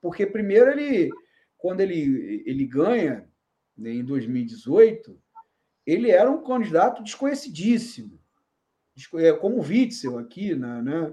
[0.00, 1.10] porque, primeiro, ele
[1.60, 3.28] quando ele, ele ganha,
[3.76, 5.16] né, em 2018,
[5.86, 8.18] ele era um candidato desconhecidíssimo.
[9.14, 11.12] É, como o Witzel aqui na, né,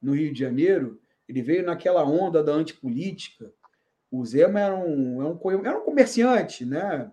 [0.00, 3.52] no Rio de Janeiro, ele veio naquela onda da antipolítica.
[4.10, 7.12] O Zema era um, era um, era um comerciante, né?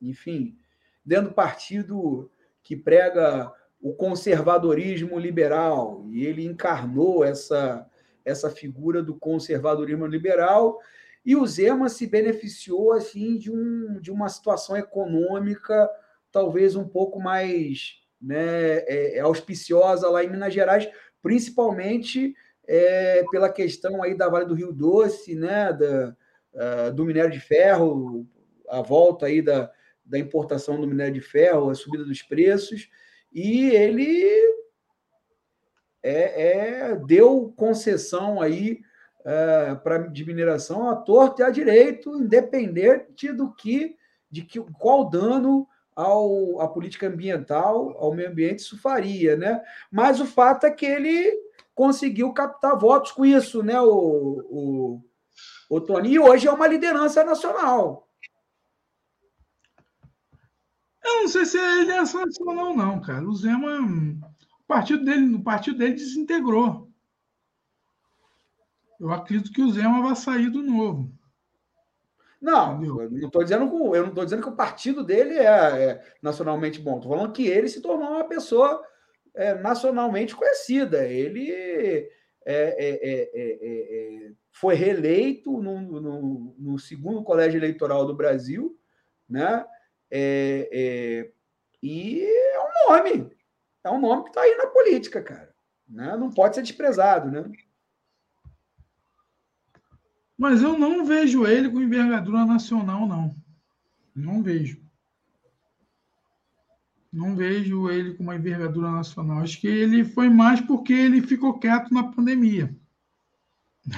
[0.00, 0.58] enfim,
[1.04, 2.30] dentro do partido
[2.62, 7.86] que prega o conservadorismo liberal, e ele encarnou essa,
[8.24, 10.78] essa figura do conservadorismo liberal.
[11.24, 15.88] E o Zema se beneficiou assim de, um, de uma situação econômica
[16.32, 20.88] talvez um pouco mais né, é, é auspiciosa lá em Minas Gerais,
[21.22, 22.34] principalmente
[22.66, 26.16] é, pela questão aí da Vale do Rio Doce, né, da,
[26.54, 28.26] uh, do minério de ferro,
[28.68, 29.70] a volta aí da,
[30.12, 32.90] da importação do minério de ferro, a subida dos preços,
[33.32, 34.22] e ele
[36.02, 38.80] é, é, deu concessão aí
[39.24, 39.74] é,
[40.10, 43.96] de mineração a torto e a direito, independente do que,
[44.30, 45.66] de que qual dano
[45.96, 49.62] ao, à política ambiental, ao meio ambiente isso faria, né?
[49.90, 51.32] Mas o fato é que ele
[51.74, 55.00] conseguiu captar votos com isso, né, o, o,
[55.70, 58.11] o Tony, e hoje é uma liderança nacional.
[61.04, 63.26] Eu não sei se é liderança nacional, não, cara.
[63.26, 66.92] O Zema, o partido dele, o partido dele desintegrou
[69.02, 71.12] eu acredito que o Zema vai sair do novo.
[72.40, 75.44] Não, eu não estou dizendo, que, eu não tô dizendo que o partido dele é,
[75.44, 76.96] é nacionalmente bom.
[76.96, 78.80] Estou falando que ele se tornou uma pessoa
[79.34, 81.04] é, nacionalmente conhecida.
[81.04, 82.08] Ele é,
[82.46, 88.78] é, é, foi reeleito no, no, no, segundo colégio eleitoral do Brasil,
[89.28, 89.64] né?
[90.12, 93.30] E é um nome,
[93.84, 95.52] é um nome que está aí na política, cara.
[95.88, 96.16] Né?
[96.16, 97.50] Não pode ser desprezado, né?
[100.36, 103.34] Mas eu não vejo ele com envergadura nacional, não.
[104.14, 104.82] Não vejo.
[107.12, 109.38] Não vejo ele com uma envergadura nacional.
[109.38, 112.74] Acho que ele foi mais porque ele ficou quieto na pandemia.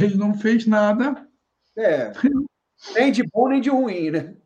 [0.01, 1.29] Ele não fez nada.
[1.77, 2.13] É.
[2.95, 4.37] Nem de bom nem de ruim, né?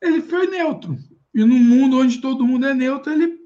[0.00, 0.96] Ele foi neutro.
[1.34, 3.38] E no mundo onde todo mundo é neutro, ele.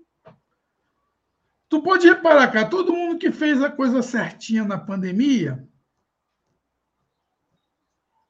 [1.68, 5.68] Tu pode reparar, cara, todo mundo que fez a coisa certinha na pandemia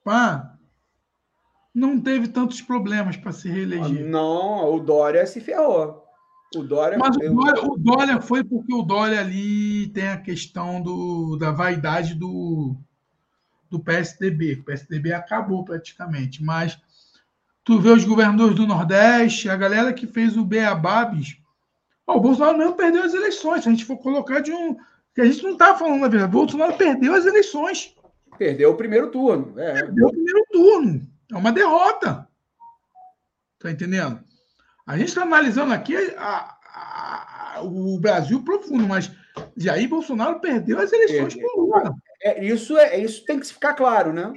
[0.05, 0.57] pá,
[1.75, 4.07] não teve tantos problemas para se reeleger.
[4.07, 6.05] Não, o Dória se ferrou.
[6.55, 10.81] O Dória, Mas o Dória, o Dória, foi porque o Dória ali tem a questão
[10.81, 12.77] do, da vaidade do,
[13.69, 14.61] do PSDB.
[14.61, 16.45] O PSDB acabou praticamente.
[16.45, 16.79] Mas
[17.65, 21.43] tu vê os governadores do Nordeste, a galera que fez o Beabá, bicho.
[22.07, 23.63] Oh, o Bolsonaro mesmo perdeu as eleições.
[23.63, 24.77] Se a gente for colocar de um.
[25.15, 26.35] Que a gente não está falando a verdade.
[26.35, 27.95] O Bolsonaro perdeu as eleições.
[28.37, 29.59] Perdeu o primeiro turno.
[29.59, 29.75] É.
[29.75, 31.03] Perdeu o primeiro turno.
[31.33, 32.29] É uma derrota.
[33.59, 34.23] Tá entendendo?
[34.87, 39.11] A gente está analisando aqui a, a, a, o Brasil profundo, mas
[39.57, 41.95] Jair Bolsonaro perdeu as eleições com Lula.
[42.23, 44.35] É, isso, é, isso tem que ficar claro, né?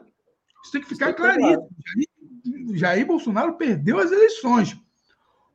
[0.63, 1.69] Isso tem que ficar claríssimo.
[1.85, 2.06] Jair,
[2.75, 4.77] Jair Bolsonaro perdeu as eleições.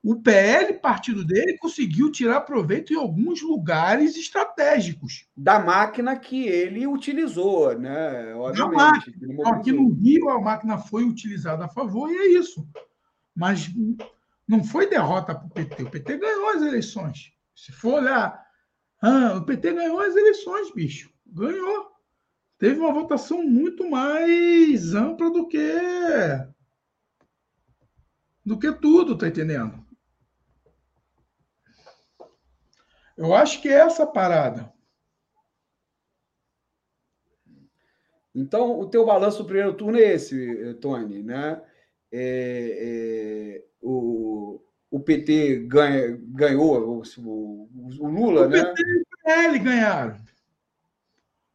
[0.03, 5.29] O PL, partido dele, conseguiu tirar proveito em alguns lugares estratégicos.
[5.37, 8.35] Da máquina que ele utilizou, né?
[8.35, 9.13] Obviamente.
[9.13, 9.51] Da máquina.
[9.51, 12.67] Aqui no Rio, a máquina foi utilizada a favor e é isso.
[13.33, 13.71] Mas
[14.49, 15.85] não foi derrota para o PT.
[15.85, 17.33] O PT ganhou as eleições.
[17.55, 18.45] Se for olhar,
[19.01, 21.11] ah, o PT ganhou as eleições, bicho.
[21.25, 21.93] Ganhou.
[22.59, 25.59] Teve uma votação muito mais ampla do que
[28.45, 29.85] do que tudo, tá entendendo?
[33.17, 34.73] Eu acho que é essa parada.
[38.35, 41.63] Então, o teu balanço do primeiro turno é esse, Tony, né?
[42.11, 44.61] É, é, o,
[44.91, 48.65] o PT ganha, ganhou, o, o, Lula, o né?
[48.65, 50.17] PT e o PL ganharam.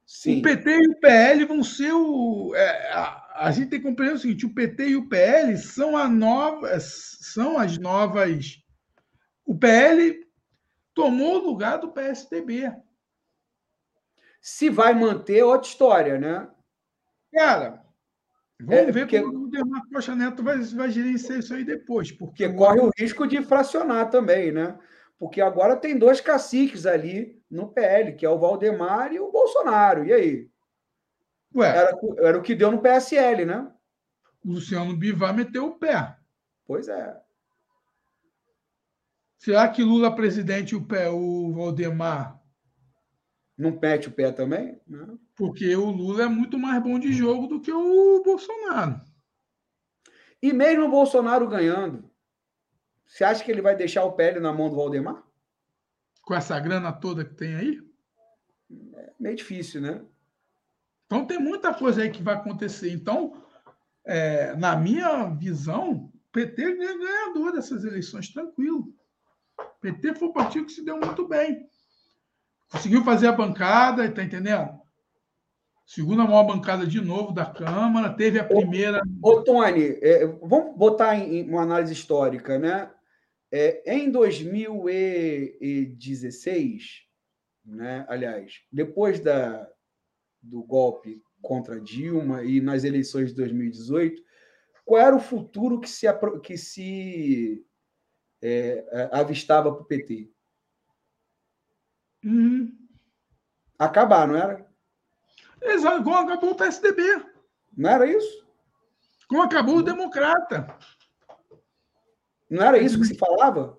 [0.05, 0.39] Sim.
[0.39, 2.53] O PT e o PL vão ser o.
[2.55, 5.95] É, a, a, gente tem que compreender o seguinte: o PT e o PL são,
[5.95, 8.57] a nova, são as novas.
[9.45, 10.26] O PL
[10.93, 12.72] tomou o lugar do PSDB.
[14.41, 16.47] Se vai manter, é outra história, né?
[17.34, 17.85] Cara,
[18.59, 19.22] Vamos é, ver porque...
[19.22, 22.11] como o Demarco Costa Neto vai, vai gerenciar isso aí depois.
[22.11, 24.77] Porque corre o risco de fracionar também, né?
[25.19, 30.05] Porque agora tem dois caciques ali no PL, que é o Valdemar e o Bolsonaro.
[30.05, 30.49] E aí?
[31.56, 33.72] Ué, era, era o que deu no PSL, né?
[34.44, 36.15] O Luciano Bivar meteu o pé.
[36.65, 37.19] Pois é.
[39.38, 42.38] Será que Lula presidente o, pé, o Valdemar
[43.57, 44.80] não pete o pé também?
[44.86, 45.19] Não.
[45.36, 49.02] Porque o Lula é muito mais bom de jogo do que o Bolsonaro.
[50.41, 52.10] E mesmo o Bolsonaro ganhando,
[53.06, 55.24] você acha que ele vai deixar o PL na mão do Valdemar?
[56.22, 57.82] Com essa grana toda que tem aí?
[58.95, 60.06] É meio difícil, né?
[61.07, 62.91] Então tem muita coisa aí que vai acontecer.
[62.91, 63.41] Então,
[64.05, 68.93] é, na minha visão, o PT é ganhador dessas eleições, tranquilo.
[69.57, 71.67] O PT foi o partido que se deu muito bem.
[72.69, 74.79] Conseguiu fazer a bancada, tá entendendo?
[75.85, 79.01] Segunda maior bancada de novo da Câmara, teve a primeira.
[79.21, 82.91] Ô, ô Tony, é, vamos botar em, uma análise histórica, né?
[83.49, 87.03] É, em 2016,
[87.65, 89.71] né, aliás, depois da,
[90.48, 94.22] do golpe contra Dilma e nas eleições de 2018,
[94.86, 96.07] qual era o futuro que se,
[96.44, 97.65] que se
[98.41, 100.32] é, avistava para o PT?
[102.24, 102.76] Uhum.
[103.78, 104.68] Acabar, não era?
[105.61, 107.02] Exato, como acabou o PSDB.
[107.76, 108.48] Não era isso?
[109.28, 110.78] Como acabou o Democrata.
[112.49, 113.78] Não era isso que se falava?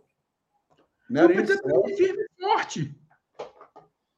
[1.08, 1.96] Não era o PT isso?
[1.96, 3.00] firme e forte.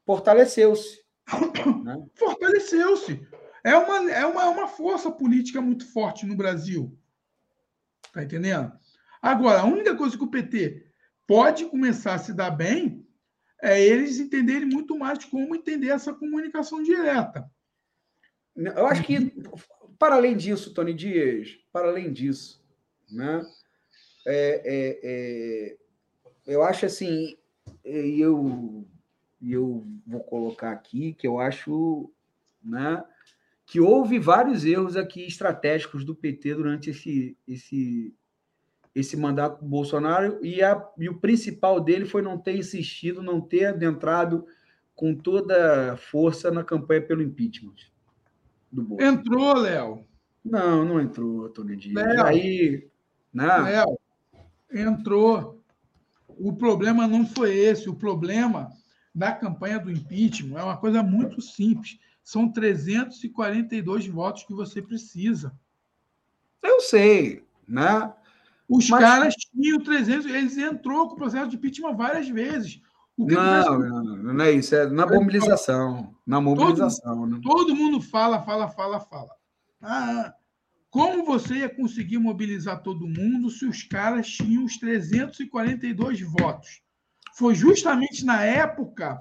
[0.05, 1.01] Fortaleceu-se.
[1.85, 2.07] Né?
[2.15, 3.27] Fortaleceu-se.
[3.63, 6.97] É uma, é, uma, é uma força política muito forte no Brasil.
[8.13, 8.73] Tá entendendo?
[9.21, 10.87] Agora, a única coisa que o PT
[11.27, 13.07] pode começar a se dar bem
[13.63, 17.51] é eles entenderem muito mais como entender essa comunicação direta.
[18.57, 19.33] Eu acho que,
[19.99, 22.65] para além disso, Tony Dias, para além disso,
[23.11, 23.43] né,
[24.27, 25.77] é, é, é,
[26.47, 27.37] eu acho assim,
[29.41, 32.11] e eu, vou colocar aqui que eu acho
[32.63, 33.03] né,
[33.65, 38.15] que houve vários erros aqui estratégicos do PT durante esse, esse,
[38.95, 43.41] esse mandato do Bolsonaro e, a, e o principal dele foi não ter insistido, não
[43.41, 44.47] ter adentrado
[44.95, 47.77] com toda força na campanha pelo impeachment
[48.71, 49.17] do Bolsonaro.
[49.17, 50.05] Entrou, Léo.
[50.45, 51.95] Não, não entrou, Tony Dias.
[51.95, 52.89] Léo, Aí,
[53.33, 53.65] não.
[53.65, 53.71] Né?
[53.71, 53.99] Léo,
[54.73, 55.63] entrou.
[56.29, 57.89] O problema não foi esse.
[57.89, 58.71] O problema
[59.15, 61.99] da campanha do impeachment é uma coisa muito simples.
[62.23, 65.53] São 342 votos que você precisa.
[66.63, 68.13] Eu sei, né?
[68.69, 69.01] Os Mas...
[69.01, 72.81] caras tinham 300, eles entrou com o processo de impeachment várias vezes.
[73.19, 76.15] não, não, não é isso, é na mobilização.
[76.25, 77.19] Na mobilização.
[77.19, 77.41] Todo, né?
[77.43, 79.31] todo mundo fala, fala, fala, fala.
[79.83, 80.35] Ah,
[80.91, 86.83] como você ia conseguir mobilizar todo mundo se os caras tinham os 342 votos?
[87.35, 89.21] Foi justamente na época,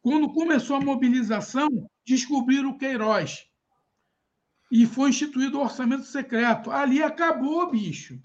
[0.00, 1.68] quando começou a mobilização,
[2.06, 3.46] descobriram o Queiroz.
[4.70, 6.70] E foi instituído o orçamento secreto.
[6.70, 8.20] Ali acabou, bicho.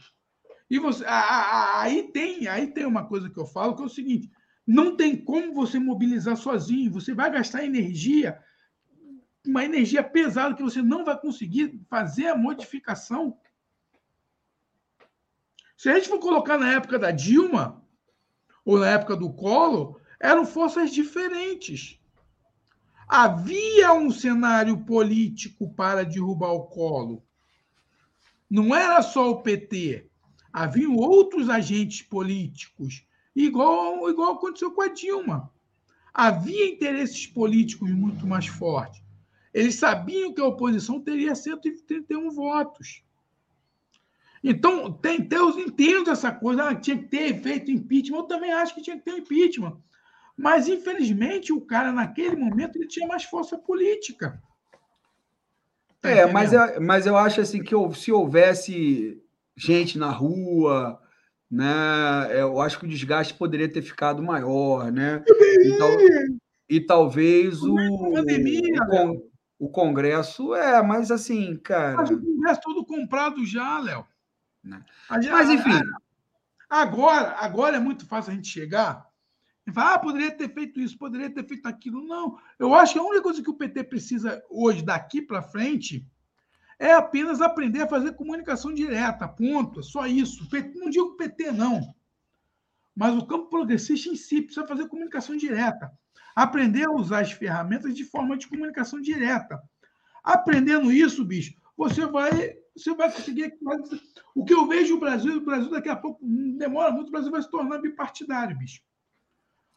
[0.69, 4.31] E você, aí tem, aí tem uma coisa que eu falo que é o seguinte:
[4.65, 6.91] não tem como você mobilizar sozinho.
[6.91, 8.39] Você vai gastar energia,
[9.45, 13.37] uma energia pesada que você não vai conseguir fazer a modificação.
[15.75, 17.80] Se a gente for colocar na época da Dilma
[18.65, 21.99] ou na época do Collor, eram forças diferentes.
[23.07, 27.21] Havia um cenário político para derrubar o Collor.
[28.49, 30.07] Não era só o PT.
[30.53, 33.05] Haviam outros agentes políticos
[33.35, 35.51] igual, igual aconteceu com a Dilma.
[36.13, 39.01] Havia interesses políticos muito mais fortes.
[39.53, 43.03] Eles sabiam que a oposição teria 131 votos.
[44.43, 48.17] Então, tem, eu entendo essa coisa, ah, tinha que ter feito impeachment.
[48.17, 49.77] Eu também acho que tinha que ter impeachment.
[50.35, 54.41] Mas, infelizmente, o cara, naquele momento, ele tinha mais força política.
[56.01, 59.21] Tá é, mas eu, mas eu acho assim que se houvesse
[59.55, 60.99] gente na rua,
[61.49, 62.27] né?
[62.31, 65.23] É, eu acho que o desgaste poderia ter ficado maior, né?
[65.27, 65.89] E, tal,
[66.67, 67.75] e talvez o,
[68.11, 68.81] pandemia,
[69.59, 71.97] o, o, Congresso é, mas assim, cara.
[71.97, 74.03] Mas o Congresso todo comprado já, Léo.
[74.63, 74.83] Né?
[75.09, 75.81] Mas enfim.
[76.69, 79.05] Agora, agora é muito fácil a gente chegar
[79.67, 82.01] e falar, ah, poderia ter feito isso, poderia ter feito aquilo.
[82.05, 82.37] Não.
[82.57, 86.07] Eu acho que a única coisa que o PT precisa hoje, daqui para frente,
[86.79, 89.81] é apenas aprender a fazer comunicação direta, ponto.
[89.81, 90.47] É só isso.
[90.75, 91.93] Não digo PT, não.
[92.95, 95.91] Mas o campo progressista em si precisa fazer comunicação direta.
[96.35, 99.61] Aprender a usar as ferramentas de forma de comunicação direta.
[100.23, 103.57] Aprendendo isso, bicho, você vai, você vai conseguir.
[104.33, 107.31] O que eu vejo no Brasil, o Brasil daqui a pouco demora muito, o Brasil
[107.31, 108.81] vai se tornar bipartidário, bicho.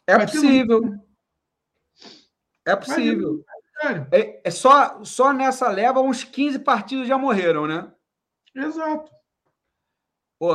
[0.06, 0.98] É vai possível.
[2.64, 3.44] É possível.
[4.10, 7.92] É, é, só, só nessa leva, uns 15 partidos já morreram, né?
[8.54, 9.10] Exato.
[10.38, 10.52] Pô,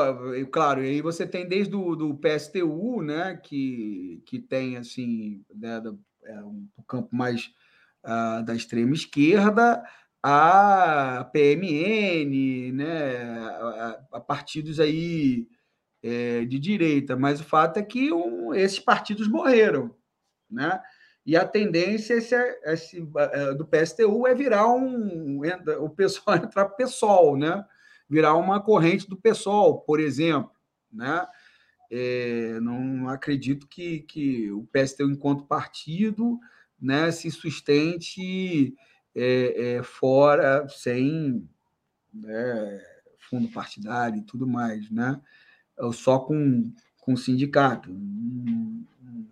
[0.52, 5.80] claro, e aí você tem desde o do PSTU, né, que, que tem, assim, né,
[5.80, 7.52] do, é, um, um campo mais
[8.04, 9.84] uh, da extrema esquerda,
[10.22, 15.48] a PMN, né, a, a partidos aí
[16.04, 19.96] é, de direita, mas o fato é que um, esses partidos morreram,
[20.50, 20.82] né?
[21.26, 25.42] E a tendência esse, esse, é, do PSTU é virar um.
[25.80, 27.64] O pessoal entrar PSOL, né?
[28.10, 30.52] Virar uma corrente do PSOL, por exemplo.
[30.92, 31.28] Né?
[31.92, 36.40] É, não acredito que, que o PSTU, enquanto partido,
[36.82, 38.76] né, se sustente
[39.20, 41.48] é, é, fora, sem
[42.14, 42.82] né,
[43.18, 45.20] fundo partidário e tudo mais, né?
[45.94, 47.90] Só com, com sindicato.
[47.92, 48.86] Não,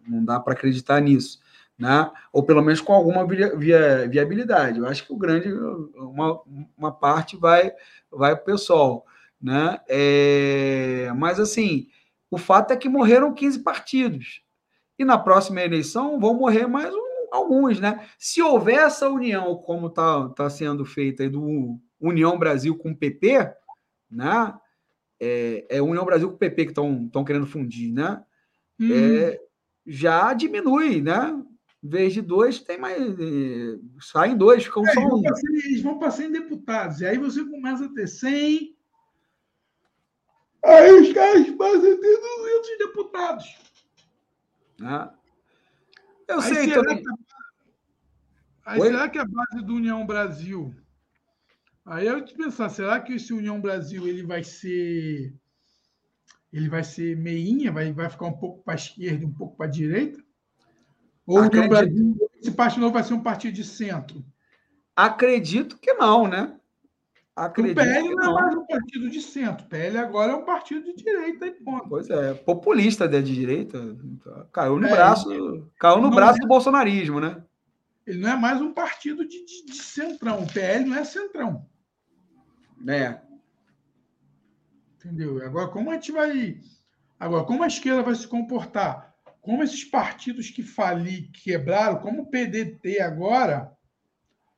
[0.07, 1.39] não dá para acreditar nisso
[1.77, 2.09] né?
[2.33, 4.79] ou pelo menos com alguma via, via, viabilidade.
[4.79, 5.51] Eu acho que o grande,
[5.95, 6.41] uma,
[6.77, 7.71] uma parte vai,
[8.11, 9.05] vai para o pessoal.
[9.39, 9.79] Né?
[9.87, 11.87] É, mas, assim,
[12.31, 14.41] o fato é que morreram 15 partidos.
[14.97, 17.79] E na próxima eleição vão morrer mais um, alguns.
[17.79, 18.07] Né?
[18.17, 22.97] Se houver essa união, como está tá sendo feita aí do União Brasil com o
[22.97, 23.51] PP,
[24.09, 24.53] né?
[25.19, 28.23] é, é União Brasil com o PP que estão querendo fundir, né?
[28.79, 28.89] Hum.
[28.91, 29.39] É,
[29.85, 31.43] já diminui, né?
[31.81, 32.97] vez de dois, tem mais.
[33.01, 35.21] Eh, saem dois, ficam é, só um.
[35.53, 37.01] Eles vão para 100 deputados.
[37.01, 38.75] E aí você começa a ter 100.
[40.65, 43.57] Aí os caras passam a ter 200 deputados.
[44.81, 45.13] Ah.
[46.27, 47.03] Eu sei será Que,
[48.65, 48.87] aí Oi?
[48.87, 50.75] será que a base do União Brasil.
[51.85, 55.33] Aí eu te pensar, será que esse União Brasil ele vai ser.
[56.51, 59.55] Ele vai ser meinha, vai, vai ficar um pouco para a esquerda e um pouco
[59.55, 60.21] para a direita?
[61.25, 61.65] Ou Acredito...
[61.65, 64.25] o Brasil, esse partido novo vai ser um partido de centro?
[64.95, 66.57] Acredito que não, né?
[67.37, 69.65] Acredito o PL não, é mais um partido de centro.
[69.65, 71.87] O PL agora é um partido de direita e ponto.
[71.87, 73.79] Pois é, populista de direita.
[74.51, 77.43] Caiu no é, braço, caiu no braço é, do bolsonarismo, né?
[78.07, 80.41] Ele não é mais um partido de, de, de centrão.
[80.43, 81.65] O PL não é centrão.
[82.87, 83.19] É.
[84.95, 85.45] Entendeu?
[85.45, 86.59] Agora, como a gente vai.
[87.19, 89.07] Agora, como a esquerda vai se comportar?
[89.47, 93.71] como esses partidos que fali, quebraram, como o PDT agora.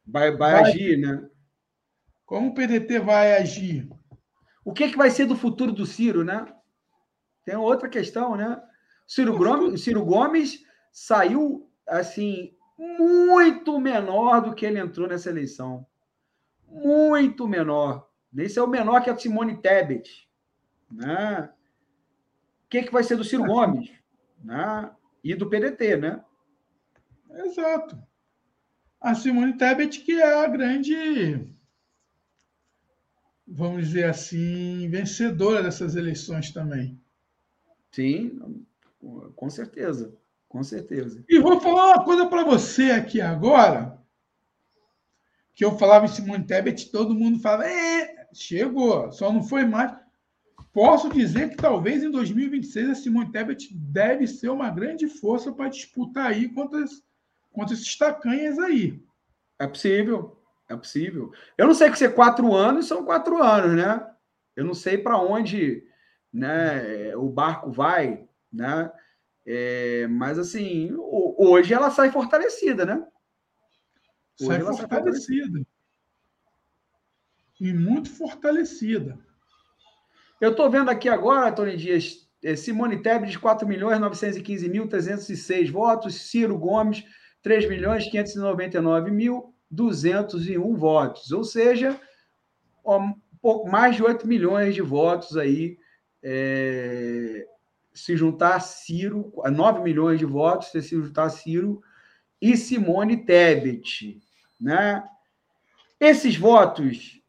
[0.03, 1.29] Vai, vai, vai, agir, né?
[2.29, 3.89] Como o PDT vai agir?
[4.63, 6.45] O que, é que vai ser do futuro do Ciro, né?
[7.43, 8.61] Tem outra questão, né?
[9.07, 15.87] Ciro, Gomes, Ciro Gomes saiu assim muito menor do que ele entrou nessa eleição.
[16.67, 18.07] Muito menor.
[18.37, 20.29] Esse é o menor que a Simone Tebet.
[20.91, 21.49] Né?
[22.63, 23.91] O que, é que vai ser do Ciro Gomes?
[24.43, 24.91] né?
[25.23, 26.23] e do PDT, né?
[27.31, 27.97] Exato.
[29.01, 31.57] A Simone Tebet, que é a grande,
[33.49, 36.99] vamos dizer assim, vencedora dessas eleições também.
[37.91, 38.65] Sim,
[39.35, 40.13] com certeza.
[40.47, 41.23] Com certeza.
[41.29, 43.99] E vou falar uma coisa para você aqui agora,
[45.53, 49.95] que eu falava em Simone Tebet, todo mundo falava, é, chegou, só não foi mais.
[50.73, 55.69] Posso dizer que talvez em 2026 a Simone Tebet deve ser uma grande força para
[55.69, 56.83] disputar aí contra,
[57.51, 58.99] contra esses tacanhas aí.
[59.59, 60.38] É possível,
[60.69, 61.33] é possível.
[61.57, 64.07] Eu não sei que ser quatro anos são quatro anos, né?
[64.55, 65.83] Eu não sei para onde
[66.31, 68.91] né, o barco vai, né?
[69.45, 73.03] É, mas assim, hoje ela sai fortalecida, né?
[74.39, 74.77] Hoje sai fortalecida.
[74.77, 75.67] sai fortalecida.
[77.59, 79.19] E muito fortalecida.
[80.39, 85.69] Eu estou vendo aqui agora, Tony Dias, é, Simone Tebet, 4 milhões 915 mil 306
[85.69, 87.03] votos, Ciro Gomes,
[87.41, 91.99] 3 milhões 599 mil 201 votos, ou seja,
[92.85, 95.77] um pouco mais de 8 milhões de votos aí
[96.23, 97.45] é,
[97.93, 101.81] se juntar Ciro, 9 milhões de votos, se juntar Ciro
[102.41, 104.21] e Simone Tebet.
[104.59, 105.03] Né?
[105.99, 107.21] Esses votos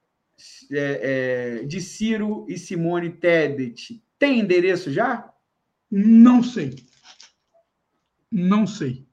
[0.71, 5.33] é, é, de Ciro e Simone Tebet têm endereço já?
[5.91, 6.77] Não sei.
[8.31, 9.07] Não sei.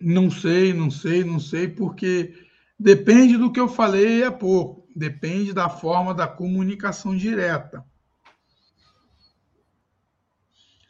[0.00, 2.34] Não sei, não sei, não sei, porque
[2.78, 4.86] depende do que eu falei há pouco.
[4.94, 7.84] Depende da forma da comunicação direta.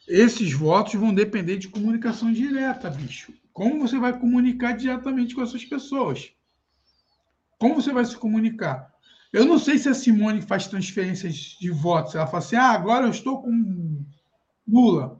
[0.07, 3.31] Esses votos vão depender de comunicação direta, bicho.
[3.53, 6.31] Como você vai comunicar diretamente com essas pessoas?
[7.59, 8.91] Como você vai se comunicar?
[9.31, 12.15] Eu não sei se a Simone faz transferências de votos.
[12.15, 14.03] Ela fala assim: ah, agora eu estou com
[14.67, 15.18] Lula.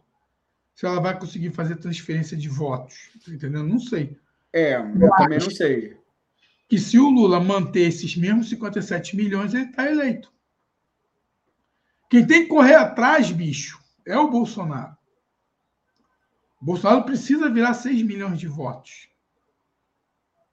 [0.80, 3.12] Se ela vai conseguir fazer transferência de votos.
[3.26, 3.68] Tá entendendo?
[3.68, 4.18] Não sei.
[4.54, 5.98] É, eu também não sei.
[6.70, 10.32] Que se o Lula manter esses mesmos 57 milhões, ele está eleito.
[12.10, 13.78] Quem tem que correr atrás, bicho,
[14.08, 14.96] é o Bolsonaro.
[16.62, 19.10] O Bolsonaro precisa virar 6 milhões de votos.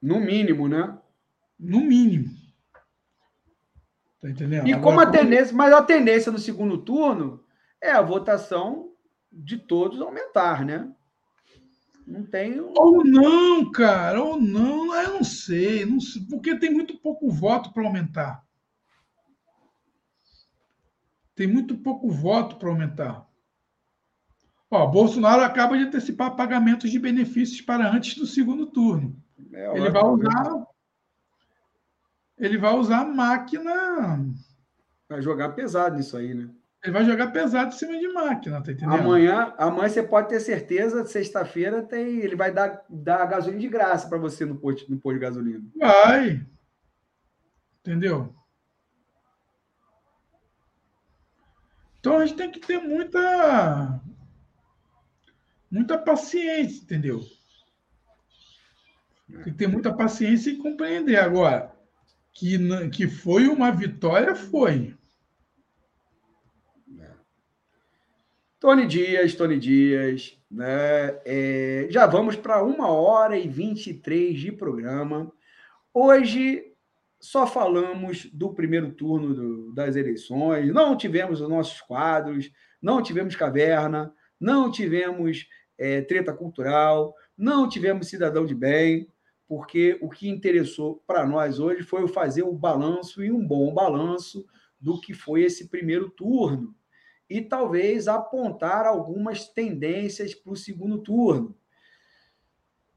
[0.03, 0.99] No mínimo, né?
[1.57, 2.37] No mínimo.
[4.21, 4.67] Tá entendendo?
[4.67, 7.45] E Agora, como a tendência, mas a tendência no segundo turno
[7.81, 8.96] é a votação
[9.37, 10.91] de todos aumentar, né?
[12.07, 12.61] Não tem.
[12.61, 17.73] Ou não, cara, ou não, eu não sei, não sei, porque tem muito pouco voto
[17.73, 18.45] para aumentar.
[21.35, 23.27] Tem muito pouco voto para aumentar.
[24.71, 29.23] Ó, Bolsonaro acaba de antecipar pagamentos de benefícios para antes do segundo turno.
[29.53, 30.67] É, ele vai usar.
[32.39, 34.25] Ele vai usar a máquina.
[35.09, 36.51] Vai jogar pesado nisso aí, né?
[36.87, 39.01] Ele vai jogar pesado em cima de máquina, tá entendendo?
[39.01, 44.09] Amanhã, amanhã você pode ter certeza, sexta-feira tem, ele vai dar, dar gasolina de graça
[44.09, 45.65] para você no posto, no posto de gasolina.
[45.77, 46.47] Vai.
[47.81, 48.33] Entendeu?
[51.99, 54.01] Então a gente tem que ter muita
[55.69, 57.21] muita paciência, entendeu?
[59.29, 61.17] Tem que ter muita paciência e compreender.
[61.17, 61.75] Agora,
[62.33, 64.97] que, que foi uma vitória, foi.
[67.01, 67.11] É.
[68.59, 71.19] Tony Dias, Tony Dias, né?
[71.27, 75.31] É, já vamos para uma hora e 23 de programa.
[75.93, 76.73] Hoje
[77.21, 82.51] só falamos do primeiro turno do, das eleições, não tivemos os nossos quadros,
[82.81, 85.47] não tivemos caverna, não tivemos
[85.77, 89.07] é, treta cultural, não tivemos cidadão de bem,
[89.47, 94.47] porque o que interessou para nós hoje foi fazer o balanço e um bom balanço
[94.81, 96.75] do que foi esse primeiro turno
[97.29, 101.57] e talvez apontar algumas tendências para o segundo turno.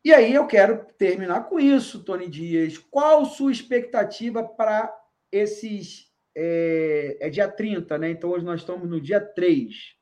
[0.03, 2.77] E aí eu quero terminar com isso, Tony Dias.
[2.77, 4.95] Qual sua expectativa para
[5.31, 6.09] esses.
[6.35, 8.11] É, é dia 30, né?
[8.11, 9.99] Então hoje nós estamos no dia 3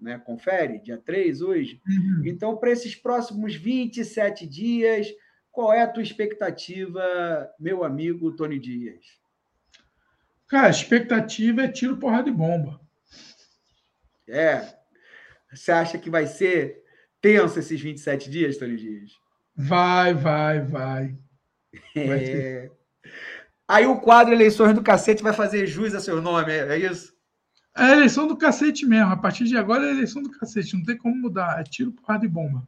[0.00, 0.18] né?
[0.18, 1.80] Confere, dia 3 hoje.
[1.86, 2.22] Uhum.
[2.24, 5.08] Então, para esses próximos 27 dias,
[5.50, 7.02] qual é a tua expectativa,
[7.58, 9.04] meu amigo Tony Dias?
[10.46, 12.80] Cara, a expectativa é tiro, porrada de bomba.
[14.28, 14.74] É.
[15.52, 16.82] Você acha que vai ser
[17.20, 19.12] tenso esses 27 dias, Tony Dias?
[19.56, 21.18] Vai, vai, vai.
[21.94, 22.70] vai é...
[23.66, 27.18] Aí o quadro Eleições do Cacete vai fazer jus a seu nome, é isso?
[27.78, 29.12] É a eleição do cacete mesmo.
[29.12, 30.76] A partir de agora é a eleição do cacete.
[30.76, 31.60] Não tem como mudar.
[31.60, 32.66] É tiro, porrada e bomba.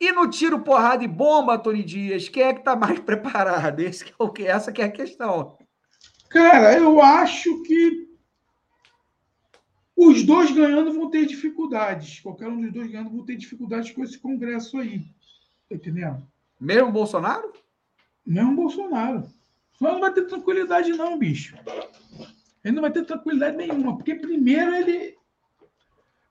[0.00, 3.80] E no tiro, porrada e bomba, Tony Dias, quem é que está mais preparado?
[3.80, 4.46] Esse que é o que?
[4.46, 5.58] Essa que é a questão.
[6.30, 8.05] Cara, eu acho que.
[9.96, 12.20] Os dois ganhando vão ter dificuldades.
[12.20, 15.00] Qualquer um dos dois ganhando vão ter dificuldades com esse Congresso aí.
[15.68, 16.22] Tá entendendo?
[16.60, 17.52] Mesmo Bolsonaro?
[18.24, 19.26] Mesmo Bolsonaro.
[19.78, 21.56] Só não vai ter tranquilidade, não, bicho.
[22.62, 25.16] Ele não vai ter tranquilidade nenhuma, porque primeiro ele.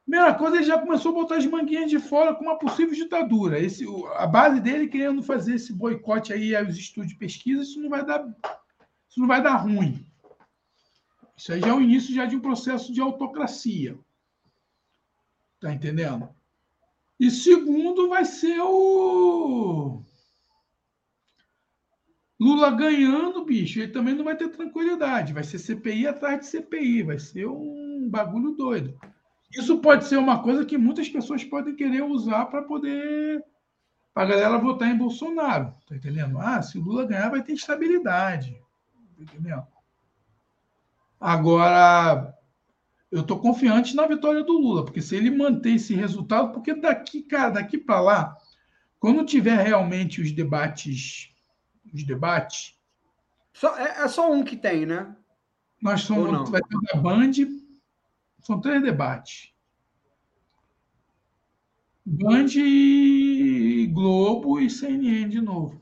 [0.06, 3.60] Primeira coisa, ele já começou a botar as manguinhas de fora com uma possível ditadura.
[3.60, 3.86] Esse,
[4.18, 8.06] a base dele querendo fazer esse boicote aí aos estudos de pesquisa, isso não vai
[8.06, 8.24] dar,
[9.10, 10.06] isso não vai dar ruim.
[11.38, 13.98] Isso aí já é o início já de um processo de autocracia.
[15.60, 16.30] Tá entendendo?
[17.20, 20.02] E segundo vai ser o
[22.40, 25.34] Lula ganhando, bicho, ele também não vai ter tranquilidade.
[25.34, 28.98] Vai ser CPI atrás de CPI, vai ser um bagulho doido.
[29.52, 33.44] Isso pode ser uma coisa que muitas pessoas podem querer usar para poder
[34.14, 36.40] para a galera votar em Bolsonaro, tá entendendo?
[36.40, 38.54] Ah, se o Lula ganhar vai ter estabilidade,
[39.18, 39.68] tá entendendo?
[41.20, 42.36] Agora,
[43.12, 47.22] eu estou confiante na vitória do Lula, porque se ele manter esse resultado, porque daqui,
[47.22, 48.38] cara, daqui para lá,
[49.00, 51.34] quando tiver realmente os debates,
[51.94, 52.78] os debates.
[53.54, 55.16] Só, é, é só um que tem, né?
[55.82, 57.32] Nós somos, vai ter da Band,
[58.42, 59.54] são três debates.
[62.06, 62.48] Band,
[63.92, 65.82] Globo e CNN de novo.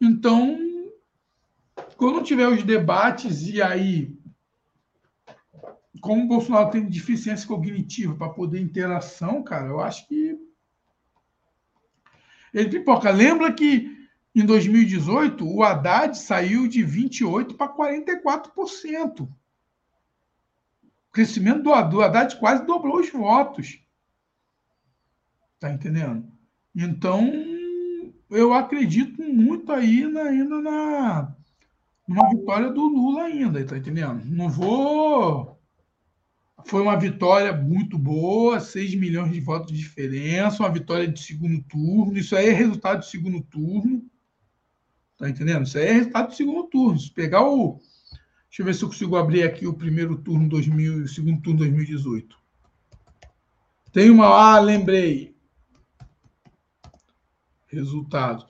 [0.00, 0.69] Então,
[2.00, 4.18] quando tiver os debates, e aí,
[6.00, 10.34] como o Bolsonaro tem deficiência cognitiva para poder interação, cara, eu acho que
[12.54, 13.10] ele pipoca.
[13.10, 13.94] Lembra que
[14.34, 19.20] em 2018 o Haddad saiu de 28% para 44%.
[19.20, 19.28] O
[21.12, 23.78] crescimento do, Haddad quase dobrou os votos.
[25.58, 26.26] Tá entendendo?
[26.74, 27.30] Então,
[28.30, 31.36] eu acredito muito aí na, ainda na,
[32.12, 34.24] uma vitória do Lula ainda, tá entendendo?
[34.24, 35.60] Não vou.
[36.66, 41.62] Foi uma vitória muito boa, 6 milhões de votos de diferença, uma vitória de segundo
[41.62, 42.18] turno.
[42.18, 44.04] Isso aí é resultado de segundo turno.
[45.16, 45.64] Tá entendendo?
[45.64, 46.98] Isso aí é resultado de segundo turno.
[46.98, 47.78] Se pegar o.
[48.48, 52.36] Deixa eu ver se eu consigo abrir aqui o primeiro turno 2000, segundo turno 2018.
[53.92, 54.26] Tem uma.
[54.26, 55.36] Ah, lembrei.
[57.68, 58.49] Resultados.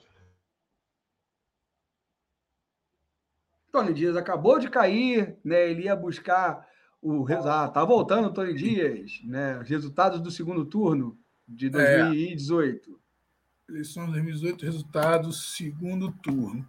[3.71, 5.69] Tony Dias acabou de cair, né?
[5.69, 6.67] Ele ia buscar
[7.01, 9.59] o ah, tá voltando Tony Dias, né?
[9.59, 11.17] Os resultados do segundo turno
[11.47, 12.91] de 2018.
[12.91, 13.71] É.
[13.71, 16.67] Eleição 2018, resultados segundo turno.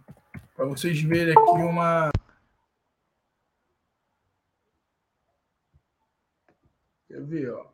[0.55, 2.11] Para vocês verem aqui uma
[7.13, 7.71] Quer ver, ó.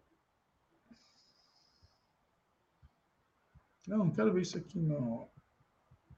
[3.88, 5.30] Não, não quero ver isso aqui, não.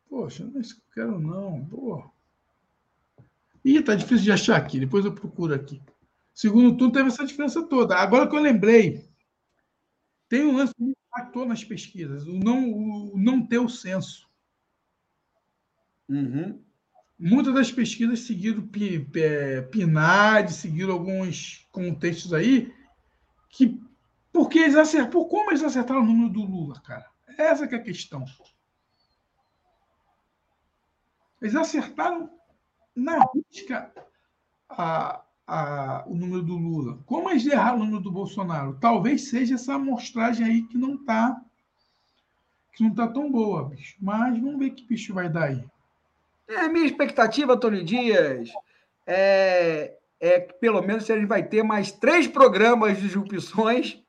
[0.10, 1.64] Poxa, não é isso que eu quero, não.
[1.68, 2.10] Porra.
[3.64, 5.82] Ih, tá difícil de achar aqui, depois eu procuro aqui.
[6.34, 7.96] Segundo turno teve essa diferença toda.
[7.96, 9.08] Agora que eu lembrei,
[10.28, 14.30] tem um lance que me impactou nas pesquisas, o não, o não ter o censo.
[16.10, 16.64] Uhum.
[17.20, 18.68] Muitas das pesquisas seguiram
[19.72, 22.74] PNAD, seguiram alguns contextos aí,
[23.50, 23.80] que
[24.32, 27.06] porque eles acertaram, por como eles acertaram o número do Lula, cara?
[27.38, 28.26] Essa que é a questão.
[31.42, 32.30] Eles acertaram
[32.96, 33.92] na risca
[34.70, 37.00] a, a, o número do Lula.
[37.06, 38.78] Como eles erraram o número do Bolsonaro?
[38.80, 41.42] Talvez seja essa amostragem aí que não está
[42.74, 43.96] que não tá tão boa, bicho.
[44.00, 45.64] Mas vamos ver que bicho vai dar aí.
[46.48, 48.50] É, minha expectativa, Tony Dias,
[49.06, 54.02] é, é que pelo menos a gente vai ter mais três programas de disrupções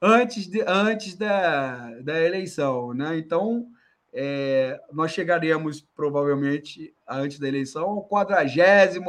[0.00, 2.94] antes, de, antes da, da eleição.
[2.94, 3.18] Né?
[3.18, 3.66] Então,
[4.12, 9.00] é, nós chegaremos provavelmente antes da eleição ao 48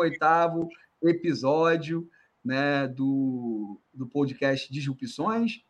[1.03, 2.07] episódio
[2.43, 5.63] né, do, do podcast Disrupções,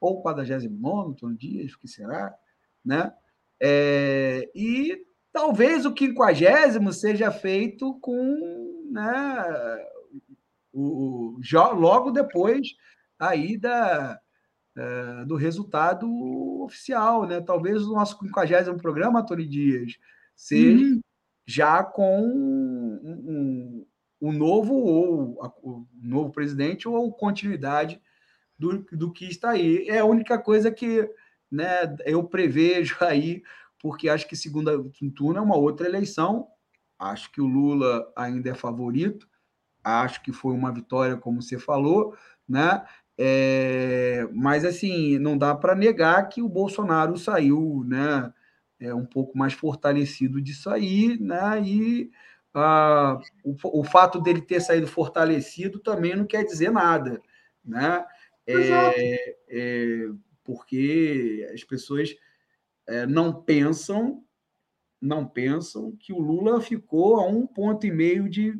[0.00, 2.34] ou 49, Tony Dias, o que será,
[2.84, 3.12] né?
[3.60, 9.44] É, e talvez o 50 seja feito com né,
[10.72, 11.40] o, o,
[11.72, 12.74] logo depois
[13.18, 14.20] aí da,
[14.76, 16.08] é, do resultado
[16.62, 17.40] oficial, né?
[17.40, 19.98] Talvez o nosso 50 programa, Tony Dias,
[20.34, 21.00] seja uhum.
[21.46, 23.86] já com um, um,
[24.20, 28.00] um novo ou um novo presidente ou continuidade
[28.58, 29.88] do, do que está aí.
[29.88, 31.08] É a única coisa que
[31.50, 33.42] né, eu prevejo aí,
[33.78, 34.72] porque acho que segunda
[35.14, 36.48] turno é uma outra eleição.
[36.98, 39.28] Acho que o Lula ainda é favorito.
[39.82, 42.16] Acho que foi uma vitória, como você falou,
[42.48, 42.82] né?
[43.16, 48.32] É, mas assim, não dá para negar que o Bolsonaro saiu, né,
[48.80, 52.10] é, um pouco mais fortalecido disso aí, né, e
[52.52, 57.20] ah, o, o, fato dele ter saído fortalecido também não quer dizer nada,
[57.64, 58.04] né?
[58.46, 60.08] É, é,
[60.44, 62.14] porque as pessoas
[62.86, 64.24] é, não pensam
[65.04, 68.58] não pensam que o Lula ficou a um ponto e meio de,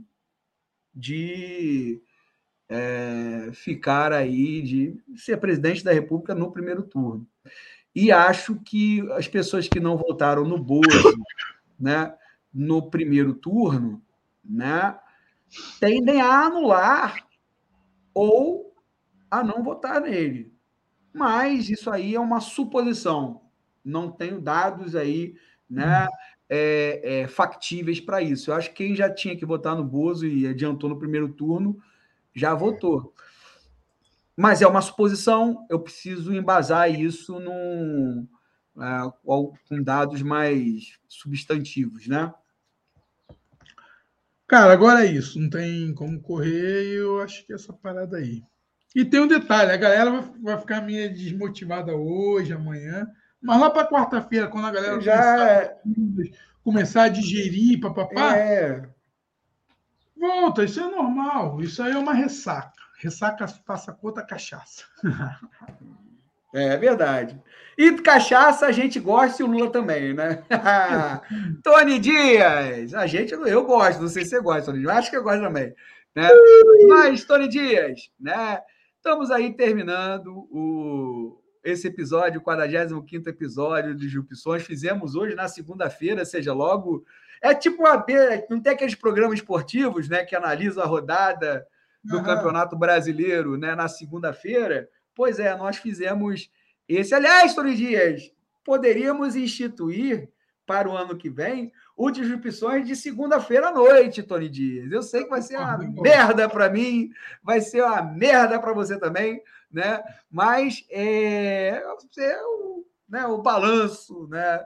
[0.94, 2.02] de
[2.69, 7.27] é, ficar aí, de ser presidente da República no primeiro turno.
[7.95, 11.15] E acho que as pessoas que não votaram no Bozo,
[11.78, 12.15] né,
[12.53, 14.03] no primeiro turno,
[14.45, 14.99] né,
[15.78, 17.27] tendem a anular
[18.12, 18.74] ou
[19.31, 20.53] a não votar nele.
[21.12, 23.43] Mas isso aí é uma suposição.
[23.85, 25.36] Não tenho dados aí,
[25.70, 26.09] né,
[26.49, 28.51] é, é, factíveis para isso.
[28.51, 31.81] Eu acho que quem já tinha que votar no Bozo e adiantou no primeiro turno
[32.35, 33.15] já votou.
[34.36, 38.27] Mas é uma suposição, eu preciso embasar isso num,
[38.77, 42.32] é, com dados mais substantivos, né?
[44.47, 48.43] Cara, agora é isso, não tem como correr, eu acho que é essa parada aí.
[48.94, 53.09] E tem um detalhe, a galera vai, vai ficar meio desmotivada hoje, amanhã,
[53.40, 55.81] mas lá para quarta-feira, quando a galera já começar, é.
[56.62, 58.89] começar a digerir, papapá, é.
[60.24, 62.72] Volta, isso é normal, isso aí é uma ressaca.
[62.98, 64.84] Ressaca passa conta cachaça.
[66.56, 67.42] É, verdade.
[67.76, 70.44] E cachaça a gente gosta e o Lula também, né?
[71.64, 75.16] Tony Dias, a gente, eu gosto, não sei se você gosta, Tony Dias, acho que
[75.16, 75.74] eu gosto também.
[76.14, 76.28] Né?
[76.86, 78.60] Mas, Tony Dias, né?
[78.96, 84.62] Estamos aí terminando o, esse episódio, o 45 episódio de Jupissões.
[84.62, 87.05] Fizemos hoje na segunda-feira, seja logo.
[87.45, 88.03] É tipo uma.
[88.49, 91.66] Não tem aqueles programas esportivos né, que analisam a rodada
[92.03, 92.23] do uhum.
[92.23, 94.89] Campeonato Brasileiro né, na segunda-feira?
[95.15, 96.51] Pois é, nós fizemos
[96.89, 97.15] esse.
[97.15, 98.33] Aliás, Tony Dias,
[98.65, 100.27] poderíamos instituir
[100.65, 104.91] para o ano que vem o Disrupções de segunda-feira à noite, Tony Dias.
[104.91, 107.11] Eu sei que vai ser uma merda para mim,
[107.43, 110.03] vai ser uma merda para você também, né?
[110.31, 111.85] Mas é,
[112.19, 114.65] é o, né, o balanço né,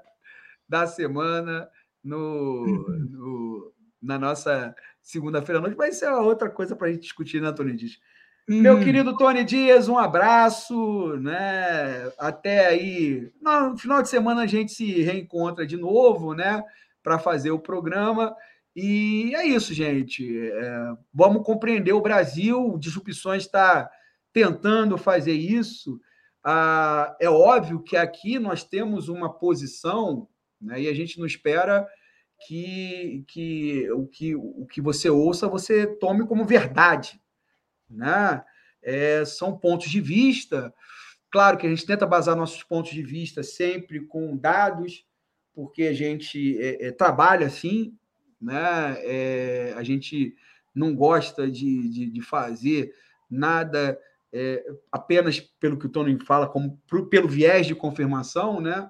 [0.69, 1.69] da semana
[2.03, 2.67] no,
[3.11, 5.77] no na nossa segunda-feira à noite.
[5.77, 7.99] Mas isso é outra coisa para a gente discutir, né, Tony Dias?
[8.49, 8.81] Meu uhum.
[8.83, 12.11] querido Tony Dias, um abraço, né?
[12.19, 13.31] Até aí.
[13.43, 16.63] No final de semana a gente se reencontra de novo, né?
[17.03, 18.35] Para fazer o programa.
[18.75, 20.51] E é isso, gente.
[20.51, 22.73] É, vamos compreender o Brasil.
[22.73, 23.91] O Disrupções está
[24.33, 26.01] tentando fazer isso.
[26.43, 30.27] Ah, é óbvio que aqui nós temos uma posição,
[30.61, 30.83] né?
[30.83, 31.87] E a gente não espera
[32.47, 37.21] que, que, o, que o que você ouça você tome como verdade
[37.89, 38.45] né?
[38.83, 40.73] É, são pontos de vista.
[41.31, 45.05] Claro que a gente tenta basar nossos pontos de vista sempre com dados,
[45.55, 47.95] porque a gente é, é, trabalha assim,
[48.41, 48.97] né?
[49.05, 50.35] É, a gente
[50.75, 52.95] não gosta de, de, de fazer
[53.29, 53.99] nada
[54.33, 56.81] é, apenas pelo que o Tony fala, como
[57.11, 58.89] pelo viés de confirmação, né?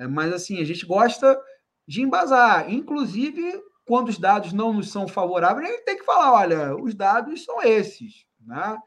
[0.00, 1.38] É, mas assim, a gente gosta
[1.86, 6.32] de embasar, inclusive quando os dados não nos são favoráveis, a gente tem que falar:
[6.32, 8.24] olha, os dados são esses.
[8.40, 8.78] Né?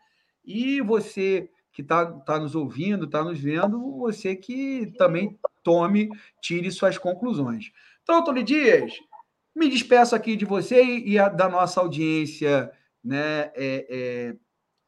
[0.44, 6.10] E você que está tá nos ouvindo, está nos vendo, você que também tome,
[6.42, 7.72] tire suas conclusões.
[8.02, 8.94] Então, Tony Dias,
[9.56, 12.72] me despeço aqui de você e a, da nossa audiência
[13.04, 14.36] né, é, é,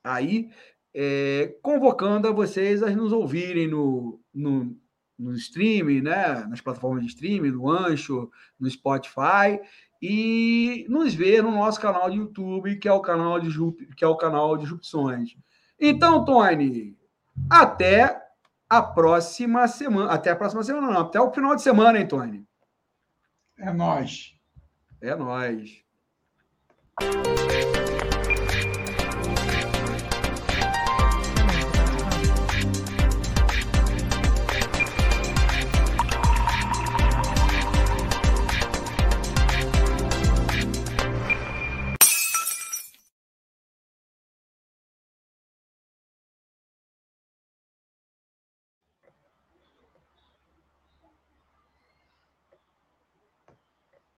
[0.03, 0.49] aí,
[0.93, 4.77] é, convocando a vocês a nos ouvirem no, no,
[5.17, 8.29] no streaming, né, nas plataformas de streaming, no Ancho,
[8.59, 9.59] no Spotify,
[10.01, 13.49] e nos ver no nosso canal de YouTube, que é o canal de
[13.95, 15.35] que é o canal de Jupções.
[15.79, 16.97] Então, Tony,
[17.49, 18.21] até
[18.69, 22.45] a próxima semana, até a próxima semana não, até o final de semana, hein, Tony?
[23.57, 24.35] É nós.
[25.01, 25.83] É nós.